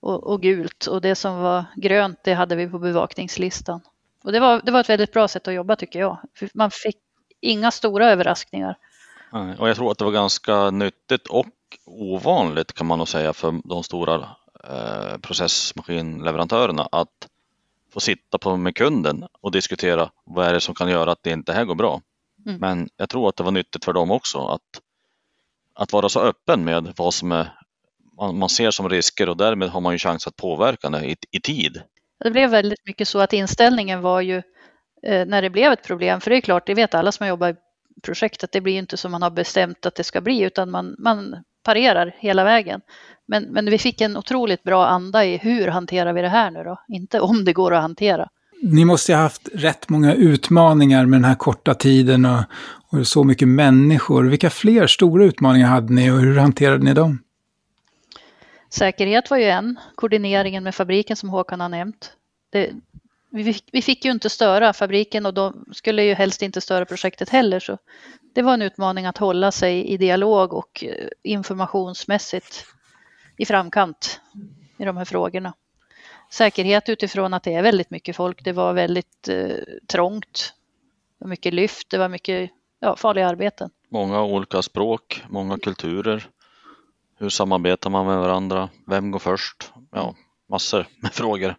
och, 0.00 0.26
och, 0.26 0.42
gult 0.42 0.86
och 0.86 1.00
det 1.00 1.14
som 1.14 1.38
var 1.38 1.64
grönt 1.76 2.18
det 2.24 2.34
hade 2.34 2.56
vi 2.56 2.68
på 2.68 2.78
bevakningslistan. 2.78 3.80
Och 4.24 4.32
det 4.32 4.40
var, 4.40 4.60
det 4.64 4.72
var 4.72 4.80
ett 4.80 4.88
väldigt 4.88 5.12
bra 5.12 5.28
sätt 5.28 5.48
att 5.48 5.54
jobba 5.54 5.76
tycker 5.76 5.98
jag. 5.98 6.18
Man 6.54 6.70
fick 6.70 6.96
inga 7.40 7.70
stora 7.70 8.10
överraskningar. 8.10 8.76
Och 9.58 9.68
jag 9.68 9.76
tror 9.76 9.90
att 9.90 9.98
det 9.98 10.04
var 10.04 10.12
ganska 10.12 10.70
nyttigt 10.70 11.26
och 11.26 11.46
ovanligt 11.84 12.72
kan 12.72 12.86
man 12.86 12.98
nog 12.98 13.08
säga 13.08 13.32
för 13.32 13.60
de 13.64 13.84
stora 13.84 14.14
eh, 14.64 15.18
processmaskinleverantörerna 15.18 16.88
att 16.92 17.28
få 17.92 18.00
sitta 18.00 18.38
på 18.38 18.56
med 18.56 18.76
kunden 18.76 19.26
och 19.40 19.52
diskutera 19.52 20.10
vad 20.24 20.46
är 20.46 20.52
det 20.52 20.60
som 20.60 20.74
kan 20.74 20.90
göra 20.90 21.12
att 21.12 21.22
det 21.22 21.30
inte 21.30 21.52
här 21.52 21.64
går 21.64 21.74
bra. 21.74 22.00
Mm. 22.46 22.60
Men 22.60 22.88
jag 22.96 23.08
tror 23.08 23.28
att 23.28 23.36
det 23.36 23.42
var 23.42 23.50
nyttigt 23.50 23.84
för 23.84 23.92
dem 23.92 24.10
också 24.10 24.46
att, 24.46 24.80
att 25.74 25.92
vara 25.92 26.08
så 26.08 26.20
öppen 26.20 26.64
med 26.64 26.92
vad 26.96 27.14
som 27.14 27.32
är, 27.32 27.58
man, 28.16 28.38
man 28.38 28.48
ser 28.48 28.70
som 28.70 28.88
risker 28.88 29.28
och 29.28 29.36
därmed 29.36 29.68
har 29.68 29.80
man 29.80 29.92
ju 29.92 29.98
chans 29.98 30.26
att 30.26 30.36
påverka 30.36 30.90
det 30.90 31.06
i, 31.06 31.16
i 31.30 31.40
tid. 31.40 31.82
Det 32.24 32.30
blev 32.30 32.50
väldigt 32.50 32.86
mycket 32.86 33.08
så 33.08 33.18
att 33.18 33.32
inställningen 33.32 34.00
var 34.00 34.20
ju 34.20 34.36
eh, 35.06 35.26
när 35.26 35.42
det 35.42 35.50
blev 35.50 35.72
ett 35.72 35.82
problem, 35.82 36.20
för 36.20 36.30
det 36.30 36.36
är 36.36 36.40
klart, 36.40 36.66
det 36.66 36.74
vet 36.74 36.94
alla 36.94 37.12
som 37.12 37.24
har 37.24 37.28
jobbat 37.28 37.56
i 37.56 38.00
projektet, 38.02 38.52
det 38.52 38.60
blir 38.60 38.78
inte 38.78 38.96
som 38.96 39.12
man 39.12 39.22
har 39.22 39.30
bestämt 39.30 39.86
att 39.86 39.94
det 39.94 40.04
ska 40.04 40.20
bli, 40.20 40.40
utan 40.42 40.70
man, 40.70 40.96
man 40.98 41.36
parerar 41.64 42.14
hela 42.18 42.44
vägen. 42.44 42.80
Men, 43.28 43.44
men 43.44 43.70
vi 43.70 43.78
fick 43.78 44.00
en 44.00 44.16
otroligt 44.16 44.62
bra 44.62 44.86
anda 44.86 45.24
i 45.24 45.36
hur 45.36 45.68
hanterar 45.68 46.12
vi 46.12 46.22
det 46.22 46.28
här 46.28 46.50
nu 46.50 46.64
då, 46.64 46.80
inte 46.88 47.20
om 47.20 47.44
det 47.44 47.52
går 47.52 47.74
att 47.74 47.82
hantera. 47.82 48.28
Ni 48.62 48.84
måste 48.84 49.14
ha 49.14 49.22
haft 49.22 49.48
rätt 49.54 49.88
många 49.88 50.14
utmaningar 50.14 51.06
med 51.06 51.16
den 51.16 51.24
här 51.24 51.34
korta 51.34 51.74
tiden 51.74 52.24
och, 52.24 52.42
och 52.92 53.06
så 53.06 53.24
mycket 53.24 53.48
människor. 53.48 54.24
Vilka 54.24 54.50
fler 54.50 54.86
stora 54.86 55.24
utmaningar 55.24 55.68
hade 55.68 55.92
ni 55.92 56.10
och 56.10 56.20
hur 56.20 56.38
hanterade 56.38 56.84
ni 56.84 56.94
dem? 56.94 57.18
Säkerhet 58.70 59.30
var 59.30 59.36
ju 59.36 59.44
en, 59.44 59.78
koordineringen 59.94 60.64
med 60.64 60.74
fabriken 60.74 61.16
som 61.16 61.28
Håkan 61.28 61.60
har 61.60 61.68
nämnt. 61.68 62.12
Det, 62.50 62.72
vi, 63.30 63.44
fick, 63.44 63.64
vi, 63.72 63.82
fick, 63.82 64.04
ju 64.04 64.10
inte 64.10 64.30
störa 64.30 64.72
fabriken 64.72 65.26
och 65.26 65.34
de 65.34 65.64
skulle 65.72 66.02
ju 66.02 66.14
helst 66.14 66.42
inte 66.42 66.60
störa 66.60 66.84
projektet 66.84 67.28
heller. 67.28 67.60
Så 67.60 67.78
det 68.34 68.42
var 68.42 68.54
en 68.54 68.62
utmaning 68.62 69.06
att 69.06 69.18
hålla 69.18 69.52
sig 69.52 69.86
i 69.86 69.96
dialog 69.96 70.52
och 70.52 70.84
eh, 70.84 71.08
informationsmässigt 71.22 72.66
i 73.36 73.46
framkant 73.46 74.20
i 74.78 74.84
de 74.84 74.96
här 74.96 75.04
frågorna. 75.04 75.54
Säkerhet 76.30 76.88
utifrån 76.88 77.34
att 77.34 77.42
det 77.42 77.54
är 77.54 77.62
väldigt 77.62 77.90
mycket 77.90 78.16
folk. 78.16 78.44
Det 78.44 78.52
var 78.52 78.72
väldigt 78.72 79.28
eh, 79.28 79.56
trångt. 79.86 80.54
Det 81.18 81.24
var 81.24 81.28
mycket 81.28 81.54
lyft, 81.54 81.90
det 81.90 81.98
var 81.98 82.08
mycket 82.08 82.50
ja, 82.80 82.96
farliga 82.96 83.28
arbeten. 83.28 83.70
Många 83.88 84.22
olika 84.22 84.62
språk, 84.62 85.24
många 85.28 85.58
kulturer. 85.58 86.28
Hur 87.20 87.28
samarbetar 87.28 87.90
man 87.90 88.06
med 88.06 88.18
varandra? 88.18 88.68
Vem 88.86 89.10
går 89.10 89.18
först? 89.18 89.72
Ja, 89.92 90.14
massor 90.50 90.86
med 91.02 91.12
frågor. 91.12 91.54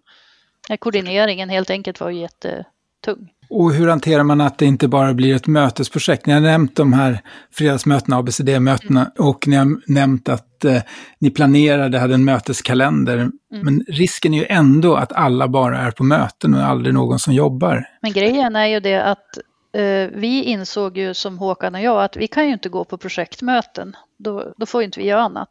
Ja, 0.70 0.78
koordineringen 0.78 1.50
helt 1.50 1.70
enkelt 1.70 2.00
var 2.00 2.10
jättetung. 2.10 3.30
Och 3.50 3.74
hur 3.74 3.88
hanterar 3.88 4.24
man 4.24 4.42
att 4.42 4.58
det 4.58 4.66
inte 4.66 4.88
bara 4.88 5.14
blir 5.14 5.36
ett 5.36 5.48
mötesprojekt? 5.48 6.26
Ni 6.26 6.34
har 6.34 6.40
nämnt 6.40 6.76
de 6.76 6.94
här 6.94 7.22
fredagsmötena, 7.52 8.18
ABCD-mötena, 8.18 9.02
mm. 9.02 9.28
och 9.30 9.48
ni 9.48 9.56
har 9.56 9.92
nämnt 9.92 10.30
att 10.30 10.66
eh, 10.66 10.82
ni 11.20 11.30
planerade, 11.30 12.00
hade 12.00 12.14
en 12.14 12.26
möteskalender. 12.26 13.18
Mm. 13.18 13.32
Men 13.50 13.86
risken 13.88 14.34
är 14.34 14.38
ju 14.38 14.46
ändå 14.50 14.96
att 14.96 15.14
alla 15.14 15.48
bara 15.48 15.80
är 15.80 15.92
på 15.92 16.04
möten 16.04 16.54
och 16.54 16.62
aldrig 16.62 16.94
någon 16.94 17.20
som 17.20 17.34
jobbar. 17.34 17.86
Men 18.02 18.12
grejen 18.12 18.56
är 18.56 18.68
ju 18.68 18.80
det 18.80 19.04
att 19.04 19.38
eh, 19.74 20.20
vi 20.20 20.44
insåg 20.44 20.98
ju 20.98 21.14
som 21.14 21.38
Håkan 21.38 21.76
och 21.76 21.82
jag 21.82 22.04
att 22.04 22.18
vi 22.18 22.28
kan 22.28 22.48
ju 22.48 22.54
inte 22.54 22.70
gå 22.70 22.86
på 22.86 22.98
projektmöten. 22.98 23.96
Då, 24.20 24.54
då 24.58 24.66
får 24.66 24.84
inte 24.84 25.00
vi 25.00 25.06
göra 25.06 25.22
annat. 25.22 25.50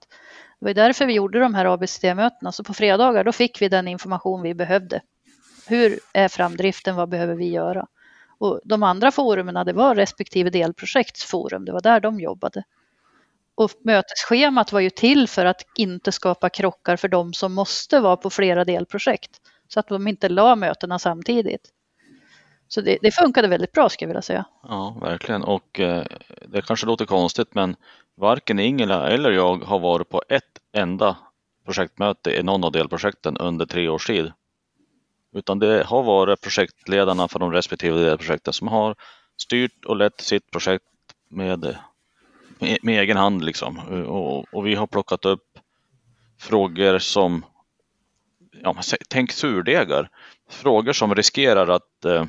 Det 0.60 0.66
var 0.66 0.74
därför 0.74 1.06
vi 1.06 1.12
gjorde 1.12 1.40
de 1.40 1.54
här 1.54 1.64
ABCD-mötena. 1.64 2.52
Så 2.52 2.64
på 2.64 2.74
fredagar 2.74 3.24
då 3.24 3.32
fick 3.32 3.62
vi 3.62 3.68
den 3.68 3.88
information 3.88 4.42
vi 4.42 4.54
behövde. 4.54 5.00
Hur 5.66 5.98
är 6.12 6.28
framdriften? 6.28 6.96
Vad 6.96 7.08
behöver 7.08 7.34
vi 7.34 7.50
göra? 7.50 7.86
Och 8.38 8.60
de 8.64 8.82
andra 8.82 9.10
forumen, 9.10 9.66
det 9.66 9.72
var 9.72 9.94
respektive 9.94 10.50
delprojekts 10.50 11.24
forum. 11.24 11.64
Det 11.64 11.72
var 11.72 11.80
där 11.80 12.00
de 12.00 12.20
jobbade. 12.20 12.64
Och 13.54 13.70
mötesschemat 13.84 14.72
var 14.72 14.80
ju 14.80 14.90
till 14.90 15.28
för 15.28 15.44
att 15.44 15.62
inte 15.76 16.12
skapa 16.12 16.50
krockar 16.50 16.96
för 16.96 17.08
de 17.08 17.32
som 17.32 17.54
måste 17.54 18.00
vara 18.00 18.16
på 18.16 18.30
flera 18.30 18.64
delprojekt. 18.64 19.30
Så 19.68 19.80
att 19.80 19.88
de 19.88 20.08
inte 20.08 20.28
la 20.28 20.56
mötena 20.56 20.98
samtidigt. 20.98 21.70
Så 22.68 22.80
det, 22.80 22.98
det 23.02 23.10
funkade 23.10 23.48
väldigt 23.48 23.72
bra 23.72 23.88
skulle 23.88 24.06
jag 24.06 24.08
vilja 24.08 24.22
säga. 24.22 24.44
Ja, 24.62 24.96
verkligen. 25.00 25.44
Och 25.44 25.80
eh, 25.80 26.04
det 26.46 26.62
kanske 26.62 26.86
låter 26.86 27.04
konstigt 27.04 27.54
men 27.54 27.76
varken 28.16 28.58
Ingela 28.58 29.08
eller 29.08 29.30
jag 29.30 29.64
har 29.64 29.78
varit 29.78 30.08
på 30.08 30.22
ett 30.28 30.58
enda 30.72 31.16
projektmöte 31.64 32.30
i 32.30 32.42
någon 32.42 32.64
av 32.64 32.72
delprojekten 32.72 33.36
under 33.36 33.66
tre 33.66 33.88
års 33.88 34.06
tid. 34.06 34.32
Utan 35.32 35.58
det 35.58 35.84
har 35.86 36.02
varit 36.02 36.40
projektledarna 36.40 37.28
för 37.28 37.38
de 37.38 37.52
respektive 37.52 37.98
delprojekten 37.98 38.52
som 38.52 38.68
har 38.68 38.94
styrt 39.36 39.84
och 39.84 39.96
lett 39.96 40.20
sitt 40.20 40.50
projekt 40.50 40.84
med, 41.28 41.76
med, 42.58 42.78
med 42.82 43.00
egen 43.00 43.16
hand. 43.16 43.44
Liksom. 43.44 43.78
Och, 44.06 44.54
och, 44.54 44.66
vi 44.66 44.74
har 44.74 44.86
plockat 44.86 45.24
upp 45.24 45.58
frågor 46.38 46.98
som, 46.98 47.44
ja, 48.62 48.76
tänk 49.08 49.32
surdegar, 49.32 50.10
frågor 50.50 50.92
som 50.92 51.14
riskerar 51.14 51.68
att 51.68 52.04
eh, 52.04 52.24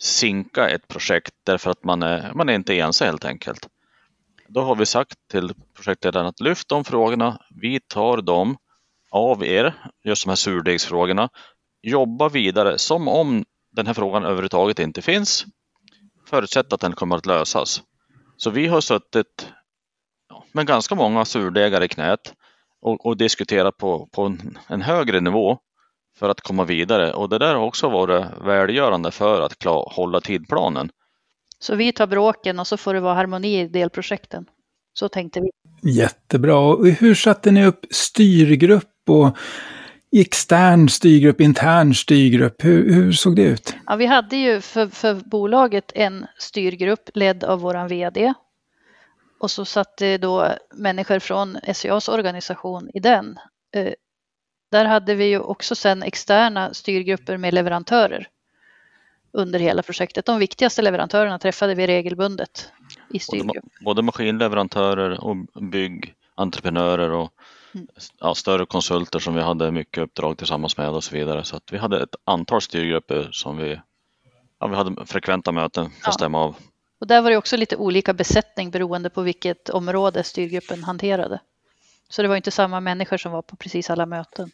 sinka 0.00 0.68
ett 0.68 0.88
projekt 0.88 1.34
därför 1.44 1.70
att 1.70 1.84
man 1.84 2.02
är, 2.02 2.32
man 2.34 2.48
är 2.48 2.52
inte 2.52 2.78
ense 2.78 3.04
helt 3.04 3.24
enkelt. 3.24 3.68
Då 4.48 4.60
har 4.60 4.76
vi 4.76 4.86
sagt 4.86 5.14
till 5.30 5.54
projektledaren 5.74 6.26
att 6.26 6.40
lyft 6.40 6.68
de 6.68 6.84
frågorna, 6.84 7.40
vi 7.60 7.80
tar 7.80 8.22
dem 8.22 8.56
av 9.10 9.44
er, 9.44 9.74
just 10.04 10.24
de 10.24 10.30
här 10.30 10.36
surdegsfrågorna, 10.36 11.28
jobba 11.82 12.28
vidare 12.28 12.78
som 12.78 13.08
om 13.08 13.44
den 13.72 13.86
här 13.86 13.94
frågan 13.94 14.24
överhuvudtaget 14.24 14.78
inte 14.78 15.02
finns. 15.02 15.44
Förutsatt 16.26 16.72
att 16.72 16.80
den 16.80 16.92
kommer 16.92 17.16
att 17.16 17.26
lösas. 17.26 17.82
Så 18.36 18.50
vi 18.50 18.66
har 18.66 18.80
suttit 18.80 19.48
med 20.52 20.66
ganska 20.66 20.94
många 20.94 21.24
surdegar 21.24 21.82
i 21.82 21.88
knät 21.88 22.34
och, 22.80 23.06
och 23.06 23.16
diskuterat 23.16 23.76
på, 23.76 24.08
på 24.12 24.22
en, 24.22 24.58
en, 24.68 24.82
högre 24.82 25.20
nivå 25.20 25.58
för 26.18 26.28
att 26.28 26.40
komma 26.40 26.64
vidare. 26.64 27.12
Och 27.12 27.28
det 27.28 27.38
där 27.38 27.54
har 27.54 27.62
också 27.62 27.88
varit 27.88 28.26
välgörande 28.44 29.10
för 29.10 29.40
att 29.40 29.58
klar, 29.58 29.92
hålla 29.96 30.20
tidplanen. 30.20 30.90
Så 31.58 31.74
vi 31.74 31.92
tar 31.92 32.06
bråken 32.06 32.60
och 32.60 32.66
så 32.66 32.76
får 32.76 32.94
det 32.94 33.00
vara 33.00 33.14
harmoni 33.14 33.60
i 33.60 33.68
delprojekten. 33.68 34.46
Så 34.92 35.08
tänkte 35.08 35.40
vi. 35.40 35.50
Jättebra. 35.90 36.58
Och 36.58 36.86
hur 36.86 37.14
satte 37.14 37.50
ni 37.50 37.66
upp 37.66 37.86
styrgrupp 37.90 39.08
och 39.08 39.36
extern 40.16 40.88
styrgrupp, 40.88 41.40
intern 41.40 41.94
styrgrupp? 41.94 42.64
Hur, 42.64 42.94
hur 42.94 43.12
såg 43.12 43.36
det 43.36 43.42
ut? 43.42 43.74
Ja, 43.86 43.96
vi 43.96 44.06
hade 44.06 44.36
ju 44.36 44.60
för, 44.60 44.86
för 44.86 45.14
bolaget 45.14 45.92
en 45.94 46.26
styrgrupp 46.38 47.10
ledd 47.14 47.44
av 47.44 47.60
våran 47.60 47.88
VD. 47.88 48.34
Och 49.40 49.50
så 49.50 49.64
satt 49.64 49.96
det 49.96 50.18
då 50.18 50.48
människor 50.74 51.18
från 51.18 51.58
SCAs 51.74 52.08
organisation 52.08 52.90
i 52.94 53.00
den. 53.00 53.38
Där 54.70 54.84
hade 54.84 55.14
vi 55.14 55.24
ju 55.24 55.38
också 55.38 55.74
sen 55.74 56.02
externa 56.02 56.74
styrgrupper 56.74 57.36
med 57.36 57.54
leverantörer 57.54 58.28
under 59.32 59.58
hela 59.58 59.82
projektet. 59.82 60.26
De 60.26 60.38
viktigaste 60.38 60.82
leverantörerna 60.82 61.38
träffade 61.38 61.74
vi 61.74 61.86
regelbundet 61.86 62.72
i 63.10 63.18
styrgrupp. 63.18 63.64
Både, 63.64 63.84
både 63.84 64.02
maskinleverantörer 64.02 65.24
och 65.24 65.36
byggentreprenörer 65.62 67.10
och 67.10 67.32
Mm. 67.74 67.86
ja, 68.20 68.34
större 68.34 68.66
konsulter 68.66 69.18
som 69.18 69.34
vi 69.34 69.40
hade 69.40 69.70
mycket 69.70 70.02
uppdrag 70.02 70.38
tillsammans 70.38 70.76
med 70.76 70.88
och 70.88 71.04
så 71.04 71.14
vidare. 71.14 71.44
Så 71.44 71.60
vi 71.70 71.78
hade 71.78 72.02
ett 72.02 72.16
antal 72.24 72.60
styrgrupper 72.60 73.28
som 73.32 73.56
vi, 73.56 73.80
ja, 74.58 74.66
vi 74.66 74.76
hade 74.76 75.06
frekventa 75.06 75.52
möten 75.52 75.84
för 75.84 75.98
att 75.98 76.06
ja. 76.06 76.12
stämma 76.12 76.38
av. 76.38 76.56
Och 77.00 77.06
där 77.06 77.22
var 77.22 77.30
det 77.30 77.36
också 77.36 77.56
lite 77.56 77.76
olika 77.76 78.14
besättning 78.14 78.70
beroende 78.70 79.10
på 79.10 79.22
vilket 79.22 79.68
område 79.68 80.24
styrgruppen 80.24 80.84
hanterade. 80.84 81.40
Så 82.08 82.22
det 82.22 82.28
var 82.28 82.36
inte 82.36 82.50
samma 82.50 82.80
människor 82.80 83.16
som 83.16 83.32
var 83.32 83.42
på 83.42 83.56
precis 83.56 83.90
alla 83.90 84.06
möten. 84.06 84.50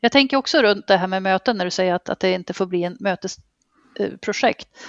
Jag 0.00 0.12
tänker 0.12 0.36
också 0.36 0.62
runt 0.62 0.86
det 0.86 0.96
här 0.96 1.06
med 1.06 1.22
möten 1.22 1.56
när 1.56 1.64
du 1.64 1.70
säger 1.70 1.94
att, 1.94 2.08
att 2.08 2.20
det 2.20 2.32
inte 2.32 2.52
får 2.52 2.66
bli 2.66 2.84
en 2.84 2.96
mötesprojekt. 3.00 4.68
Eh, 4.76 4.80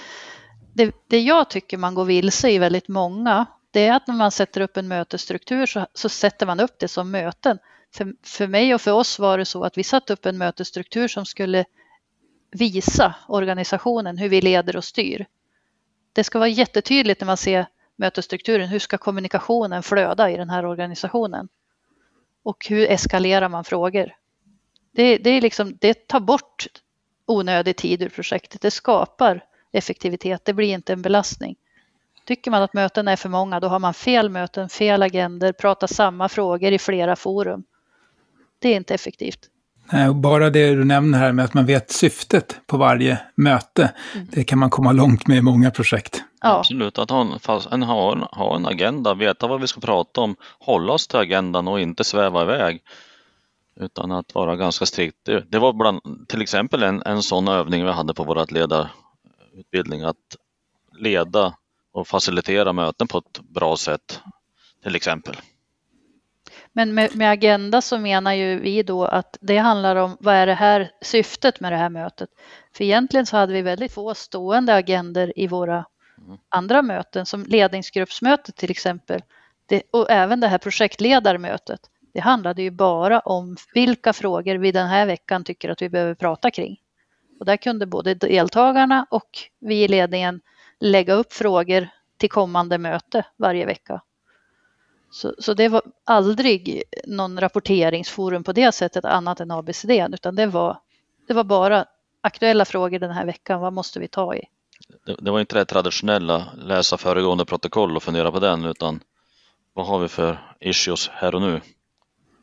det, 0.74 0.94
det 1.08 1.20
jag 1.20 1.50
tycker 1.50 1.76
man 1.76 1.94
går 1.94 2.04
vilse 2.04 2.50
i 2.50 2.58
väldigt 2.58 2.88
många 2.88 3.46
det 3.72 3.86
är 3.86 3.92
att 3.92 4.06
när 4.06 4.14
man 4.14 4.30
sätter 4.30 4.60
upp 4.60 4.76
en 4.76 4.88
mötesstruktur 4.88 5.66
så, 5.66 5.86
så 5.94 6.08
sätter 6.08 6.46
man 6.46 6.60
upp 6.60 6.78
det 6.78 6.88
som 6.88 7.10
möten. 7.10 7.58
För, 7.94 8.14
för 8.22 8.46
mig 8.46 8.74
och 8.74 8.80
för 8.80 8.92
oss 8.92 9.18
var 9.18 9.38
det 9.38 9.44
så 9.44 9.64
att 9.64 9.78
vi 9.78 9.84
satte 9.84 10.12
upp 10.12 10.26
en 10.26 10.38
mötesstruktur 10.38 11.08
som 11.08 11.26
skulle 11.26 11.64
visa 12.50 13.14
organisationen 13.28 14.18
hur 14.18 14.28
vi 14.28 14.40
leder 14.40 14.76
och 14.76 14.84
styr. 14.84 15.26
Det 16.12 16.24
ska 16.24 16.38
vara 16.38 16.48
jättetydligt 16.48 17.20
när 17.20 17.26
man 17.26 17.36
ser 17.36 17.66
mötesstrukturen. 17.96 18.68
Hur 18.68 18.78
ska 18.78 18.98
kommunikationen 18.98 19.82
flöda 19.82 20.30
i 20.30 20.36
den 20.36 20.50
här 20.50 20.66
organisationen? 20.66 21.48
Och 22.42 22.66
hur 22.68 22.90
eskalerar 22.90 23.48
man 23.48 23.64
frågor? 23.64 24.12
Det, 24.92 25.18
det, 25.18 25.30
är 25.30 25.40
liksom, 25.40 25.76
det 25.80 26.08
tar 26.08 26.20
bort 26.20 26.66
onödig 27.26 27.76
tid 27.76 28.02
ur 28.02 28.08
projektet. 28.08 28.60
Det 28.60 28.70
skapar 28.70 29.44
effektivitet. 29.72 30.44
Det 30.44 30.54
blir 30.54 30.68
inte 30.68 30.92
en 30.92 31.02
belastning. 31.02 31.56
Tycker 32.24 32.50
man 32.50 32.62
att 32.62 32.74
möten 32.74 33.08
är 33.08 33.16
för 33.16 33.28
många, 33.28 33.60
då 33.60 33.68
har 33.68 33.78
man 33.78 33.94
fel 33.94 34.28
möten, 34.28 34.68
fel 34.68 35.02
agender, 35.02 35.52
pratar 35.52 35.86
samma 35.86 36.28
frågor 36.28 36.72
i 36.72 36.78
flera 36.78 37.16
forum. 37.16 37.64
Det 38.58 38.68
är 38.68 38.76
inte 38.76 38.94
effektivt. 38.94 39.48
Nej, 39.92 40.14
bara 40.14 40.50
det 40.50 40.74
du 40.74 40.84
nämner 40.84 41.18
här 41.18 41.32
med 41.32 41.44
att 41.44 41.54
man 41.54 41.66
vet 41.66 41.90
syftet 41.90 42.60
på 42.66 42.76
varje 42.76 43.18
möte, 43.34 43.92
mm. 44.14 44.26
det 44.32 44.44
kan 44.44 44.58
man 44.58 44.70
komma 44.70 44.92
långt 44.92 45.26
med 45.26 45.36
i 45.36 45.40
många 45.40 45.70
projekt. 45.70 46.22
Ja. 46.40 46.58
Absolut, 46.58 46.98
att 46.98 47.10
ha 47.10 47.20
en, 47.70 47.82
ha, 47.82 48.12
en, 48.12 48.22
ha 48.22 48.56
en 48.56 48.66
agenda, 48.66 49.14
veta 49.14 49.46
vad 49.46 49.60
vi 49.60 49.66
ska 49.66 49.80
prata 49.80 50.20
om, 50.20 50.36
hålla 50.58 50.92
oss 50.92 51.08
till 51.08 51.18
agendan 51.18 51.68
och 51.68 51.80
inte 51.80 52.04
sväva 52.04 52.42
iväg. 52.42 52.82
Utan 53.76 54.12
att 54.12 54.34
vara 54.34 54.56
ganska 54.56 54.86
strikt. 54.86 55.24
Det, 55.24 55.58
var 55.58 55.72
bland, 55.72 56.28
till 56.28 56.42
exempel 56.42 56.82
en, 56.82 57.02
en 57.02 57.22
sån 57.22 57.48
övning 57.48 57.84
vi 57.84 57.92
hade 57.92 58.14
på 58.14 58.24
vårt 58.24 58.50
ledarutbildning, 58.50 60.02
att 60.02 60.36
leda 60.98 61.54
och 61.92 62.08
facilitera 62.08 62.72
möten 62.72 63.08
på 63.08 63.18
ett 63.18 63.40
bra 63.40 63.76
sätt, 63.76 64.20
till 64.82 64.96
exempel. 64.96 65.36
Men 66.72 66.94
med, 66.94 67.16
med, 67.16 67.30
agenda 67.30 67.80
så 67.80 67.98
menar 67.98 68.32
ju 68.32 68.60
vi 68.60 68.82
då 68.82 69.04
att 69.04 69.38
det 69.40 69.56
handlar 69.56 69.96
om 69.96 70.16
vad 70.20 70.34
är 70.34 70.46
det 70.46 70.54
här 70.54 70.90
syftet 71.02 71.60
med 71.60 71.72
det 71.72 71.76
här 71.76 71.90
mötet? 71.90 72.30
För 72.76 72.84
egentligen 72.84 73.26
så 73.26 73.36
hade 73.36 73.52
vi 73.52 73.62
väldigt 73.62 73.92
få 73.92 74.14
stående 74.14 74.74
agender 74.74 75.38
i 75.38 75.46
våra 75.46 75.84
mm. 76.18 76.38
andra 76.48 76.82
möten 76.82 77.26
som 77.26 77.44
ledningsgruppsmötet 77.44 78.56
till 78.56 78.70
exempel. 78.70 79.22
Det, 79.66 79.82
och 79.90 80.10
även 80.10 80.40
det 80.40 80.48
här 80.48 80.58
projektledarmötet. 80.58 81.80
Det 82.12 82.20
handlade 82.20 82.62
ju 82.62 82.70
bara 82.70 83.20
om 83.20 83.56
vilka 83.74 84.12
frågor 84.12 84.54
vi 84.54 84.72
den 84.72 84.88
här 84.88 85.06
veckan 85.06 85.44
tycker 85.44 85.68
att 85.70 85.82
vi 85.82 85.88
behöver 85.88 86.14
prata 86.14 86.50
kring. 86.50 86.80
Och 87.40 87.46
där 87.46 87.56
kunde 87.56 87.86
både 87.86 88.14
deltagarna 88.14 89.06
och 89.10 89.28
vi 89.60 89.84
i 89.84 89.88
ledningen 89.88 90.40
lägga 90.80 91.14
upp 91.14 91.32
frågor 91.32 91.88
till 92.16 92.30
kommande 92.30 92.78
möte 92.78 93.24
varje 93.36 93.66
vecka. 93.66 94.02
Så, 95.10 95.34
så 95.38 95.54
det 95.54 95.68
var 95.68 95.82
aldrig 96.04 96.82
någon 97.04 97.40
rapporteringsforum 97.40 98.44
på 98.44 98.52
det 98.52 98.72
sättet 98.72 99.04
annat 99.04 99.40
än 99.40 99.50
ABCD, 99.50 99.90
utan 99.90 100.36
det 100.36 100.46
var, 100.46 100.78
det 101.28 101.34
var 101.34 101.44
bara 101.44 101.84
aktuella 102.20 102.64
frågor 102.64 102.98
den 102.98 103.10
här 103.10 103.26
veckan. 103.26 103.60
Vad 103.60 103.72
måste 103.72 104.00
vi 104.00 104.08
ta 104.08 104.34
i? 104.34 104.44
Det, 105.06 105.16
det 105.18 105.30
var 105.30 105.40
inte 105.40 105.58
det 105.58 105.64
traditionella 105.64 106.46
läsa 106.56 106.96
föregående 106.96 107.44
protokoll 107.44 107.96
och 107.96 108.02
fundera 108.02 108.32
på 108.32 108.40
den, 108.40 108.64
utan 108.64 109.00
vad 109.72 109.86
har 109.86 109.98
vi 109.98 110.08
för 110.08 110.56
issues 110.60 111.08
här 111.08 111.34
och 111.34 111.42
nu? 111.42 111.60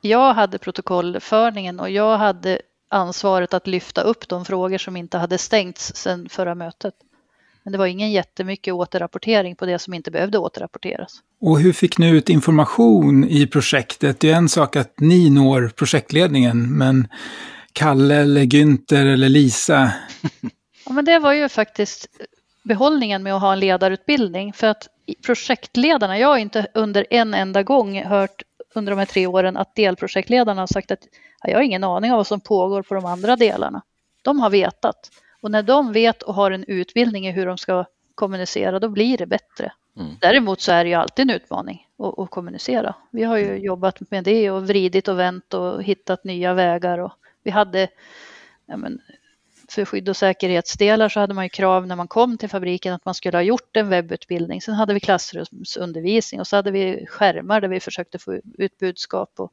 Jag 0.01 0.33
hade 0.33 0.57
protokollförningen 0.57 1.79
och 1.79 1.89
jag 1.89 2.17
hade 2.17 2.61
ansvaret 2.89 3.53
att 3.53 3.67
lyfta 3.67 4.01
upp 4.01 4.27
de 4.27 4.45
frågor 4.45 4.77
som 4.77 4.97
inte 4.97 5.17
hade 5.17 5.37
stängts 5.37 5.95
sedan 5.95 6.29
förra 6.29 6.55
mötet. 6.55 6.93
Men 7.63 7.71
det 7.71 7.77
var 7.77 7.85
ingen 7.85 8.11
jättemycket 8.11 8.73
återrapportering 8.73 9.55
på 9.55 9.65
det 9.65 9.79
som 9.79 9.93
inte 9.93 10.11
behövde 10.11 10.37
återrapporteras. 10.37 11.19
Och 11.41 11.59
hur 11.59 11.73
fick 11.73 11.97
ni 11.97 12.09
ut 12.09 12.29
information 12.29 13.23
i 13.23 13.47
projektet? 13.47 14.19
Det 14.19 14.31
är 14.31 14.35
en 14.35 14.49
sak 14.49 14.75
att 14.75 14.99
ni 14.99 15.29
når 15.29 15.71
projektledningen, 15.75 16.77
men 16.77 17.07
Kalle 17.73 18.15
eller 18.15 18.41
Günther 18.41 19.05
eller 19.05 19.29
Lisa? 19.29 19.91
Ja, 20.85 20.93
men 20.93 21.05
det 21.05 21.19
var 21.19 21.33
ju 21.33 21.49
faktiskt 21.49 22.07
behållningen 22.63 23.23
med 23.23 23.35
att 23.35 23.41
ha 23.41 23.53
en 23.53 23.59
ledarutbildning. 23.59 24.53
För 24.53 24.67
att 24.67 24.87
projektledarna, 25.25 26.19
jag 26.19 26.27
har 26.27 26.37
inte 26.37 26.67
under 26.73 27.05
en 27.09 27.33
enda 27.33 27.63
gång 27.63 28.03
hört 28.03 28.41
under 28.75 28.91
de 28.91 28.99
här 28.99 29.05
tre 29.05 29.27
åren 29.27 29.57
att 29.57 29.75
delprojektledarna 29.75 30.61
har 30.61 30.67
sagt 30.67 30.91
att 30.91 31.07
jag 31.43 31.57
har 31.57 31.61
ingen 31.61 31.83
aning 31.83 32.11
om 32.11 32.17
vad 32.17 32.27
som 32.27 32.39
pågår 32.39 32.81
på 32.81 32.95
de 32.95 33.05
andra 33.05 33.35
delarna. 33.35 33.81
De 34.21 34.39
har 34.39 34.49
vetat. 34.49 35.11
Och 35.41 35.51
när 35.51 35.63
de 35.63 35.93
vet 35.93 36.21
och 36.21 36.33
har 36.33 36.51
en 36.51 36.65
utbildning 36.67 37.27
i 37.27 37.31
hur 37.31 37.45
de 37.45 37.57
ska 37.57 37.85
kommunicera, 38.15 38.79
då 38.79 38.89
blir 38.89 39.17
det 39.17 39.25
bättre. 39.25 39.71
Mm. 39.97 40.15
Däremot 40.21 40.61
så 40.61 40.71
är 40.71 40.83
det 40.83 40.89
ju 40.89 40.95
alltid 40.95 41.29
en 41.29 41.35
utmaning 41.35 41.87
att, 41.99 42.19
att, 42.19 42.29
kommunicera. 42.29 42.95
Vi 43.11 43.23
har 43.23 43.37
ju 43.37 43.45
mm. 43.45 43.63
jobbat 43.63 44.11
med 44.11 44.23
det 44.23 44.51
och 44.51 44.67
vridit 44.67 45.07
och 45.07 45.19
vänt 45.19 45.53
och 45.53 45.83
hittat 45.83 46.23
nya 46.23 46.53
vägar. 46.53 46.97
Och 46.97 47.11
vi 47.43 47.51
hade, 47.51 47.87
men, 48.65 49.01
för 49.71 49.85
skydd 49.85 50.09
och 50.09 50.17
säkerhetsdelar 50.17 51.09
så 51.09 51.19
hade 51.19 51.33
man 51.33 51.45
ju 51.45 51.49
krav 51.49 51.87
när 51.87 51.95
man 51.95 52.07
kom 52.07 52.37
till 52.37 52.49
fabriken 52.49 52.93
att 52.93 53.05
man 53.05 53.13
skulle 53.13 53.37
ha 53.37 53.43
gjort 53.43 53.77
en 53.77 53.89
webbutbildning. 53.89 54.61
Sen 54.61 54.73
hade 54.73 54.93
vi 54.93 54.99
klassrumsundervisning 54.99 56.39
och 56.39 56.47
så 56.47 56.55
hade 56.55 56.71
vi 56.71 57.05
skärmar 57.09 57.61
där 57.61 57.67
vi 57.67 57.79
försökte 57.79 58.19
få 58.19 58.33
ut 58.57 58.77
budskap 58.77 59.33
och 59.37 59.51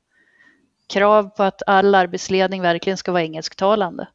krav 0.86 1.28
på 1.36 1.42
att 1.42 1.62
all 1.66 1.94
arbetsledning 1.94 2.62
verkligen 2.62 2.96
ska 2.96 3.12
vara 3.12 3.22
engelsktalande 3.22 4.08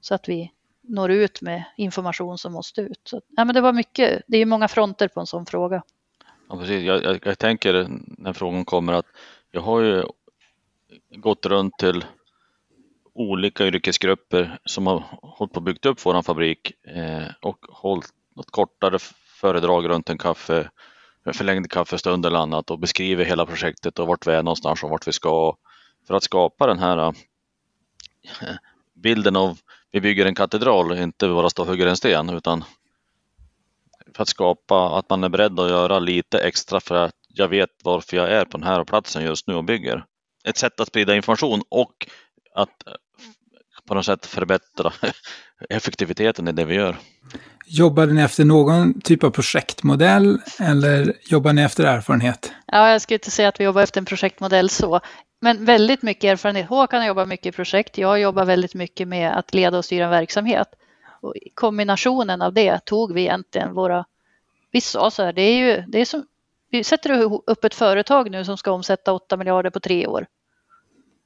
så 0.00 0.14
att 0.14 0.28
vi 0.28 0.52
når 0.82 1.10
ut 1.10 1.42
med 1.42 1.64
information 1.76 2.38
som 2.38 2.52
måste 2.52 2.80
ut. 2.80 3.00
Så, 3.04 3.20
ja, 3.36 3.44
men 3.44 3.54
det 3.54 3.60
var 3.60 3.72
mycket, 3.72 4.22
det 4.26 4.38
är 4.38 4.46
många 4.46 4.68
fronter 4.68 5.08
på 5.08 5.20
en 5.20 5.26
sån 5.26 5.46
fråga. 5.46 5.82
Ja, 6.48 6.58
precis. 6.58 6.82
Jag, 6.82 7.04
jag, 7.04 7.20
jag 7.24 7.38
tänker 7.38 7.88
när 8.18 8.32
frågan 8.32 8.64
kommer 8.64 8.92
att 8.92 9.06
jag 9.50 9.60
har 9.60 9.80
ju 9.80 10.04
gått 11.10 11.46
runt 11.46 11.78
till 11.78 12.04
olika 13.18 13.66
yrkesgrupper 13.66 14.58
som 14.64 14.86
har 14.86 15.02
hållit 15.22 15.52
på 15.52 15.58
och 15.58 15.62
byggt 15.62 15.86
upp 15.86 16.06
vår 16.06 16.22
fabrik 16.22 16.72
eh, 16.86 17.26
och 17.42 17.58
hållit 17.68 18.08
något 18.36 18.50
kortare 18.50 18.98
föredrag 19.40 19.88
runt 19.88 20.10
en 20.10 20.18
kaffe, 20.18 20.70
förlängd 21.32 21.70
kaffestund 21.70 22.26
eller 22.26 22.38
annat 22.38 22.70
och 22.70 22.78
beskriver 22.78 23.24
hela 23.24 23.46
projektet 23.46 23.98
och 23.98 24.06
vart 24.06 24.26
vi 24.26 24.32
är 24.32 24.42
någonstans 24.42 24.82
och 24.82 24.90
vart 24.90 25.08
vi 25.08 25.12
ska 25.12 25.56
för 26.06 26.14
att 26.14 26.22
skapa 26.22 26.66
den 26.66 26.78
här 26.78 26.98
eh, 26.98 27.14
bilden 28.94 29.36
av 29.36 29.58
vi 29.90 30.00
bygger 30.00 30.26
en 30.26 30.34
katedral, 30.34 30.98
inte 30.98 31.28
bara 31.28 31.50
stå 31.50 31.62
och 31.62 31.68
hugger 31.68 31.86
en 31.86 31.96
sten 31.96 32.30
utan 32.30 32.64
för 34.14 34.22
att 34.22 34.28
skapa 34.28 34.98
att 34.98 35.10
man 35.10 35.24
är 35.24 35.28
beredd 35.28 35.60
att 35.60 35.70
göra 35.70 35.98
lite 35.98 36.38
extra 36.38 36.80
för 36.80 36.94
att 36.94 37.14
jag 37.28 37.48
vet 37.48 37.70
varför 37.84 38.16
jag 38.16 38.32
är 38.32 38.44
på 38.44 38.58
den 38.58 38.66
här 38.66 38.84
platsen 38.84 39.24
just 39.24 39.46
nu 39.46 39.54
och 39.54 39.64
bygger. 39.64 40.04
Ett 40.44 40.56
sätt 40.56 40.80
att 40.80 40.88
sprida 40.88 41.16
information 41.16 41.62
och 41.68 42.06
att 42.54 42.82
på 43.88 43.94
något 43.94 44.06
sätt 44.06 44.26
förbättra 44.26 44.92
effektiviteten 45.70 46.48
i 46.48 46.52
det 46.52 46.64
vi 46.64 46.74
gör. 46.74 46.96
Jobbar 47.66 48.06
ni 48.06 48.22
efter 48.22 48.44
någon 48.44 49.00
typ 49.00 49.24
av 49.24 49.30
projektmodell 49.30 50.38
eller 50.60 51.12
jobbar 51.24 51.52
ni 51.52 51.62
efter 51.62 51.84
erfarenhet? 51.84 52.52
Ja, 52.66 52.90
jag 52.90 53.02
skulle 53.02 53.16
inte 53.16 53.30
säga 53.30 53.48
att 53.48 53.60
vi 53.60 53.64
jobbar 53.64 53.82
efter 53.82 54.00
en 54.00 54.04
projektmodell 54.04 54.70
så 54.70 55.00
men 55.40 55.64
väldigt 55.64 56.02
mycket 56.02 56.24
erfarenhet. 56.24 56.68
Håkan 56.68 57.06
jobbar 57.06 57.26
mycket 57.26 57.46
i 57.46 57.52
projekt. 57.52 57.98
Jag 57.98 58.20
jobbar 58.20 58.44
väldigt 58.44 58.74
mycket 58.74 59.08
med 59.08 59.38
att 59.38 59.54
leda 59.54 59.78
och 59.78 59.84
styra 59.84 60.04
en 60.04 60.10
verksamhet. 60.10 60.68
Och 61.20 61.34
kombinationen 61.54 62.42
av 62.42 62.52
det 62.52 62.84
tog 62.84 63.14
vi 63.14 63.20
egentligen 63.20 63.74
våra... 63.74 64.04
Vi 64.70 64.80
sa 64.80 65.10
så 65.10 65.22
här, 65.22 65.32
det 65.32 65.42
är 65.42 65.56
ju 65.56 65.84
det 65.88 66.00
är 66.00 66.04
som, 66.04 66.26
vi 66.70 66.84
sätter 66.84 67.32
upp 67.46 67.64
ett 67.64 67.74
företag 67.74 68.30
nu 68.30 68.44
som 68.44 68.56
ska 68.56 68.70
omsätta 68.70 69.12
8 69.12 69.36
miljarder 69.36 69.70
på 69.70 69.80
tre 69.80 70.06
år. 70.06 70.26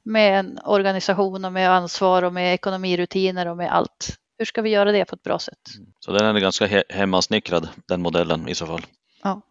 Med 0.04 0.38
en 0.38 0.58
organisation 0.64 1.44
och 1.44 1.52
med 1.52 1.70
ansvar 1.70 2.22
och 2.22 2.32
med 2.32 2.54
ekonomirutiner 2.54 3.48
och 3.48 3.56
med 3.56 3.72
allt. 3.72 4.16
Hur 4.38 4.44
ska 4.44 4.62
vi 4.62 4.70
göra 4.70 4.92
det 4.92 5.04
på 5.04 5.14
ett 5.14 5.22
bra 5.22 5.38
sätt? 5.38 5.58
Så 6.00 6.12
den 6.12 6.36
är 6.36 6.40
ganska 6.40 6.66
he 6.66 6.84
hemmasnickrad, 6.88 7.68
den 7.88 8.02
modellen 8.02 8.48
i 8.48 8.54
så 8.54 8.66
fall. 8.66 8.86
Ja 9.22 9.42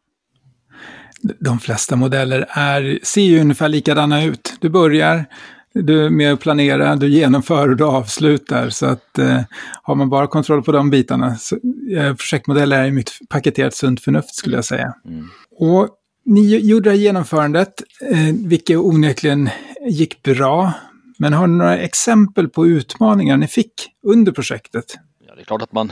de 1.21 1.59
flesta 1.59 1.95
modeller 1.95 2.45
är, 2.49 2.99
ser 3.03 3.21
ju 3.21 3.41
ungefär 3.41 3.69
likadana 3.69 4.23
ut. 4.23 4.53
Du 4.59 4.69
börjar 4.69 5.25
du 5.73 6.09
med 6.09 6.33
att 6.33 6.39
planera, 6.39 6.95
du 6.95 7.09
genomför 7.09 7.69
och 7.69 7.77
du 7.77 7.83
avslutar. 7.83 8.69
Så 8.69 8.85
att 8.85 9.19
eh, 9.19 9.41
har 9.83 9.95
man 9.95 10.09
bara 10.09 10.27
kontroll 10.27 10.63
på 10.63 10.71
de 10.71 10.89
bitarna, 10.89 11.35
så, 11.35 11.55
eh, 11.97 12.15
projektmodeller 12.15 12.83
är 12.83 12.91
mitt 12.91 13.11
paketerat 13.29 13.73
sunt 13.73 14.01
förnuft 14.01 14.35
skulle 14.35 14.55
jag 14.55 14.65
säga. 14.65 14.93
Mm. 15.05 15.27
Och 15.59 15.89
ni 16.25 16.57
gjorde 16.57 16.89
det 16.89 16.95
här 16.95 17.01
genomförandet, 17.03 17.73
eh, 18.11 18.35
vilket 18.45 18.77
onekligen 18.77 19.49
gick 19.89 20.23
bra. 20.23 20.73
Men 21.17 21.33
har 21.33 21.47
ni 21.47 21.57
några 21.57 21.77
exempel 21.77 22.49
på 22.49 22.67
utmaningar 22.67 23.37
ni 23.37 23.47
fick 23.47 23.73
under 24.03 24.31
projektet? 24.31 24.95
Ja, 25.27 25.35
det 25.35 25.41
är 25.41 25.45
klart 25.45 25.61
att 25.61 25.71
man 25.71 25.91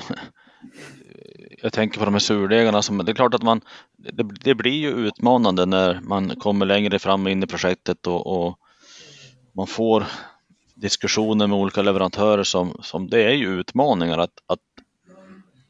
jag 1.61 1.73
tänker 1.73 1.99
på 1.99 2.05
de 2.05 2.13
här 2.13 2.19
surdegarna, 2.19 2.81
som, 2.81 2.97
det 2.97 3.11
är 3.11 3.15
klart 3.15 3.33
att 3.33 3.43
man, 3.43 3.61
det, 3.97 4.23
det, 4.43 4.55
blir 4.55 4.73
ju 4.73 4.89
utmanande 4.89 5.65
när 5.65 5.99
man 6.01 6.29
kommer 6.29 6.65
längre 6.65 6.99
fram 6.99 7.27
in 7.27 7.43
i 7.43 7.47
projektet 7.47 8.07
och, 8.07 8.27
och 8.27 8.59
man 9.53 9.67
får 9.67 10.05
diskussioner 10.75 11.47
med 11.47 11.57
olika 11.57 11.81
leverantörer 11.81 12.43
som, 12.43 12.79
som 12.83 13.09
det 13.09 13.23
är 13.23 13.33
ju 13.33 13.59
utmaningar 13.59 14.17
att, 14.17 14.33
att 14.47 14.59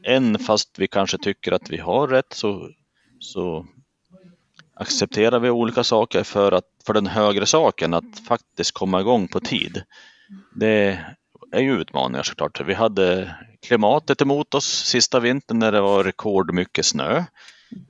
än 0.04 0.40
fast 0.40 0.80
vi 0.80 0.88
kanske 0.88 1.18
tycker 1.18 1.52
att 1.52 1.70
vi 1.70 1.78
har 1.78 2.08
rätt 2.08 2.34
så, 2.34 2.70
så 3.20 3.66
accepterar 4.80 5.40
vi 5.40 5.50
olika 5.50 5.84
saker 5.84 6.24
för, 6.24 6.52
att, 6.52 6.66
för 6.86 6.94
den 6.94 7.08
högre 7.08 7.46
saken, 7.46 7.94
att 7.94 8.20
faktiskt 8.28 8.72
komma 8.72 9.02
igång 9.02 9.28
på 9.28 9.40
tid. 9.40 9.84
Det 10.56 11.00
är 11.52 11.62
ju 11.62 11.82
utmaningar 11.82 12.24
såklart. 12.24 12.62
Vi 12.62 12.74
hade 12.74 13.36
klimatet 13.68 14.22
emot 14.22 14.54
oss 14.54 14.66
sista 14.66 15.20
vintern 15.20 15.60
när 15.60 15.72
det 15.72 15.82
var 15.82 16.04
rekordmycket 16.04 16.86
snö. 16.86 17.24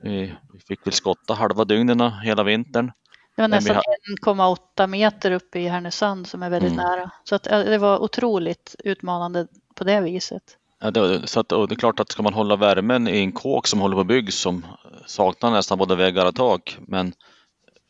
Vi 0.02 0.36
fick 0.68 0.86
väl 0.86 0.92
skotta 0.92 1.34
halva 1.34 1.64
dygnen 1.64 2.12
hela 2.12 2.42
vintern. 2.42 2.92
Det 3.36 3.42
var 3.42 3.48
nästan 3.48 3.76
ha... 3.76 3.82
1,8 4.26 4.86
meter 4.86 5.30
uppe 5.30 5.60
i 5.60 5.68
Härnösand 5.68 6.26
som 6.26 6.42
är 6.42 6.50
väldigt 6.50 6.72
mm. 6.72 6.84
nära. 6.84 7.10
Så 7.24 7.34
att, 7.34 7.42
det 7.44 7.78
var 7.78 7.98
otroligt 7.98 8.76
utmanande 8.84 9.46
på 9.74 9.84
det 9.84 10.00
viset. 10.00 10.56
Ja, 10.80 10.90
det, 10.90 11.26
så 11.26 11.40
att, 11.40 11.52
och 11.52 11.68
det 11.68 11.74
är 11.74 11.76
klart 11.76 12.00
att 12.00 12.12
ska 12.12 12.22
man 12.22 12.34
hålla 12.34 12.56
värmen 12.56 13.08
i 13.08 13.18
en 13.18 13.32
kåk 13.32 13.66
som 13.66 13.80
håller 13.80 13.96
på 13.96 14.00
att 14.00 14.06
byggas 14.06 14.34
som 14.34 14.66
saknar 15.06 15.50
nästan 15.50 15.78
både 15.78 15.96
väggar 15.96 16.26
och 16.26 16.34
tak, 16.34 16.78
men 16.80 17.12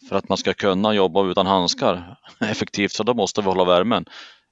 för 0.09 0.17
att 0.17 0.29
man 0.29 0.39
ska 0.39 0.55
kunna 0.55 0.95
jobba 0.95 1.27
utan 1.27 1.47
handskar 1.47 2.19
effektivt 2.41 2.93
så 2.93 3.03
då 3.03 3.15
måste 3.15 3.41
vi 3.41 3.47
hålla 3.47 3.65
värmen. 3.65 4.05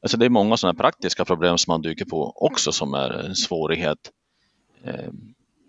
Alltså 0.03 0.17
det 0.17 0.25
är 0.25 0.31
många 0.31 0.57
sådana 0.57 0.79
praktiska 0.79 1.25
problem 1.25 1.59
som 1.59 1.73
man 1.73 1.83
dyker 1.83 2.05
på 2.05 2.33
också 2.37 2.73
som 2.73 2.95
är 2.95 3.11
en 3.11 3.35
svårighet. 3.35 3.99
Eh, 4.85 5.11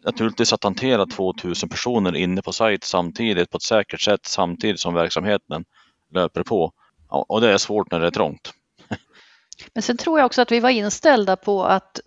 naturligtvis 0.05 0.53
att 0.53 0.63
hantera 0.63 1.05
2000 1.05 1.69
personer 1.69 2.15
inne 2.15 2.41
på 2.41 2.53
sajt 2.53 2.83
samtidigt 2.83 3.49
på 3.49 3.57
ett 3.57 3.63
säkert 3.63 4.01
sätt 4.01 4.25
samtidigt 4.25 4.79
som 4.79 4.93
verksamheten 4.93 5.65
löper 6.13 6.43
på. 6.43 6.71
Ja, 7.09 7.25
och 7.29 7.41
det 7.41 7.53
är 7.53 7.57
svårt 7.57 7.91
när 7.91 7.99
det 7.99 8.07
är 8.07 8.11
trångt. 8.11 8.53
Men 9.73 9.83
sen 9.83 9.97
tror 9.97 10.19
jag 10.19 10.25
också 10.25 10.41
att 10.41 10.51
vi 10.51 10.59
var 10.59 10.69
inställda 10.69 11.35
på 11.35 11.63
att, 11.63 11.99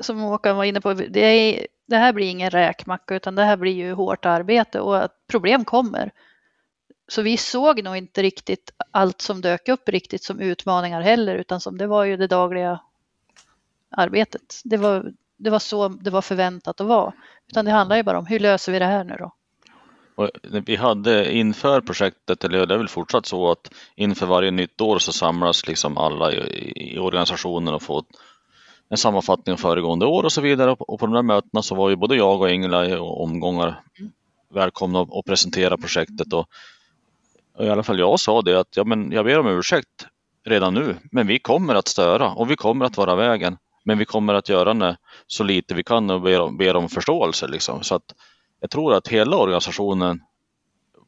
som 0.00 0.20
Håkan 0.20 0.56
var 0.56 0.64
inne 0.64 0.80
på, 0.80 0.94
det, 0.94 1.20
är, 1.20 1.66
det 1.86 1.96
här 1.96 2.12
blir 2.12 2.30
ingen 2.30 2.50
räkmacka 2.50 3.14
utan 3.14 3.34
det 3.34 3.44
här 3.44 3.56
blir 3.56 3.72
ju 3.72 3.92
hårt 3.92 4.26
arbete 4.26 4.80
och 4.80 5.04
att 5.04 5.12
problem 5.26 5.64
kommer. 5.64 6.10
Så 7.08 7.22
vi 7.22 7.36
såg 7.36 7.82
nog 7.82 7.96
inte 7.96 8.22
riktigt 8.22 8.70
allt 8.90 9.20
som 9.20 9.40
dök 9.40 9.68
upp 9.68 9.88
riktigt 9.88 10.24
som 10.24 10.40
utmaningar 10.40 11.00
heller 11.00 11.34
utan 11.34 11.60
som 11.60 11.78
det 11.78 11.86
var 11.86 12.04
ju 12.04 12.16
det 12.16 12.26
dagliga 12.26 12.80
arbetet. 13.90 14.60
Det 14.64 14.76
var, 14.76 15.12
det 15.36 15.50
var 15.50 15.58
så 15.58 15.88
det 15.88 16.10
var 16.10 16.22
förväntat 16.22 16.80
att 16.80 16.86
vara. 16.86 17.12
Utan 17.48 17.64
det 17.64 17.70
handlar 17.70 17.96
ju 17.96 18.02
bara 18.02 18.18
om 18.18 18.26
hur 18.26 18.38
löser 18.38 18.72
vi 18.72 18.78
det 18.78 18.84
här 18.84 19.04
nu 19.04 19.16
då? 19.18 19.32
Och 20.14 20.30
vi 20.66 20.76
hade 20.76 21.32
inför 21.32 21.80
projektet, 21.80 22.44
eller 22.44 22.66
det 22.66 22.74
är 22.74 22.78
väl 22.78 22.88
fortsatt 22.88 23.26
så 23.26 23.50
att 23.50 23.70
inför 23.96 24.26
varje 24.26 24.50
nytt 24.50 24.80
år 24.80 24.98
så 24.98 25.12
samlas 25.12 25.66
liksom 25.66 25.98
alla 25.98 26.32
i, 26.32 26.94
i 26.94 26.98
organisationen 26.98 27.74
och 27.74 27.82
får 27.82 28.04
en 28.88 28.96
sammanfattning 28.96 29.52
av 29.52 29.56
föregående 29.56 30.06
år 30.06 30.24
och 30.24 30.32
så 30.32 30.40
vidare. 30.40 30.70
Och 30.70 31.00
på 31.00 31.06
de 31.06 31.12
där 31.12 31.22
mötena 31.22 31.62
så 31.62 31.74
var 31.74 31.90
ju 31.90 31.96
både 31.96 32.16
jag 32.16 32.40
och 32.40 32.50
Ingela 32.50 32.86
i 32.86 32.96
omgångar 32.96 33.80
mm. 33.98 34.12
välkomna 34.54 35.00
att 35.00 35.24
presentera 35.26 35.76
projektet. 35.76 36.32
Och, 36.32 36.48
och 37.54 37.64
I 37.64 37.68
alla 37.68 37.82
fall 37.82 37.98
jag 37.98 38.20
sa 38.20 38.42
det 38.42 38.60
att 38.60 38.76
ja, 38.76 38.84
men 38.84 39.12
jag 39.12 39.24
ber 39.24 39.38
om 39.38 39.46
ursäkt 39.46 40.06
redan 40.44 40.74
nu, 40.74 40.96
men 41.12 41.26
vi 41.26 41.38
kommer 41.38 41.74
att 41.74 41.88
störa 41.88 42.32
och 42.32 42.50
vi 42.50 42.56
kommer 42.56 42.84
att 42.84 42.96
vara 42.96 43.14
vägen. 43.14 43.58
Men 43.84 43.98
vi 43.98 44.04
kommer 44.04 44.34
att 44.34 44.48
göra 44.48 44.74
det 44.74 44.96
så 45.26 45.44
lite 45.44 45.74
vi 45.74 45.82
kan 45.82 46.10
och 46.10 46.20
ber 46.20 46.40
om, 46.40 46.56
ber 46.56 46.76
om 46.76 46.88
förståelse. 46.88 47.48
Liksom. 47.48 47.82
Så 47.82 47.94
att 47.94 48.14
jag 48.60 48.70
tror 48.70 48.94
att 48.94 49.08
hela 49.08 49.36
organisationen 49.36 50.20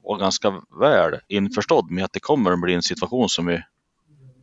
var 0.02 0.16
ganska 0.16 0.62
väl 0.80 1.20
införstådd 1.28 1.90
med 1.90 2.04
att 2.04 2.12
det 2.12 2.20
kommer 2.20 2.52
att 2.52 2.60
bli 2.60 2.74
en 2.74 2.82
situation 2.82 3.28
som 3.28 3.46
vi, 3.46 3.62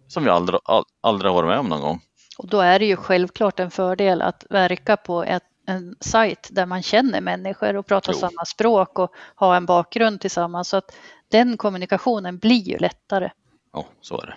som 0.07 0.23
vi 0.23 0.29
aldrig, 0.29 0.59
aldrig 1.01 1.31
har 1.31 1.35
varit 1.43 1.49
med 1.49 1.59
om 1.59 1.67
någon 1.67 1.81
gång. 1.81 2.01
Och 2.37 2.47
då 2.47 2.59
är 2.59 2.79
det 2.79 2.85
ju 2.85 2.95
självklart 2.95 3.59
en 3.59 3.71
fördel 3.71 4.21
att 4.21 4.45
verka 4.49 4.97
på 4.97 5.23
ett, 5.23 5.43
en 5.67 5.95
sajt 5.99 6.49
där 6.51 6.65
man 6.65 6.83
känner 6.83 7.21
människor 7.21 7.75
och 7.75 7.85
pratar 7.85 8.13
jo. 8.13 8.19
samma 8.19 8.45
språk 8.45 8.99
och 8.99 9.11
har 9.35 9.55
en 9.55 9.65
bakgrund 9.65 10.21
tillsammans. 10.21 10.69
Så 10.69 10.77
att 10.77 10.95
den 11.31 11.57
kommunikationen 11.57 12.37
blir 12.37 12.63
ju 12.63 12.77
lättare. 12.77 13.29
Ja, 13.73 13.85
så 14.01 14.21
är 14.21 14.25
det. 14.25 14.35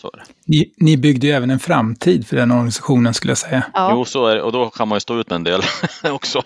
Så 0.00 0.10
är 0.12 0.16
det. 0.16 0.24
Ni, 0.44 0.74
ni 0.76 0.96
byggde 0.96 1.26
ju 1.26 1.32
även 1.32 1.50
en 1.50 1.58
framtid 1.58 2.26
för 2.26 2.36
den 2.36 2.50
organisationen 2.50 3.14
skulle 3.14 3.30
jag 3.30 3.38
säga. 3.38 3.64
Ja. 3.74 3.90
Jo, 3.92 4.04
så 4.04 4.26
är 4.26 4.36
det. 4.36 4.42
Och 4.42 4.52
då 4.52 4.70
kan 4.70 4.88
man 4.88 4.96
ju 4.96 5.00
stå 5.00 5.20
ut 5.20 5.30
med 5.30 5.36
en 5.36 5.44
del 5.44 5.60
också. 6.12 6.42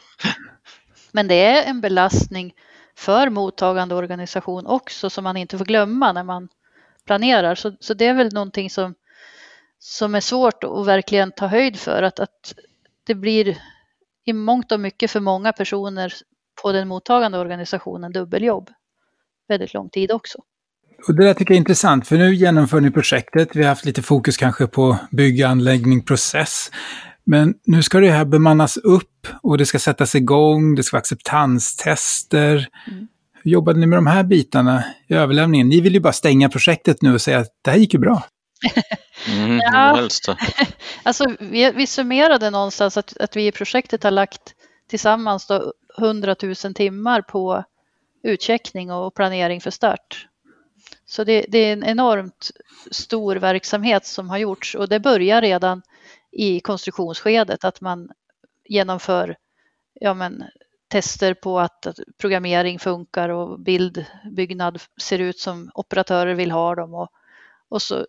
Men 1.12 1.28
det 1.28 1.44
är 1.44 1.70
en 1.70 1.80
belastning 1.80 2.54
för 2.96 3.28
mottagande 3.30 3.94
organisation 3.94 4.66
också 4.66 5.10
som 5.10 5.24
man 5.24 5.36
inte 5.36 5.58
får 5.58 5.64
glömma 5.64 6.12
när 6.12 6.24
man 6.24 6.48
planerar. 7.06 7.54
Så, 7.54 7.72
så 7.80 7.94
det 7.94 8.06
är 8.06 8.14
väl 8.14 8.32
någonting 8.32 8.70
som, 8.70 8.94
som 9.86 10.14
är 10.14 10.20
svårt 10.20 10.64
att 10.64 10.86
verkligen 10.86 11.32
ta 11.32 11.46
höjd 11.46 11.78
för. 11.78 12.02
Att, 12.02 12.20
att 12.20 12.54
det 13.06 13.14
blir 13.14 13.58
i 14.24 14.32
mångt 14.32 14.72
och 14.72 14.80
mycket 14.80 15.10
för 15.10 15.20
många 15.20 15.52
personer 15.52 16.12
på 16.62 16.72
den 16.72 16.88
mottagande 16.88 17.38
organisationen 17.38 18.12
dubbeljobb. 18.12 18.70
Väldigt 19.48 19.74
lång 19.74 19.88
tid 19.88 20.12
också. 20.12 20.38
Och 21.08 21.14
det 21.14 21.24
där 21.24 21.34
tycker 21.34 21.54
jag 21.54 21.56
är 21.56 21.60
intressant, 21.60 22.06
för 22.06 22.16
nu 22.16 22.34
genomför 22.34 22.80
ni 22.80 22.90
projektet. 22.90 23.56
Vi 23.56 23.62
har 23.62 23.68
haft 23.68 23.84
lite 23.84 24.02
fokus 24.02 24.36
kanske 24.36 24.66
på 24.66 24.96
bygg, 25.10 25.42
anläggning, 25.42 26.04
process. 26.04 26.70
Men 27.24 27.54
nu 27.64 27.82
ska 27.82 28.00
det 28.00 28.10
här 28.10 28.24
bemannas 28.24 28.76
upp 28.76 29.26
och 29.42 29.58
det 29.58 29.66
ska 29.66 29.78
sättas 29.78 30.14
igång, 30.14 30.74
det 30.74 30.82
ska 30.82 30.94
vara 30.94 31.00
acceptanstester. 31.00 32.68
Mm. 32.90 33.08
Hur 33.42 33.50
jobbade 33.50 33.80
ni 33.80 33.86
med 33.86 33.98
de 33.98 34.06
här 34.06 34.24
bitarna 34.24 34.84
i 35.08 35.14
överlämningen? 35.14 35.68
Ni 35.68 35.80
vill 35.80 35.94
ju 35.94 36.00
bara 36.00 36.12
stänga 36.12 36.48
projektet 36.48 37.02
nu 37.02 37.14
och 37.14 37.20
säga 37.20 37.38
att 37.38 37.48
det 37.64 37.70
här 37.70 37.78
gick 37.78 37.94
ju 37.94 38.00
bra. 38.00 38.24
Mm, 39.28 39.58
ja. 39.58 40.08
alltså, 41.02 41.24
vi, 41.40 41.70
vi 41.70 41.86
summerade 41.86 42.50
någonstans 42.50 42.96
att, 42.96 43.16
att 43.16 43.36
vi 43.36 43.46
i 43.46 43.52
projektet 43.52 44.02
har 44.02 44.10
lagt 44.10 44.54
tillsammans 44.88 45.46
då 45.46 45.72
100 45.98 46.36
000 46.42 46.54
timmar 46.54 47.22
på 47.22 47.64
utcheckning 48.22 48.92
och 48.92 49.14
planering 49.14 49.60
för 49.60 49.70
start. 49.70 50.26
Så 51.06 51.24
det, 51.24 51.46
det, 51.48 51.58
är 51.58 51.72
en 51.72 51.84
enormt 51.84 52.50
stor 52.90 53.36
verksamhet 53.36 54.06
som 54.06 54.30
har 54.30 54.38
gjorts 54.38 54.74
och 54.74 54.88
det 54.88 55.00
börjar 55.00 55.40
redan 55.42 55.82
i 56.32 56.60
konstruktionsskedet 56.60 57.64
att 57.64 57.80
man 57.80 58.10
genomför 58.64 59.36
ja, 59.94 60.14
men, 60.14 60.44
tester 60.88 61.34
på 61.34 61.60
att, 61.60 61.86
att 61.86 61.98
programmering 62.18 62.78
funkar 62.78 63.28
och 63.28 63.60
bildbyggnad 63.60 64.80
ser 65.00 65.18
ut 65.18 65.38
som 65.38 65.70
operatörer 65.74 66.34
vill 66.34 66.50
ha 66.50 66.74
dem. 66.74 66.94
Och, 66.94 67.08
och 67.68 67.82
så 67.82 68.06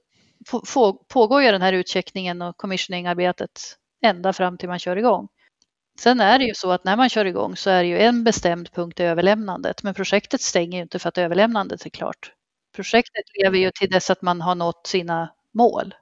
pågår 1.07 1.41
ju 1.43 1.51
den 1.51 1.61
här 1.61 1.73
utcheckningen 1.73 2.41
och 2.41 2.57
commissioningarbetet 2.57 3.77
ända 4.01 4.33
fram 4.33 4.57
till 4.57 4.69
man 4.69 4.79
kör 4.79 4.95
igång. 4.95 5.27
Sen 5.99 6.19
är 6.19 6.39
det 6.39 6.45
ju 6.45 6.53
så 6.55 6.71
att 6.71 6.83
när 6.83 6.97
man 6.97 7.09
kör 7.09 7.25
igång 7.25 7.55
så 7.55 7.69
är 7.69 7.83
det 7.83 7.89
ju 7.89 7.99
en 7.99 8.23
bestämd 8.23 8.71
punkt 8.71 8.99
i 8.99 9.03
överlämnandet, 9.03 9.83
men 9.83 9.93
projektet 9.93 10.41
stänger 10.41 10.77
ju 10.77 10.81
inte 10.81 10.99
för 10.99 11.09
att 11.09 11.17
överlämnandet 11.17 11.85
är 11.85 11.89
klart. 11.89 12.31
Projektet 12.75 13.23
lever 13.43 13.57
ju 13.57 13.71
till 13.71 13.89
dess 13.89 14.09
att 14.09 14.21
man 14.21 14.41
har 14.41 14.55
nått 14.55 14.87
sina 14.87 15.33
mål. 15.51 15.93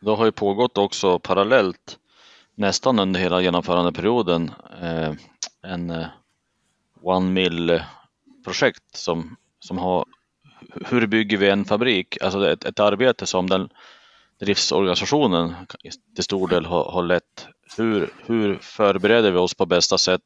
Det 0.00 0.10
har 0.10 0.24
ju 0.24 0.32
pågått 0.32 0.78
också 0.78 1.18
parallellt 1.18 1.98
nästan 2.54 2.98
under 2.98 3.20
hela 3.20 3.40
genomförandeperioden 3.40 4.50
eh, 4.82 5.12
en 5.62 5.90
eh, 5.90 6.06
One 7.02 7.30
Mill 7.30 7.82
projekt 8.44 8.96
som, 8.96 9.36
som 9.60 9.78
har 9.78 10.04
hur 10.74 11.06
bygger 11.06 11.36
vi 11.36 11.48
en 11.48 11.64
fabrik? 11.64 12.22
Alltså 12.22 12.50
ett, 12.50 12.64
ett 12.64 12.80
arbete 12.80 13.26
som 13.26 13.50
den 13.50 13.68
driftsorganisationen 14.40 15.54
till 16.14 16.24
stor 16.24 16.48
del 16.48 16.64
har, 16.64 16.84
har 16.84 17.02
lett. 17.02 17.46
Hur, 17.76 18.10
hur 18.26 18.58
förbereder 18.58 19.30
vi 19.30 19.38
oss 19.38 19.54
på 19.54 19.66
bästa 19.66 19.98
sätt? 19.98 20.22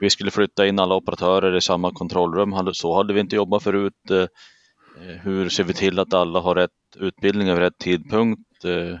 Vi 0.00 0.10
skulle 0.10 0.30
flytta 0.30 0.66
in 0.66 0.78
alla 0.78 0.94
operatörer 0.94 1.56
i 1.56 1.60
samma 1.60 1.92
kontrollrum, 1.92 2.74
så 2.74 2.96
hade 2.96 3.14
vi 3.14 3.20
inte 3.20 3.36
jobbat 3.36 3.62
förut. 3.62 4.10
Eh, 4.10 4.26
hur 5.22 5.48
ser 5.48 5.64
vi 5.64 5.74
till 5.74 5.98
att 5.98 6.14
alla 6.14 6.40
har 6.40 6.54
rätt 6.54 6.70
utbildning 6.96 7.48
vid 7.48 7.58
rätt 7.58 7.78
tidpunkt? 7.78 8.64
Eh, 8.64 8.98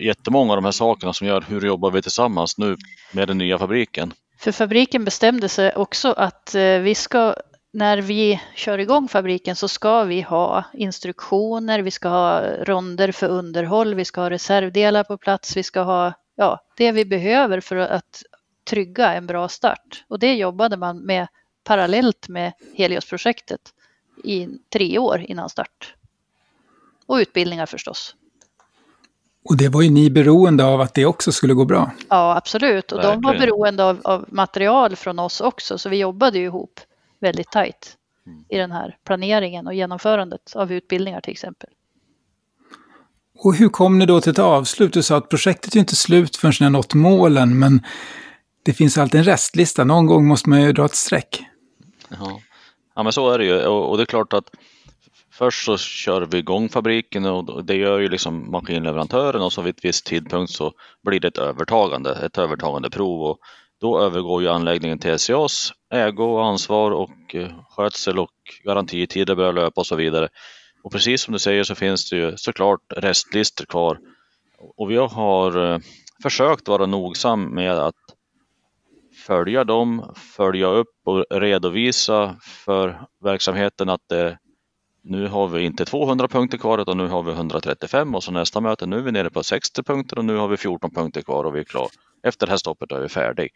jättemånga 0.00 0.52
av 0.52 0.56
de 0.56 0.64
här 0.64 0.72
sakerna 0.72 1.12
som 1.12 1.26
gör 1.26 1.44
hur 1.48 1.60
jobbar 1.60 1.90
vi 1.90 2.02
tillsammans 2.02 2.58
nu 2.58 2.76
med 3.12 3.28
den 3.28 3.38
nya 3.38 3.58
fabriken. 3.58 4.12
För 4.38 4.52
fabriken 4.52 5.04
bestämde 5.04 5.48
sig 5.48 5.72
också 5.74 6.12
att 6.12 6.54
eh, 6.54 6.78
vi 6.78 6.94
ska, 6.94 7.34
när 7.74 7.98
vi 7.98 8.40
kör 8.54 8.78
igång 8.78 9.08
fabriken 9.08 9.56
så 9.56 9.68
ska 9.68 10.04
vi 10.04 10.22
ha 10.22 10.64
instruktioner, 10.72 11.78
vi 11.78 11.90
ska 11.90 12.08
ha 12.08 12.40
ronder 12.40 13.12
för 13.12 13.28
underhåll, 13.28 13.94
vi 13.94 14.04
ska 14.04 14.20
ha 14.20 14.30
reservdelar 14.30 15.04
på 15.04 15.16
plats, 15.16 15.56
vi 15.56 15.62
ska 15.62 15.80
ha 15.80 16.12
ja, 16.36 16.60
det 16.76 16.92
vi 16.92 17.04
behöver 17.04 17.60
för 17.60 17.76
att 17.76 18.22
trygga 18.70 19.14
en 19.14 19.26
bra 19.26 19.48
start. 19.48 20.04
Och 20.08 20.18
det 20.18 20.34
jobbade 20.34 20.76
man 20.76 20.98
med 20.98 21.26
parallellt 21.64 22.28
med 22.28 22.52
Heliosprojektet 22.74 23.60
i 24.24 24.48
tre 24.72 24.98
år 24.98 25.24
innan 25.28 25.48
start. 25.48 25.94
Och 27.06 27.16
utbildningar 27.16 27.66
förstås. 27.66 28.14
Och 29.44 29.56
det 29.56 29.68
var 29.68 29.82
ju 29.82 29.90
ni 29.90 30.10
beroende 30.10 30.64
av 30.64 30.80
att 30.80 30.94
det 30.94 31.06
också 31.06 31.32
skulle 31.32 31.54
gå 31.54 31.64
bra. 31.64 31.90
Ja, 32.08 32.36
absolut. 32.36 32.92
Och 32.92 32.98
Verkligen. 32.98 33.20
de 33.20 33.26
var 33.26 33.38
beroende 33.38 33.84
av, 33.84 34.00
av, 34.04 34.24
material 34.28 34.96
från 34.96 35.18
oss 35.18 35.40
också, 35.40 35.78
så 35.78 35.88
vi 35.88 35.96
jobbade 35.96 36.38
ju 36.38 36.44
ihop 36.44 36.80
väldigt 37.24 37.50
tajt 37.50 37.96
mm. 38.26 38.44
i 38.48 38.56
den 38.56 38.72
här 38.72 38.96
planeringen 39.04 39.66
och 39.66 39.74
genomförandet 39.74 40.52
av 40.56 40.72
utbildningar 40.72 41.20
till 41.20 41.32
exempel. 41.32 41.70
Och 43.38 43.54
hur 43.54 43.68
kom 43.68 43.98
ni 43.98 44.06
då 44.06 44.20
till 44.20 44.32
ett 44.32 44.38
avslut? 44.38 44.92
Du 44.92 45.02
sa 45.02 45.16
att 45.16 45.28
projektet 45.28 45.74
är 45.74 45.80
inte 45.80 45.96
slut 45.96 46.36
förrän 46.36 46.52
ni 46.60 46.64
har 46.64 46.70
nått 46.70 46.94
målen, 46.94 47.58
men 47.58 47.82
det 48.62 48.72
finns 48.72 48.98
alltid 48.98 49.18
en 49.18 49.24
restlista. 49.24 49.84
Någon 49.84 50.06
gång 50.06 50.26
måste 50.26 50.48
man 50.48 50.62
ju 50.62 50.72
dra 50.72 50.84
ett 50.84 50.94
streck. 50.94 51.42
Ja. 52.08 52.40
Ja 52.94 53.02
men 53.02 53.12
så 53.12 53.30
är 53.30 53.38
det 53.38 53.44
ju 53.44 53.66
och, 53.66 53.90
och 53.90 53.96
det 53.96 54.02
är 54.02 54.06
klart 54.06 54.32
att 54.32 54.50
först 55.30 55.64
så 55.64 55.76
kör 55.76 56.26
vi 56.30 56.38
igång 56.38 56.68
fabriken 56.68 57.24
och 57.24 57.64
det 57.64 57.76
gör 57.76 57.98
ju 57.98 58.08
liksom 58.08 58.50
maskinleverantören 58.50 59.42
och 59.42 59.52
så 59.52 59.62
vid 59.62 59.74
ett 59.74 59.84
visst 59.84 60.06
tidpunkt 60.06 60.52
så 60.52 60.72
blir 61.02 61.20
det 61.20 61.28
ett 61.28 61.38
övertagande, 61.38 62.14
ett 62.14 62.38
övertagande 62.38 62.90
prov 62.90 63.22
och 63.22 63.38
då 63.84 64.00
övergår 64.00 64.42
ju 64.42 64.48
anläggningen 64.48 64.98
till 64.98 65.18
SCAs 65.18 65.72
ägo, 65.92 66.38
ansvar 66.38 66.90
och 66.90 67.34
eh, 67.34 67.50
skötsel 67.70 68.18
och 68.18 68.30
garantitider 68.64 69.34
börjar 69.34 69.52
löpa 69.52 69.80
och 69.80 69.86
så 69.86 69.96
vidare. 69.96 70.28
Och 70.82 70.92
precis 70.92 71.22
som 71.22 71.32
du 71.32 71.38
säger 71.38 71.64
så 71.64 71.74
finns 71.74 72.10
det 72.10 72.16
ju 72.16 72.36
såklart 72.36 72.80
restlistor 72.96 73.64
kvar 73.64 73.98
och 74.76 74.90
vi 74.90 74.96
har 74.96 75.72
eh, 75.72 75.78
försökt 76.22 76.68
vara 76.68 76.86
nogsam 76.86 77.54
med 77.54 77.78
att 77.78 77.94
följa 79.26 79.64
dem, 79.64 80.14
följa 80.36 80.66
upp 80.66 80.94
och 81.04 81.24
redovisa 81.30 82.36
för 82.64 83.00
verksamheten 83.24 83.88
att 83.88 84.08
det, 84.08 84.38
nu 85.02 85.28
har 85.28 85.48
vi 85.48 85.64
inte 85.64 85.84
200 85.84 86.28
punkter 86.28 86.58
kvar 86.58 86.78
utan 86.78 86.98
nu 86.98 87.06
har 87.06 87.22
vi 87.22 87.32
135 87.32 88.14
och 88.14 88.24
så 88.24 88.32
nästa 88.32 88.60
möte 88.60 88.86
nu 88.86 88.96
är 88.98 89.02
vi 89.02 89.12
nere 89.12 89.30
på 89.30 89.42
60 89.42 89.82
punkter 89.82 90.18
och 90.18 90.24
nu 90.24 90.36
har 90.36 90.48
vi 90.48 90.56
14 90.56 90.90
punkter 90.90 91.22
kvar 91.22 91.44
och 91.44 91.56
vi 91.56 91.60
är 91.60 91.64
klara. 91.64 91.88
Efter 92.24 92.46
det 92.46 92.52
här 92.52 92.56
stoppet 92.56 92.92
är 92.92 93.00
vi 93.00 93.08
färdig. 93.08 93.50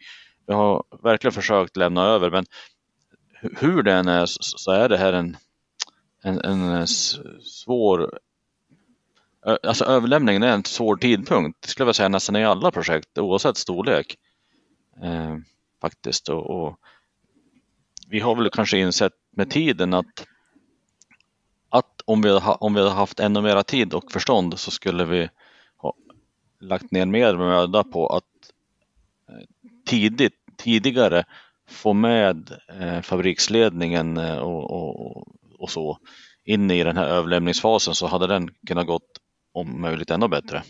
Vi 0.47 0.53
har 0.53 0.83
verkligen 1.03 1.33
försökt 1.33 1.77
lämna 1.77 2.03
över 2.03 2.31
men 2.31 2.45
hur 3.41 3.83
det 3.83 3.93
än 3.93 4.07
är 4.07 4.25
så 4.25 4.71
är 4.71 4.89
det 4.89 4.97
här 4.97 5.13
en, 5.13 5.37
en, 6.23 6.39
en 6.39 6.87
svår 7.41 8.19
Alltså 9.63 9.85
överlämningen 9.85 10.43
är 10.43 10.53
en 10.53 10.63
svår 10.63 10.95
tidpunkt, 10.95 11.61
det 11.61 11.67
skulle 11.67 11.87
jag 11.87 11.95
säga 11.95 12.09
nästan 12.09 12.35
i 12.35 12.45
alla 12.45 12.71
projekt 12.71 13.17
oavsett 13.17 13.57
storlek. 13.57 14.17
Eh, 15.03 15.37
faktiskt. 15.81 16.29
Och, 16.29 16.49
och, 16.49 16.79
vi 18.07 18.19
har 18.19 18.35
väl 18.35 18.49
kanske 18.49 18.77
insett 18.77 19.13
med 19.31 19.49
tiden 19.49 19.93
att, 19.93 20.27
att 21.69 22.01
om, 22.05 22.21
vi, 22.21 22.39
om 22.43 22.73
vi 22.73 22.79
hade 22.79 22.91
haft 22.91 23.19
ännu 23.19 23.41
mera 23.41 23.63
tid 23.63 23.93
och 23.93 24.11
förstånd 24.11 24.59
så 24.59 24.71
skulle 24.71 25.05
vi 25.05 25.29
ha 25.77 25.93
lagt 26.59 26.91
ner 26.91 27.05
mer 27.05 27.35
möda 27.35 27.83
på 27.83 28.07
att 28.07 28.23
tidigt, 29.85 30.33
tidigare 30.57 31.23
få 31.69 31.93
med 31.93 32.51
eh, 32.79 33.01
fabriksledningen 33.01 34.17
eh, 34.17 34.37
och, 34.37 34.71
och, 34.71 35.27
och, 35.59 35.69
så 35.69 35.97
in 36.45 36.71
i 36.71 36.83
den 36.83 36.97
här 36.97 37.05
överlämningsfasen 37.05 37.95
så 37.95 38.07
hade 38.07 38.27
den 38.27 38.49
kunnat 38.67 38.87
gått 38.87 39.17
om 39.53 39.81
möjligt 39.81 40.11
ännu 40.11 40.27
bättre. 40.27 40.63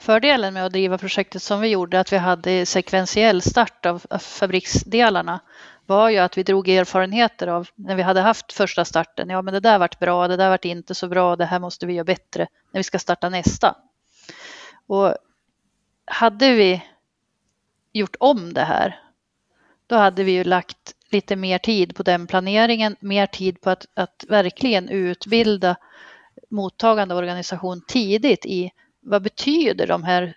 Fördelen 0.00 0.54
med 0.54 0.66
att 0.66 0.72
driva 0.72 0.98
projektet 0.98 1.42
som 1.42 1.60
vi 1.60 1.68
gjorde, 1.68 2.00
att 2.00 2.12
vi 2.12 2.16
hade 2.16 2.66
sekventiell 2.66 3.42
start 3.42 3.86
av 3.86 4.02
fabriksdelarna, 4.20 5.40
var 5.86 6.10
ju 6.10 6.18
att 6.18 6.38
vi 6.38 6.42
drog 6.42 6.68
erfarenheter 6.68 7.46
av 7.46 7.68
när 7.74 7.94
vi 7.94 8.02
hade 8.02 8.20
haft 8.20 8.52
första 8.52 8.84
starten. 8.84 9.28
Ja, 9.28 9.42
men 9.42 9.54
det 9.54 9.60
där 9.60 9.78
vart 9.78 9.98
bra, 9.98 10.28
det 10.28 10.36
där 10.36 10.50
vart 10.50 10.64
inte 10.64 10.94
så 10.94 11.08
bra, 11.08 11.36
det 11.36 11.44
här 11.44 11.58
måste 11.58 11.86
vi 11.86 11.92
göra 11.94 12.04
bättre 12.04 12.46
när 12.72 12.78
vi 12.78 12.84
ska 12.84 12.98
starta 12.98 13.28
nästa. 13.28 13.76
Och 14.86 15.14
hade 16.04 16.52
vi 16.54 16.82
gjort 17.98 18.16
om 18.20 18.54
det 18.54 18.64
här, 18.64 19.00
då 19.86 19.96
hade 19.96 20.24
vi 20.24 20.32
ju 20.32 20.44
lagt 20.44 20.94
lite 21.10 21.36
mer 21.36 21.58
tid 21.58 21.96
på 21.96 22.02
den 22.02 22.26
planeringen, 22.26 22.96
mer 23.00 23.26
tid 23.26 23.60
på 23.60 23.70
att, 23.70 23.86
att 23.94 24.24
verkligen 24.28 24.88
utbilda 24.88 25.76
mottagande 26.50 27.14
organisation 27.14 27.82
tidigt 27.88 28.46
i 28.46 28.70
vad 29.00 29.22
betyder 29.22 29.86
de 29.86 30.02
här 30.02 30.36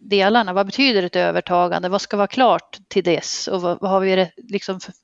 delarna? 0.00 0.52
Vad 0.52 0.66
betyder 0.66 1.02
ett 1.02 1.16
övertagande? 1.16 1.88
Vad 1.88 2.00
ska 2.00 2.16
vara 2.16 2.26
klart 2.26 2.78
till 2.88 3.04
dess 3.04 3.48
och 3.48 3.62
vad, 3.62 3.80
vad 3.80 3.90
har 3.90 4.00
vi 4.00 4.30
liksom 4.36 4.80
för, 4.80 4.94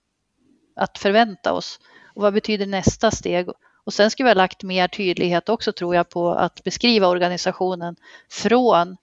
att 0.77 0.99
förvänta 0.99 1.53
oss? 1.53 1.81
Och 2.15 2.23
vad 2.23 2.35
betyder 2.35 2.67
nästa 2.67 3.11
steg? 3.11 3.49
Och 3.85 3.95
sen 3.95 4.11
ska 4.11 4.25
vi 4.25 4.31
ha 4.31 4.35
lagt 4.35 4.63
mer 4.63 4.89
tydlighet 4.89 5.49
också 5.49 5.73
tror 5.73 5.95
jag 5.95 6.09
på 6.09 6.31
att 6.31 6.65
beskriva 6.65 7.09
organisationen 7.09 7.97
från 8.31 8.97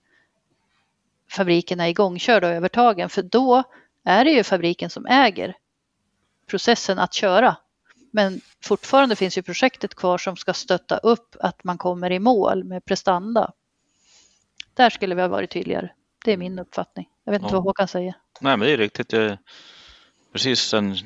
fabriken 1.34 1.80
är 1.80 1.88
igångkörd 1.88 2.44
och 2.44 2.50
övertagen 2.50 3.08
för 3.08 3.22
då 3.22 3.62
är 4.04 4.24
det 4.24 4.30
ju 4.30 4.42
fabriken 4.42 4.90
som 4.90 5.06
äger 5.06 5.56
processen 6.46 6.98
att 6.98 7.14
köra. 7.14 7.56
Men 8.10 8.40
fortfarande 8.64 9.16
finns 9.16 9.38
ju 9.38 9.42
projektet 9.42 9.94
kvar 9.94 10.18
som 10.18 10.36
ska 10.36 10.54
stötta 10.54 10.96
upp 10.96 11.36
att 11.40 11.64
man 11.64 11.78
kommer 11.78 12.12
i 12.12 12.18
mål 12.18 12.64
med 12.64 12.84
prestanda. 12.84 13.52
Där 14.74 14.90
skulle 14.90 15.14
vi 15.14 15.20
ha 15.20 15.28
varit 15.28 15.50
tydligare. 15.50 15.88
Det 16.24 16.32
är 16.32 16.36
min 16.36 16.58
uppfattning. 16.58 17.08
Jag 17.24 17.32
vet 17.32 17.42
inte 17.42 17.54
ja. 17.54 17.56
vad 17.56 17.64
Håkan 17.64 17.88
säger. 17.88 18.14
Nej, 18.40 18.56
men 18.56 18.66
det 18.66 18.72
är 18.72 18.76
riktigt. 18.76 19.08
Det 19.08 19.22
är 19.22 19.38
precis 20.32 20.74
en 20.74 20.96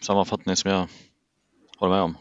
sammanfattning 0.00 0.56
som 0.56 0.70
jag 0.70 0.88
håller 1.76 1.94
med 1.94 2.02
om. 2.02 2.18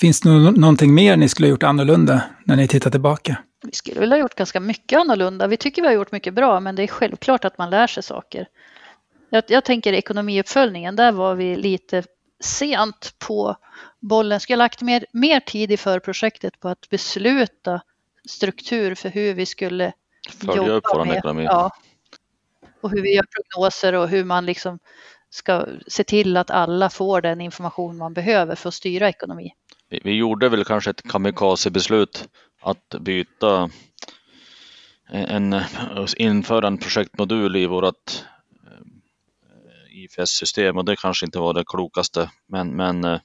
Finns 0.00 0.20
det 0.20 0.28
någonting 0.30 0.94
mer 0.94 1.16
ni 1.16 1.28
skulle 1.28 1.46
ha 1.46 1.50
gjort 1.50 1.62
annorlunda 1.62 2.22
när 2.44 2.56
ni 2.56 2.68
tittar 2.68 2.90
tillbaka? 2.90 3.36
Vi 3.64 3.72
skulle 3.72 4.00
väl 4.00 4.12
ha 4.12 4.18
gjort 4.18 4.34
ganska 4.34 4.60
mycket 4.60 4.98
annorlunda. 4.98 5.46
Vi 5.46 5.56
tycker 5.56 5.82
vi 5.82 5.88
har 5.88 5.94
gjort 5.94 6.12
mycket 6.12 6.34
bra, 6.34 6.60
men 6.60 6.76
det 6.76 6.82
är 6.82 6.86
självklart 6.86 7.44
att 7.44 7.58
man 7.58 7.70
lär 7.70 7.86
sig 7.86 8.02
saker. 8.02 8.48
Jag, 9.30 9.44
jag 9.48 9.64
tänker 9.64 9.92
ekonomiuppföljningen, 9.92 10.96
där 10.96 11.12
var 11.12 11.34
vi 11.34 11.56
lite 11.56 12.02
sent 12.40 13.14
på 13.18 13.56
bollen. 14.00 14.40
Skulle 14.40 14.56
ha 14.56 14.64
lagt 14.64 14.82
mer, 14.82 15.06
mer 15.12 15.40
tid 15.40 15.72
i 15.72 15.76
förprojektet 15.76 16.60
på 16.60 16.68
att 16.68 16.88
besluta 16.88 17.80
struktur 18.28 18.94
för 18.94 19.08
hur 19.08 19.34
vi 19.34 19.46
skulle 19.46 19.92
Följa 20.30 20.56
jobba 20.56 20.70
upp 20.70 20.84
vår 20.92 21.04
med, 21.04 21.16
ekonomi. 21.16 21.44
Ja, 21.44 21.70
och 22.80 22.90
hur 22.90 23.02
vi 23.02 23.14
gör 23.14 23.24
prognoser 23.24 23.92
och 23.92 24.08
hur 24.08 24.24
man 24.24 24.46
liksom 24.46 24.78
ska 25.30 25.66
se 25.86 26.04
till 26.04 26.36
att 26.36 26.50
alla 26.50 26.90
får 26.90 27.20
den 27.20 27.40
information 27.40 27.96
man 27.96 28.14
behöver 28.14 28.54
för 28.54 28.68
att 28.68 28.74
styra 28.74 29.08
ekonomi. 29.08 29.52
Vi, 29.88 30.00
vi 30.04 30.12
gjorde 30.12 30.48
väl 30.48 30.64
kanske 30.64 30.90
ett 30.90 31.02
kamikaze-beslut 31.02 32.28
att 32.64 32.94
byta 33.00 33.70
en, 35.08 35.60
införa 36.16 36.66
en 36.66 36.78
projektmodul 36.78 37.56
i 37.56 37.66
vårt 37.66 38.24
eh, 38.66 39.98
IFS-system 39.98 40.76
och 40.76 40.84
det 40.84 40.96
kanske 40.96 41.26
inte 41.26 41.38
var 41.38 41.54
det 41.54 41.64
klokaste 41.66 42.30
men, 42.48 42.76
men 42.76 43.04
eh, 43.04 43.20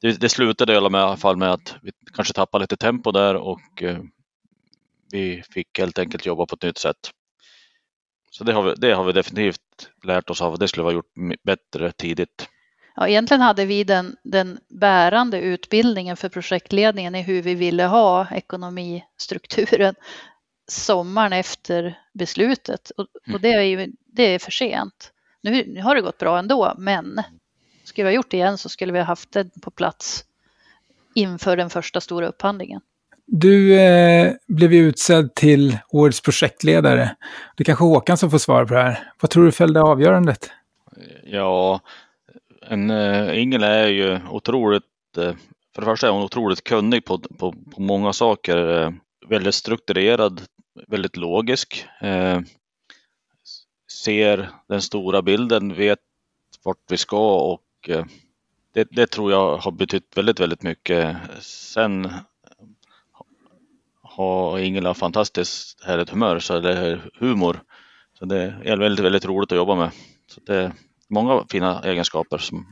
det, 0.00 0.20
det 0.20 0.28
slutade 0.28 0.72
i 0.72 0.76
alla 0.76 1.16
fall 1.16 1.36
med 1.36 1.52
att 1.52 1.74
vi 1.82 1.92
kanske 2.14 2.34
tappade 2.34 2.62
lite 2.62 2.76
tempo 2.76 3.12
där 3.12 3.34
och 3.34 3.82
eh, 3.82 4.00
vi 5.12 5.42
fick 5.50 5.78
helt 5.78 5.98
enkelt 5.98 6.26
jobba 6.26 6.46
på 6.46 6.54
ett 6.54 6.62
nytt 6.62 6.78
sätt. 6.78 7.10
Så 8.30 8.44
det 8.44 8.52
har 8.52 8.62
vi, 8.62 8.74
det 8.76 8.92
har 8.92 9.04
vi 9.04 9.12
definitivt 9.12 9.90
lärt 10.04 10.30
oss 10.30 10.42
av 10.42 10.52
och 10.52 10.58
det 10.58 10.68
skulle 10.68 10.84
vi 10.84 10.88
ha 10.88 10.94
gjort 10.94 11.42
bättre 11.42 11.92
tidigt. 11.92 12.48
Ja, 13.00 13.08
egentligen 13.08 13.40
hade 13.40 13.64
vi 13.64 13.84
den, 13.84 14.16
den 14.22 14.58
bärande 14.68 15.40
utbildningen 15.40 16.16
för 16.16 16.28
projektledningen 16.28 17.14
i 17.14 17.22
hur 17.22 17.42
vi 17.42 17.54
ville 17.54 17.84
ha 17.84 18.26
ekonomistrukturen 18.30 19.94
sommaren 20.68 21.32
efter 21.32 21.98
beslutet 22.12 22.90
och, 22.90 23.06
och 23.12 23.28
mm. 23.28 23.40
det, 23.42 23.52
är 23.52 23.62
ju, 23.62 23.92
det 24.06 24.22
är 24.22 24.38
för 24.38 24.50
sent. 24.50 25.12
Nu, 25.42 25.64
nu 25.66 25.82
har 25.82 25.94
det 25.94 26.00
gått 26.00 26.18
bra 26.18 26.38
ändå, 26.38 26.74
men 26.78 27.22
skulle 27.84 28.04
vi 28.04 28.10
ha 28.10 28.16
gjort 28.16 28.30
det 28.30 28.36
igen 28.36 28.58
så 28.58 28.68
skulle 28.68 28.92
vi 28.92 28.98
ha 28.98 29.06
haft 29.06 29.32
den 29.32 29.50
på 29.62 29.70
plats 29.70 30.24
inför 31.14 31.56
den 31.56 31.70
första 31.70 32.00
stora 32.00 32.26
upphandlingen. 32.26 32.80
Du 33.26 33.80
eh, 33.80 34.32
blev 34.48 34.72
ju 34.72 34.88
utsedd 34.88 35.34
till 35.34 35.78
årets 35.88 36.20
projektledare. 36.20 37.16
Det 37.56 37.62
är 37.62 37.64
kanske 37.64 37.84
Håkan 37.84 38.16
som 38.16 38.30
får 38.30 38.38
svara 38.38 38.66
på 38.66 38.74
det 38.74 38.82
här. 38.82 39.12
Vad 39.20 39.30
tror 39.30 39.44
du 39.44 39.52
fällde 39.52 39.82
avgörandet? 39.82 40.50
Ja, 41.24 41.80
en, 42.70 42.90
äh, 42.90 43.42
Ingela 43.42 43.66
är 43.66 43.88
ju 43.88 44.20
otroligt, 44.30 45.16
eh, 45.16 45.34
för 45.74 45.82
det 45.82 45.84
första 45.84 46.06
är 46.06 46.10
hon 46.10 46.22
otroligt 46.22 46.64
kunnig 46.64 47.04
på, 47.04 47.18
på, 47.18 47.52
på 47.52 47.82
många 47.82 48.12
saker. 48.12 48.82
Eh, 48.82 48.92
väldigt 49.26 49.54
strukturerad, 49.54 50.42
väldigt 50.86 51.16
logisk. 51.16 51.86
ser 54.04 54.50
den 54.68 54.82
stora 54.82 55.22
bilden, 55.22 55.74
vet 55.74 55.98
vart 56.62 56.76
vi 56.88 56.96
ska 56.96 57.52
och 57.52 57.90
det, 58.72 58.88
det, 58.90 59.06
tror 59.06 59.32
jag 59.32 59.56
har 59.56 59.70
betytt 59.70 60.16
väldigt, 60.16 60.40
väldigt 60.40 60.62
mycket. 60.62 61.16
Sen 61.40 62.12
har 64.02 64.58
Ingela 64.58 64.94
fantastiskt 64.94 65.84
härligt 65.84 66.10
humör, 66.10 66.38
så 66.38 66.60
det 66.60 66.72
är 66.72 67.10
humor. 67.14 67.62
Så 68.18 68.24
det 68.24 68.54
är 68.64 68.76
väldigt, 68.76 69.04
väldigt 69.04 69.24
roligt 69.24 69.52
att 69.52 69.58
jobba 69.58 69.74
med. 69.74 69.90
Så 70.26 70.40
det 70.46 70.72
många 71.10 71.44
fina 71.50 71.82
egenskaper 71.84 72.38
som 72.38 72.66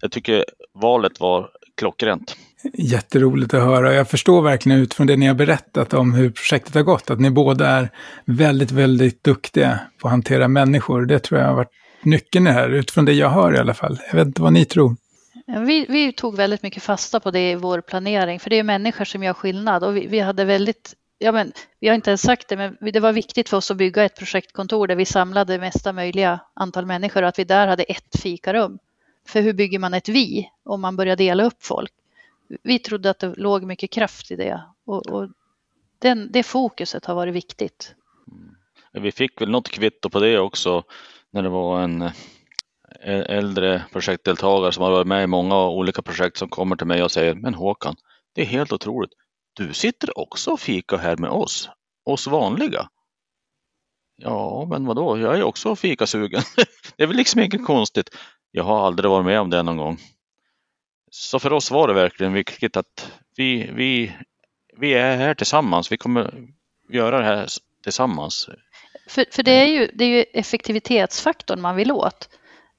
jag 0.00 0.12
tycker 0.12 0.44
valet 0.74 1.20
var 1.20 1.48
klockrent. 1.76 2.36
Jätteroligt 2.74 3.54
att 3.54 3.62
höra. 3.62 3.94
Jag 3.94 4.08
förstår 4.08 4.42
verkligen 4.42 4.78
utifrån 4.78 5.06
det 5.06 5.16
ni 5.16 5.26
har 5.26 5.34
berättat 5.34 5.94
om 5.94 6.14
hur 6.14 6.30
projektet 6.30 6.74
har 6.74 6.82
gått, 6.82 7.10
att 7.10 7.20
ni 7.20 7.30
båda 7.30 7.68
är 7.68 7.90
väldigt, 8.24 8.70
väldigt 8.70 9.24
duktiga 9.24 9.78
på 10.00 10.08
att 10.08 10.12
hantera 10.12 10.48
människor. 10.48 11.06
Det 11.06 11.18
tror 11.18 11.40
jag 11.40 11.48
har 11.48 11.54
varit 11.54 11.72
nyckeln 12.02 12.46
här, 12.46 12.70
utifrån 12.70 13.04
det 13.04 13.12
jag 13.12 13.30
hör 13.30 13.54
i 13.54 13.58
alla 13.58 13.74
fall. 13.74 13.98
Jag 14.10 14.16
vet 14.16 14.26
inte 14.26 14.42
vad 14.42 14.52
ni 14.52 14.64
tror. 14.64 14.96
Vi, 15.46 15.86
vi, 15.88 16.12
tog 16.12 16.36
väldigt 16.36 16.62
mycket 16.62 16.82
fasta 16.82 17.20
på 17.20 17.30
det 17.30 17.50
i 17.50 17.54
vår 17.54 17.80
planering, 17.80 18.40
för 18.40 18.50
det 18.50 18.58
är 18.58 18.62
människor 18.62 19.04
som 19.04 19.22
gör 19.22 19.32
skillnad 19.32 19.84
och 19.84 19.96
vi, 19.96 20.06
vi, 20.06 20.20
hade 20.20 20.44
väldigt, 20.44 20.94
ja 21.18 21.32
men 21.32 21.52
vi 21.80 21.88
har 21.88 21.94
inte 21.94 22.10
ens 22.10 22.22
sagt 22.22 22.48
det, 22.48 22.56
men 22.56 22.92
det 22.92 23.00
var 23.00 23.12
viktigt 23.12 23.48
för 23.48 23.56
oss 23.56 23.70
att 23.70 23.76
bygga 23.76 24.04
ett 24.04 24.18
projektkontor 24.18 24.86
där 24.86 24.96
vi 24.96 25.04
samlade 25.04 25.58
mesta 25.58 25.92
möjliga 25.92 26.40
antal 26.54 26.86
människor 26.86 27.22
och 27.22 27.28
att 27.28 27.38
vi 27.38 27.44
där 27.44 27.66
hade 27.66 27.82
ett 27.82 28.20
fikarum. 28.22 28.78
För 29.28 29.40
hur 29.40 29.52
bygger 29.52 29.78
man 29.78 29.94
ett 29.94 30.08
vi 30.08 30.50
om 30.64 30.80
man 30.80 30.96
börjar 30.96 31.16
dela 31.16 31.44
upp 31.44 31.64
folk? 31.64 31.92
Vi 32.62 32.78
trodde 32.78 33.10
att 33.10 33.18
det 33.18 33.34
låg 33.36 33.64
mycket 33.64 33.90
kraft 33.90 34.30
i 34.30 34.36
det 34.36 34.62
och, 34.86 35.06
och 35.06 35.28
den, 35.98 36.32
det 36.32 36.42
fokuset 36.42 37.04
har 37.04 37.14
varit 37.14 37.34
viktigt. 37.34 37.94
Mm. 38.32 39.04
Vi 39.04 39.12
fick 39.12 39.40
väl 39.40 39.50
något 39.50 39.68
kvitto 39.68 40.10
på 40.10 40.20
det 40.20 40.38
också 40.38 40.84
när 41.30 41.42
det 41.42 41.48
var 41.48 41.82
en 41.82 42.10
äldre 43.04 43.84
projektdeltagare 43.92 44.72
som 44.72 44.82
har 44.84 44.90
varit 44.90 45.06
med 45.06 45.24
i 45.24 45.26
många 45.26 45.68
olika 45.68 46.02
projekt 46.02 46.36
som 46.36 46.48
kommer 46.48 46.76
till 46.76 46.86
mig 46.86 47.02
och 47.02 47.12
säger 47.12 47.34
Men 47.34 47.54
Håkan, 47.54 47.96
det 48.32 48.42
är 48.42 48.46
helt 48.46 48.72
otroligt. 48.72 49.12
Du 49.56 49.74
sitter 49.74 50.18
också 50.18 50.50
och 50.50 50.60
fikar 50.60 50.98
här 50.98 51.16
med 51.16 51.30
oss, 51.30 51.70
oss 52.04 52.26
vanliga. 52.26 52.88
Ja, 54.16 54.66
men 54.70 54.86
vadå, 54.86 55.18
jag 55.18 55.38
är 55.38 55.42
också 55.42 55.76
fikasugen. 55.76 56.42
det 56.96 57.02
är 57.02 57.06
väl 57.06 57.16
liksom 57.16 57.40
inget 57.40 57.66
konstigt. 57.66 58.10
Jag 58.50 58.64
har 58.64 58.86
aldrig 58.86 59.10
varit 59.10 59.26
med 59.26 59.40
om 59.40 59.50
det 59.50 59.62
någon 59.62 59.76
gång. 59.76 59.98
Så 61.10 61.38
för 61.38 61.52
oss 61.52 61.70
var 61.70 61.88
det 61.88 61.94
verkligen 61.94 62.32
viktigt 62.32 62.76
att 62.76 63.12
vi, 63.36 63.70
vi, 63.74 64.16
vi 64.76 64.94
är 64.94 65.16
här 65.16 65.34
tillsammans. 65.34 65.92
Vi 65.92 65.96
kommer 65.96 66.48
göra 66.92 67.18
det 67.18 67.24
här 67.24 67.48
tillsammans. 67.82 68.48
För, 69.08 69.24
för 69.30 69.42
det, 69.42 69.52
är 69.52 69.66
ju, 69.66 69.90
det 69.94 70.04
är 70.04 70.08
ju 70.08 70.22
effektivitetsfaktorn 70.22 71.60
man 71.60 71.76
vill 71.76 71.92
åt. 71.92 72.28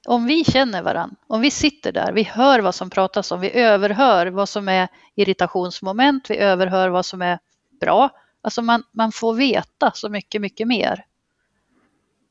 Om 0.08 0.26
vi 0.26 0.44
känner 0.44 0.82
varandra, 0.82 1.16
om 1.26 1.40
vi 1.40 1.50
sitter 1.50 1.92
där, 1.92 2.12
vi 2.12 2.22
hör 2.22 2.60
vad 2.60 2.74
som 2.74 2.90
pratas 2.90 3.32
om, 3.32 3.40
vi 3.40 3.52
överhör 3.52 4.26
vad 4.26 4.48
som 4.48 4.68
är 4.68 4.88
irritationsmoment, 5.14 6.30
vi 6.30 6.36
överhör 6.36 6.88
vad 6.88 7.06
som 7.06 7.22
är 7.22 7.38
bra. 7.80 8.10
Alltså 8.40 8.62
man, 8.62 8.82
man 8.92 9.12
får 9.12 9.34
veta 9.34 9.92
så 9.94 10.08
mycket, 10.08 10.40
mycket 10.40 10.68
mer. 10.68 11.04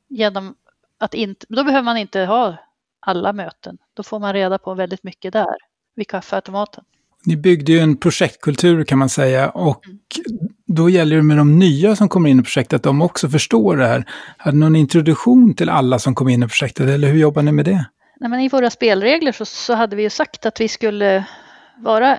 Genom 0.09 0.55
att 0.97 1.13
inte, 1.13 1.45
då 1.49 1.63
behöver 1.63 1.83
man 1.83 1.97
inte 1.97 2.19
ha 2.19 2.57
alla 2.99 3.33
möten. 3.33 3.77
Då 3.93 4.03
får 4.03 4.19
man 4.19 4.33
reda 4.33 4.57
på 4.57 4.73
väldigt 4.73 5.03
mycket 5.03 5.33
där 5.33 5.57
vid 5.95 6.07
kaffeautomaten. 6.07 6.83
Ni 7.25 7.37
byggde 7.37 7.71
ju 7.71 7.79
en 7.79 7.97
projektkultur 7.97 8.83
kan 8.83 8.99
man 8.99 9.09
säga 9.09 9.49
och 9.49 9.83
då 10.67 10.89
gäller 10.89 11.15
det 11.15 11.23
med 11.23 11.37
de 11.37 11.59
nya 11.59 11.95
som 11.95 12.09
kommer 12.09 12.29
in 12.29 12.39
i 12.39 12.43
projektet 12.43 12.73
att 12.73 12.83
de 12.83 13.01
också 13.01 13.29
förstår 13.29 13.77
det 13.77 13.85
här. 13.85 14.05
Hade 14.37 14.57
någon 14.57 14.75
introduktion 14.75 15.53
till 15.53 15.69
alla 15.69 15.99
som 15.99 16.15
kom 16.15 16.29
in 16.29 16.43
i 16.43 16.47
projektet 16.47 16.89
eller 16.89 17.07
hur 17.07 17.19
jobbar 17.19 17.41
ni 17.41 17.51
med 17.51 17.65
det? 17.65 17.85
Nej, 18.19 18.29
men 18.29 18.39
I 18.39 18.49
våra 18.49 18.69
spelregler 18.69 19.31
så, 19.31 19.45
så 19.45 19.73
hade 19.73 19.95
vi 19.95 20.03
ju 20.03 20.09
sagt 20.09 20.45
att 20.45 20.61
vi 20.61 20.67
skulle 20.67 21.25
vara 21.77 22.17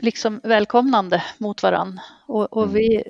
liksom 0.00 0.40
välkomnande 0.44 1.22
mot 1.38 1.62
varann. 1.62 2.00
Och, 2.26 2.56
och 2.56 2.76
vi 2.76 3.02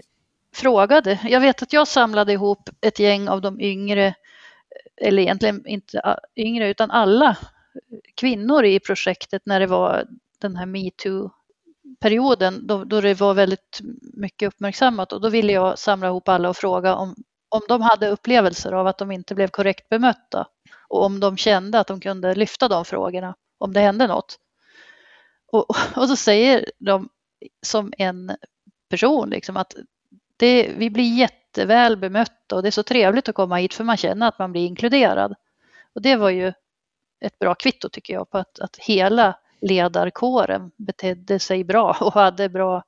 frågade. 0.54 1.18
Jag 1.22 1.40
vet 1.40 1.62
att 1.62 1.72
jag 1.72 1.88
samlade 1.88 2.32
ihop 2.32 2.70
ett 2.80 2.98
gäng 2.98 3.28
av 3.28 3.40
de 3.40 3.60
yngre, 3.60 4.14
eller 4.96 5.22
egentligen 5.22 5.66
inte 5.66 6.16
yngre 6.36 6.70
utan 6.70 6.90
alla 6.90 7.36
kvinnor 8.14 8.64
i 8.64 8.80
projektet 8.80 9.42
när 9.44 9.60
det 9.60 9.66
var 9.66 10.04
den 10.40 10.56
här 10.56 10.66
perioden 12.00 12.66
då, 12.66 12.84
då 12.84 13.00
det 13.00 13.14
var 13.14 13.34
väldigt 13.34 13.80
mycket 14.00 14.46
uppmärksammat 14.46 15.12
och 15.12 15.20
då 15.20 15.28
ville 15.28 15.52
jag 15.52 15.78
samla 15.78 16.06
ihop 16.06 16.28
alla 16.28 16.48
och 16.48 16.56
fråga 16.56 16.94
om, 16.94 17.14
om 17.48 17.60
de 17.68 17.82
hade 17.82 18.08
upplevelser 18.08 18.72
av 18.72 18.86
att 18.86 18.98
de 18.98 19.10
inte 19.10 19.34
blev 19.34 19.48
korrekt 19.48 19.88
bemötta 19.88 20.46
och 20.88 21.04
om 21.04 21.20
de 21.20 21.36
kände 21.36 21.80
att 21.80 21.86
de 21.86 22.00
kunde 22.00 22.34
lyfta 22.34 22.68
de 22.68 22.84
frågorna 22.84 23.34
om 23.58 23.72
det 23.72 23.80
hände 23.80 24.06
något. 24.06 24.38
Och, 25.52 25.66
och 25.96 26.08
så 26.08 26.16
säger 26.16 26.70
de 26.78 27.08
som 27.62 27.92
en 27.98 28.32
person 28.90 29.30
liksom 29.30 29.56
att 29.56 29.74
det, 30.36 30.72
vi 30.76 30.90
blir 30.90 31.18
jätteväl 31.18 31.96
bemötta 31.96 32.56
och 32.56 32.62
det 32.62 32.68
är 32.68 32.70
så 32.70 32.82
trevligt 32.82 33.28
att 33.28 33.34
komma 33.34 33.56
hit 33.56 33.74
för 33.74 33.84
man 33.84 33.96
känner 33.96 34.28
att 34.28 34.38
man 34.38 34.52
blir 34.52 34.66
inkluderad. 34.66 35.34
Och 35.94 36.02
det 36.02 36.16
var 36.16 36.30
ju 36.30 36.52
ett 37.20 37.38
bra 37.38 37.54
kvitto 37.54 37.88
tycker 37.88 38.14
jag 38.14 38.30
på 38.30 38.38
att, 38.38 38.58
att 38.58 38.76
hela 38.76 39.38
ledarkåren 39.60 40.70
betedde 40.76 41.38
sig 41.38 41.64
bra 41.64 41.96
och 42.00 42.12
hade 42.12 42.48
bra 42.48 42.84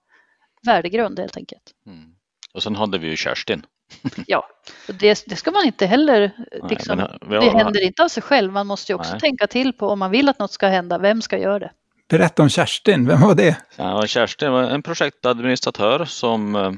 värdegrund 0.67 1.19
helt 1.19 1.37
enkelt. 1.37 1.63
Mm. 1.87 2.15
Och 2.55 2.63
sen 2.63 2.77
hade 2.77 2.99
vi 2.99 3.09
ju 3.09 3.17
Kerstin. 3.17 3.67
ja, 4.27 4.49
det, 4.87 5.25
det, 5.27 5.37
ska 5.37 5.51
man 5.51 5.67
inte 5.67 5.87
heller, 5.87 6.33
liksom, 6.71 6.99
Nej, 6.99 7.39
har, 7.39 7.41
det 7.41 7.59
händer 7.59 7.85
inte 7.85 8.03
av 8.03 8.09
sig 8.09 8.23
själv. 8.23 8.53
Man 8.53 8.67
måste 8.67 8.93
ju 8.93 8.97
också 8.97 9.11
Nej. 9.11 9.21
tänka 9.21 9.47
till 9.47 9.73
på 9.73 9.89
om 9.89 9.99
man 9.99 10.11
vill 10.11 10.29
att 10.29 10.39
något 10.39 10.53
ska 10.53 10.67
hända, 10.67 10.99
vem 10.99 11.23
ska 11.23 11.39
göra 11.39 11.59
det? 11.59 11.71
Berätta 12.09 12.43
om 12.43 12.49
Kerstin, 12.49 13.07
vem 13.07 13.21
var 13.21 13.35
det? 13.35 13.57
Ja, 13.77 14.07
Kerstin 14.07 14.53
var 14.53 14.63
en 14.63 14.83
projektadministratör 14.83 16.05
som 16.05 16.57
eh, 16.57 16.73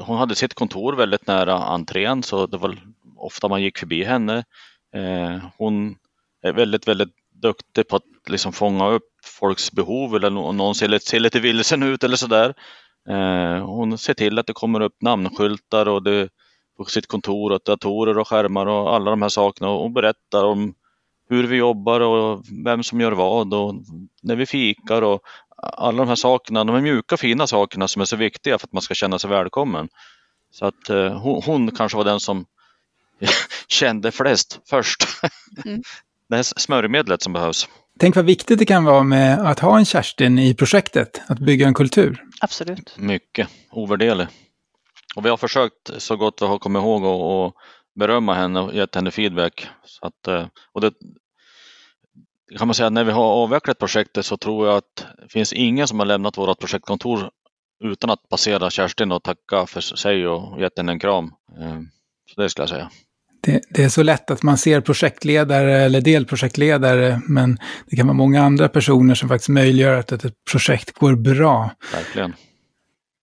hon 0.00 0.18
hade 0.18 0.34
sitt 0.34 0.54
kontor 0.54 0.92
väldigt 0.92 1.26
nära 1.26 1.54
entrén 1.54 2.22
så 2.22 2.46
det 2.46 2.56
var 2.56 2.78
ofta 3.16 3.48
man 3.48 3.62
gick 3.62 3.78
förbi 3.78 4.04
henne. 4.04 4.44
Eh, 4.94 5.44
hon 5.58 5.96
är 6.42 6.52
väldigt, 6.52 6.88
väldigt 6.88 7.14
duktig 7.42 7.88
på 7.88 7.96
att 7.96 8.02
liksom 8.28 8.52
fånga 8.52 8.88
upp 8.88 9.08
folks 9.24 9.72
behov 9.72 10.16
eller 10.16 10.30
någon 10.30 10.74
ser 10.74 10.88
lite, 10.88 11.06
ser 11.06 11.20
lite 11.20 11.40
vilsen 11.40 11.82
ut 11.82 12.04
eller 12.04 12.16
sådär. 12.16 12.54
Eh, 13.08 13.66
hon 13.66 13.98
ser 13.98 14.14
till 14.14 14.38
att 14.38 14.46
det 14.46 14.52
kommer 14.52 14.80
upp 14.80 15.02
namnskyltar 15.02 15.88
och 15.88 16.02
det 16.02 16.28
på 16.76 16.84
sitt 16.84 17.06
kontor 17.06 17.52
och 17.52 17.60
datorer 17.64 18.18
och 18.18 18.28
skärmar 18.28 18.66
och 18.66 18.94
alla 18.94 19.10
de 19.10 19.22
här 19.22 19.28
sakerna 19.28 19.70
och 19.70 19.90
berättar 19.90 20.44
om 20.44 20.74
hur 21.28 21.46
vi 21.46 21.56
jobbar 21.56 22.00
och 22.00 22.44
vem 22.64 22.82
som 22.82 23.00
gör 23.00 23.12
vad 23.12 23.54
och 23.54 23.74
när 24.22 24.36
vi 24.36 24.46
fikar 24.46 25.02
och 25.02 25.20
alla 25.62 25.98
de 25.98 26.08
här 26.08 26.14
sakerna, 26.14 26.64
de 26.64 26.74
här 26.74 26.82
mjuka 26.82 27.16
fina 27.16 27.46
sakerna 27.46 27.88
som 27.88 28.02
är 28.02 28.06
så 28.06 28.16
viktiga 28.16 28.58
för 28.58 28.66
att 28.66 28.72
man 28.72 28.82
ska 28.82 28.94
känna 28.94 29.18
sig 29.18 29.30
välkommen. 29.30 29.88
Så 30.50 30.66
att 30.66 30.90
eh, 30.90 31.20
hon, 31.20 31.42
hon, 31.42 31.70
kanske 31.70 31.98
var 31.98 32.04
den 32.04 32.20
som 32.20 32.46
kände 33.68 34.12
flest 34.12 34.60
först. 34.70 35.04
Mm 35.64 35.82
det 36.28 36.36
här 36.36 36.42
smörjmedlet 36.42 37.22
som 37.22 37.32
behövs. 37.32 37.68
Tänk 37.98 38.16
vad 38.16 38.24
viktigt 38.24 38.58
det 38.58 38.64
kan 38.64 38.84
vara 38.84 39.02
med 39.02 39.38
att 39.38 39.58
ha 39.58 39.78
en 39.78 39.84
Kerstin 39.84 40.38
i 40.38 40.54
projektet, 40.54 41.22
att 41.28 41.38
bygga 41.38 41.66
en 41.66 41.74
kultur. 41.74 42.24
Absolut. 42.40 42.94
Mycket, 42.98 43.48
ovärderlig. 43.70 44.26
Och 45.16 45.24
vi 45.24 45.28
har 45.28 45.36
försökt 45.36 45.90
så 45.98 46.16
gott 46.16 46.42
vi 46.42 46.46
har 46.46 46.58
kommit 46.58 46.80
ihåg 46.80 47.04
att 47.04 47.54
berömma 47.94 48.34
henne 48.34 48.60
och 48.60 48.74
gett 48.74 48.94
henne 48.94 49.10
feedback. 49.10 49.68
Så 49.84 50.06
att, 50.06 50.28
eh, 50.28 50.46
och 50.72 50.80
det, 50.80 50.92
kan 52.58 52.68
man 52.68 52.74
säga 52.74 52.90
när 52.90 53.04
vi 53.04 53.12
har 53.12 53.24
avvecklat 53.24 53.78
projektet 53.78 54.26
så 54.26 54.36
tror 54.36 54.66
jag 54.66 54.76
att 54.76 55.06
det 55.22 55.28
finns 55.28 55.52
ingen 55.52 55.88
som 55.88 55.98
har 55.98 56.06
lämnat 56.06 56.38
vårt 56.38 56.58
projektkontor 56.58 57.30
utan 57.84 58.10
att 58.10 58.28
passera 58.28 58.70
Kerstin 58.70 59.12
och 59.12 59.22
tacka 59.22 59.66
för 59.66 59.80
sig 59.80 60.26
och 60.28 60.60
gett 60.60 60.78
henne 60.78 60.92
en 60.92 60.98
kram. 60.98 61.34
Eh, 61.60 61.80
så 62.34 62.40
det 62.40 62.48
skulle 62.48 62.62
jag 62.62 62.68
säga. 62.68 62.90
Det, 63.40 63.60
det, 63.70 63.84
är 63.84 63.88
så 63.88 64.02
lätt 64.02 64.30
att 64.30 64.42
man 64.42 64.58
ser 64.58 64.80
projektledare 64.80 65.78
eller 65.78 66.00
delprojektledare, 66.00 67.20
men 67.26 67.58
det 67.86 67.96
kan 67.96 68.06
vara 68.06 68.16
många 68.16 68.42
andra 68.42 68.68
personer 68.68 69.14
som 69.14 69.28
faktiskt 69.28 69.48
möjliggör 69.48 69.98
att 69.98 70.12
ett 70.12 70.34
projekt 70.50 70.92
går 70.92 71.14
bra. 71.14 71.70
Verkligen. 71.92 72.34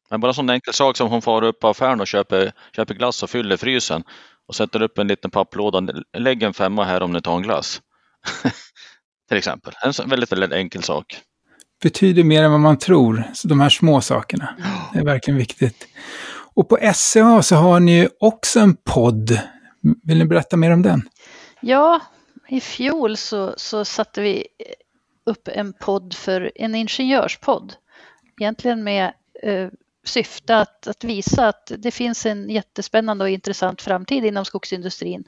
Men 0.09 0.20
bara 0.20 0.34
sån 0.34 0.49
enkel 0.49 0.74
sak 0.74 0.97
som 0.97 1.09
hon 1.09 1.22
far 1.22 1.41
upp 1.41 1.59
på 1.59 1.68
affären 1.68 2.01
och 2.01 2.07
köper, 2.07 2.51
köper 2.76 2.93
glass 2.93 3.24
och 3.24 3.30
fyller 3.30 3.57
frysen 3.57 4.03
och 4.47 4.55
sätter 4.55 4.82
upp 4.82 4.97
en 4.97 5.07
liten 5.07 5.32
papplåda. 5.32 5.88
Lägg 6.18 6.43
en 6.43 6.53
femma 6.53 6.84
här 6.84 7.03
om 7.03 7.11
ni 7.11 7.22
tar 7.22 7.36
en 7.36 7.43
glass. 7.43 7.82
Till 9.30 9.38
exempel. 9.38 9.74
En 9.84 10.09
väldigt, 10.09 10.32
väldigt 10.32 10.51
enkel 10.51 10.84
sak. 10.84 11.18
Betyder 11.84 12.24
mer 12.24 12.43
än 12.43 12.51
vad 12.51 12.59
man 12.59 12.78
tror, 12.78 13.24
så 13.34 13.47
de 13.47 13.59
här 13.59 13.70
små 13.70 14.01
sakerna. 14.01 14.55
Det 14.93 14.99
är 14.99 15.05
verkligen 15.05 15.38
viktigt. 15.38 15.88
Och 16.55 16.70
på 16.70 16.78
SCA 16.93 17.41
så 17.41 17.55
har 17.55 17.80
ni 17.80 17.99
ju 17.99 18.09
också 18.20 18.59
en 18.59 18.76
podd. 18.76 19.39
Vill 20.03 20.17
ni 20.17 20.25
berätta 20.25 20.57
mer 20.57 20.71
om 20.71 20.81
den? 20.81 21.09
Ja, 21.61 22.01
i 22.47 22.61
fjol 22.61 23.17
så, 23.17 23.53
så 23.57 23.86
satte 23.86 24.21
vi 24.21 24.47
upp 25.23 25.47
en 25.47 25.73
podd 25.73 26.13
för 26.13 26.51
en 26.55 26.75
ingenjörspodd. 26.75 27.73
Egentligen 28.41 28.83
med 28.83 29.13
eh, 29.43 29.69
syfte 30.03 30.57
att, 30.57 30.88
att 30.88 31.03
visa 31.03 31.47
att 31.47 31.71
det 31.77 31.91
finns 31.91 32.25
en 32.25 32.49
jättespännande 32.49 33.23
och 33.23 33.29
intressant 33.29 33.81
framtid 33.81 34.25
inom 34.25 34.45
skogsindustrin 34.45 35.23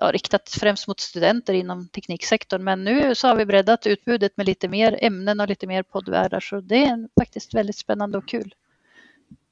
ja, 0.00 0.12
riktat 0.12 0.50
främst 0.50 0.88
mot 0.88 1.00
studenter 1.00 1.54
inom 1.54 1.88
tekniksektorn. 1.88 2.64
Men 2.64 2.84
nu 2.84 3.14
så 3.14 3.28
har 3.28 3.36
vi 3.36 3.46
breddat 3.46 3.86
utbudet 3.86 4.36
med 4.36 4.46
lite 4.46 4.68
mer 4.68 4.98
ämnen 5.02 5.40
och 5.40 5.48
lite 5.48 5.66
mer 5.66 5.82
poddvärdar. 5.82 6.40
Så 6.40 6.60
det 6.60 6.76
är 6.76 6.92
en 6.92 7.08
faktiskt 7.20 7.54
väldigt 7.54 7.76
spännande 7.76 8.18
och 8.18 8.28
kul 8.28 8.54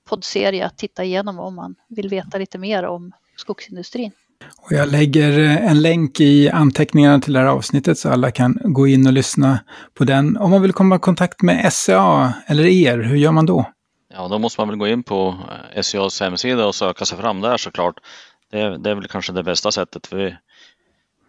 poddserie 0.04 0.66
att 0.66 0.78
titta 0.78 1.04
igenom 1.04 1.38
om 1.38 1.54
man 1.54 1.74
vill 1.88 2.08
veta 2.08 2.38
lite 2.38 2.58
mer 2.58 2.84
om 2.84 3.12
skogsindustrin. 3.36 4.12
Och 4.56 4.72
jag 4.72 4.88
lägger 4.88 5.38
en 5.38 5.82
länk 5.82 6.20
i 6.20 6.50
anteckningarna 6.50 7.20
till 7.20 7.32
det 7.32 7.38
här 7.38 7.46
avsnittet 7.46 7.98
så 7.98 8.08
alla 8.10 8.30
kan 8.30 8.58
gå 8.64 8.86
in 8.86 9.06
och 9.06 9.12
lyssna 9.12 9.58
på 9.94 10.04
den. 10.04 10.36
Om 10.36 10.50
man 10.50 10.62
vill 10.62 10.72
komma 10.72 10.96
i 10.96 10.98
kontakt 10.98 11.42
med 11.42 11.72
SCA 11.72 12.32
eller 12.46 12.66
er, 12.66 12.98
hur 12.98 13.16
gör 13.16 13.32
man 13.32 13.46
då? 13.46 13.66
Ja, 14.14 14.28
då 14.28 14.38
måste 14.38 14.60
man 14.60 14.68
väl 14.68 14.78
gå 14.78 14.88
in 14.88 15.02
på 15.02 15.36
SCAs 15.82 16.20
hemsida 16.20 16.66
och 16.66 16.74
söka 16.74 17.04
sig 17.04 17.18
fram 17.18 17.40
där 17.40 17.56
såklart 17.56 17.94
det 18.50 18.60
är, 18.60 18.78
det 18.78 18.90
är 18.90 18.94
väl 18.94 19.08
kanske 19.08 19.32
det 19.32 19.42
bästa 19.42 19.72
sättet. 19.72 20.06
För 20.06 20.16
vi, 20.16 20.36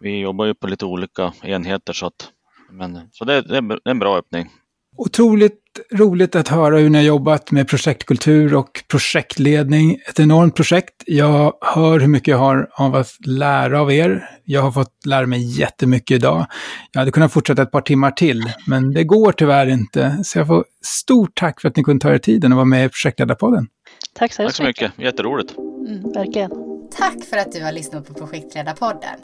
vi 0.00 0.20
jobbar 0.20 0.44
ju 0.44 0.54
på 0.54 0.66
lite 0.66 0.84
olika 0.84 1.32
enheter 1.42 1.92
så 1.92 2.06
att 2.06 2.30
men, 2.70 3.08
så 3.12 3.24
det, 3.24 3.42
det 3.42 3.56
är 3.56 3.90
en 3.90 3.98
bra 3.98 4.18
öppning. 4.18 4.50
Otroligt 4.96 5.60
roligt 5.92 6.36
att 6.36 6.48
höra 6.48 6.78
hur 6.78 6.90
ni 6.90 6.98
har 6.98 7.04
jobbat 7.04 7.50
med 7.50 7.68
projektkultur 7.68 8.54
och 8.54 8.84
projektledning. 8.88 9.98
Ett 10.08 10.20
enormt 10.20 10.54
projekt. 10.54 10.94
Jag 11.06 11.52
hör 11.60 12.00
hur 12.00 12.08
mycket 12.08 12.28
jag 12.28 12.38
har 12.38 12.68
av 12.72 12.94
att 12.94 13.26
lära 13.26 13.80
av 13.80 13.92
er. 13.92 14.30
Jag 14.44 14.62
har 14.62 14.72
fått 14.72 15.06
lära 15.06 15.26
mig 15.26 15.58
jättemycket 15.58 16.14
idag. 16.14 16.46
Jag 16.92 17.00
hade 17.00 17.10
kunnat 17.10 17.32
fortsätta 17.32 17.62
ett 17.62 17.70
par 17.70 17.80
timmar 17.80 18.10
till, 18.10 18.52
men 18.66 18.92
det 18.92 19.04
går 19.04 19.32
tyvärr 19.32 19.66
inte. 19.66 20.18
Så 20.24 20.38
jag 20.38 20.46
får 20.46 20.64
stort 20.84 21.30
tack 21.34 21.60
för 21.60 21.68
att 21.68 21.76
ni 21.76 21.84
kunde 21.84 22.02
ta 22.02 22.14
er 22.14 22.18
tiden 22.18 22.52
och 22.52 22.56
vara 22.56 22.64
med 22.64 22.86
i 22.86 22.88
Projektledarpodden. 22.88 23.66
Tack 24.14 24.32
så, 24.32 24.42
Tack 24.42 24.54
så 24.54 24.62
mycket, 24.62 24.92
jätteroligt. 24.96 25.54
Mm, 25.58 26.12
verkligen. 26.12 26.50
Tack 26.98 27.24
för 27.30 27.36
att 27.36 27.52
du 27.52 27.64
har 27.64 27.72
lyssnat 27.72 28.08
på 28.08 28.14
Projektledarpodden. 28.14 29.18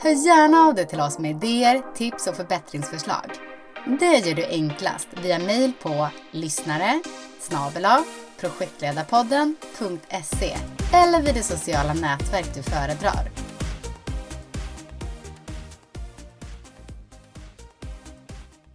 Hör 0.00 0.26
gärna 0.26 0.58
av 0.58 0.74
dig 0.74 0.86
till 0.86 1.00
oss 1.00 1.18
med 1.18 1.30
idéer, 1.30 1.82
tips 1.94 2.26
och 2.26 2.36
förbättringsförslag. 2.36 3.57
Det 3.88 4.18
gör 4.18 4.34
du 4.34 4.44
enklast 4.44 5.08
via 5.22 5.38
mejl 5.38 5.72
på 5.82 6.08
lyssnare 6.30 7.00
snabel-a 7.40 8.04
projektledarpodden.se 8.40 10.56
eller 10.92 11.22
vid 11.22 11.34
det 11.34 11.42
sociala 11.42 11.94
nätverk 11.94 12.54
du 12.54 12.62
föredrar. 12.62 13.30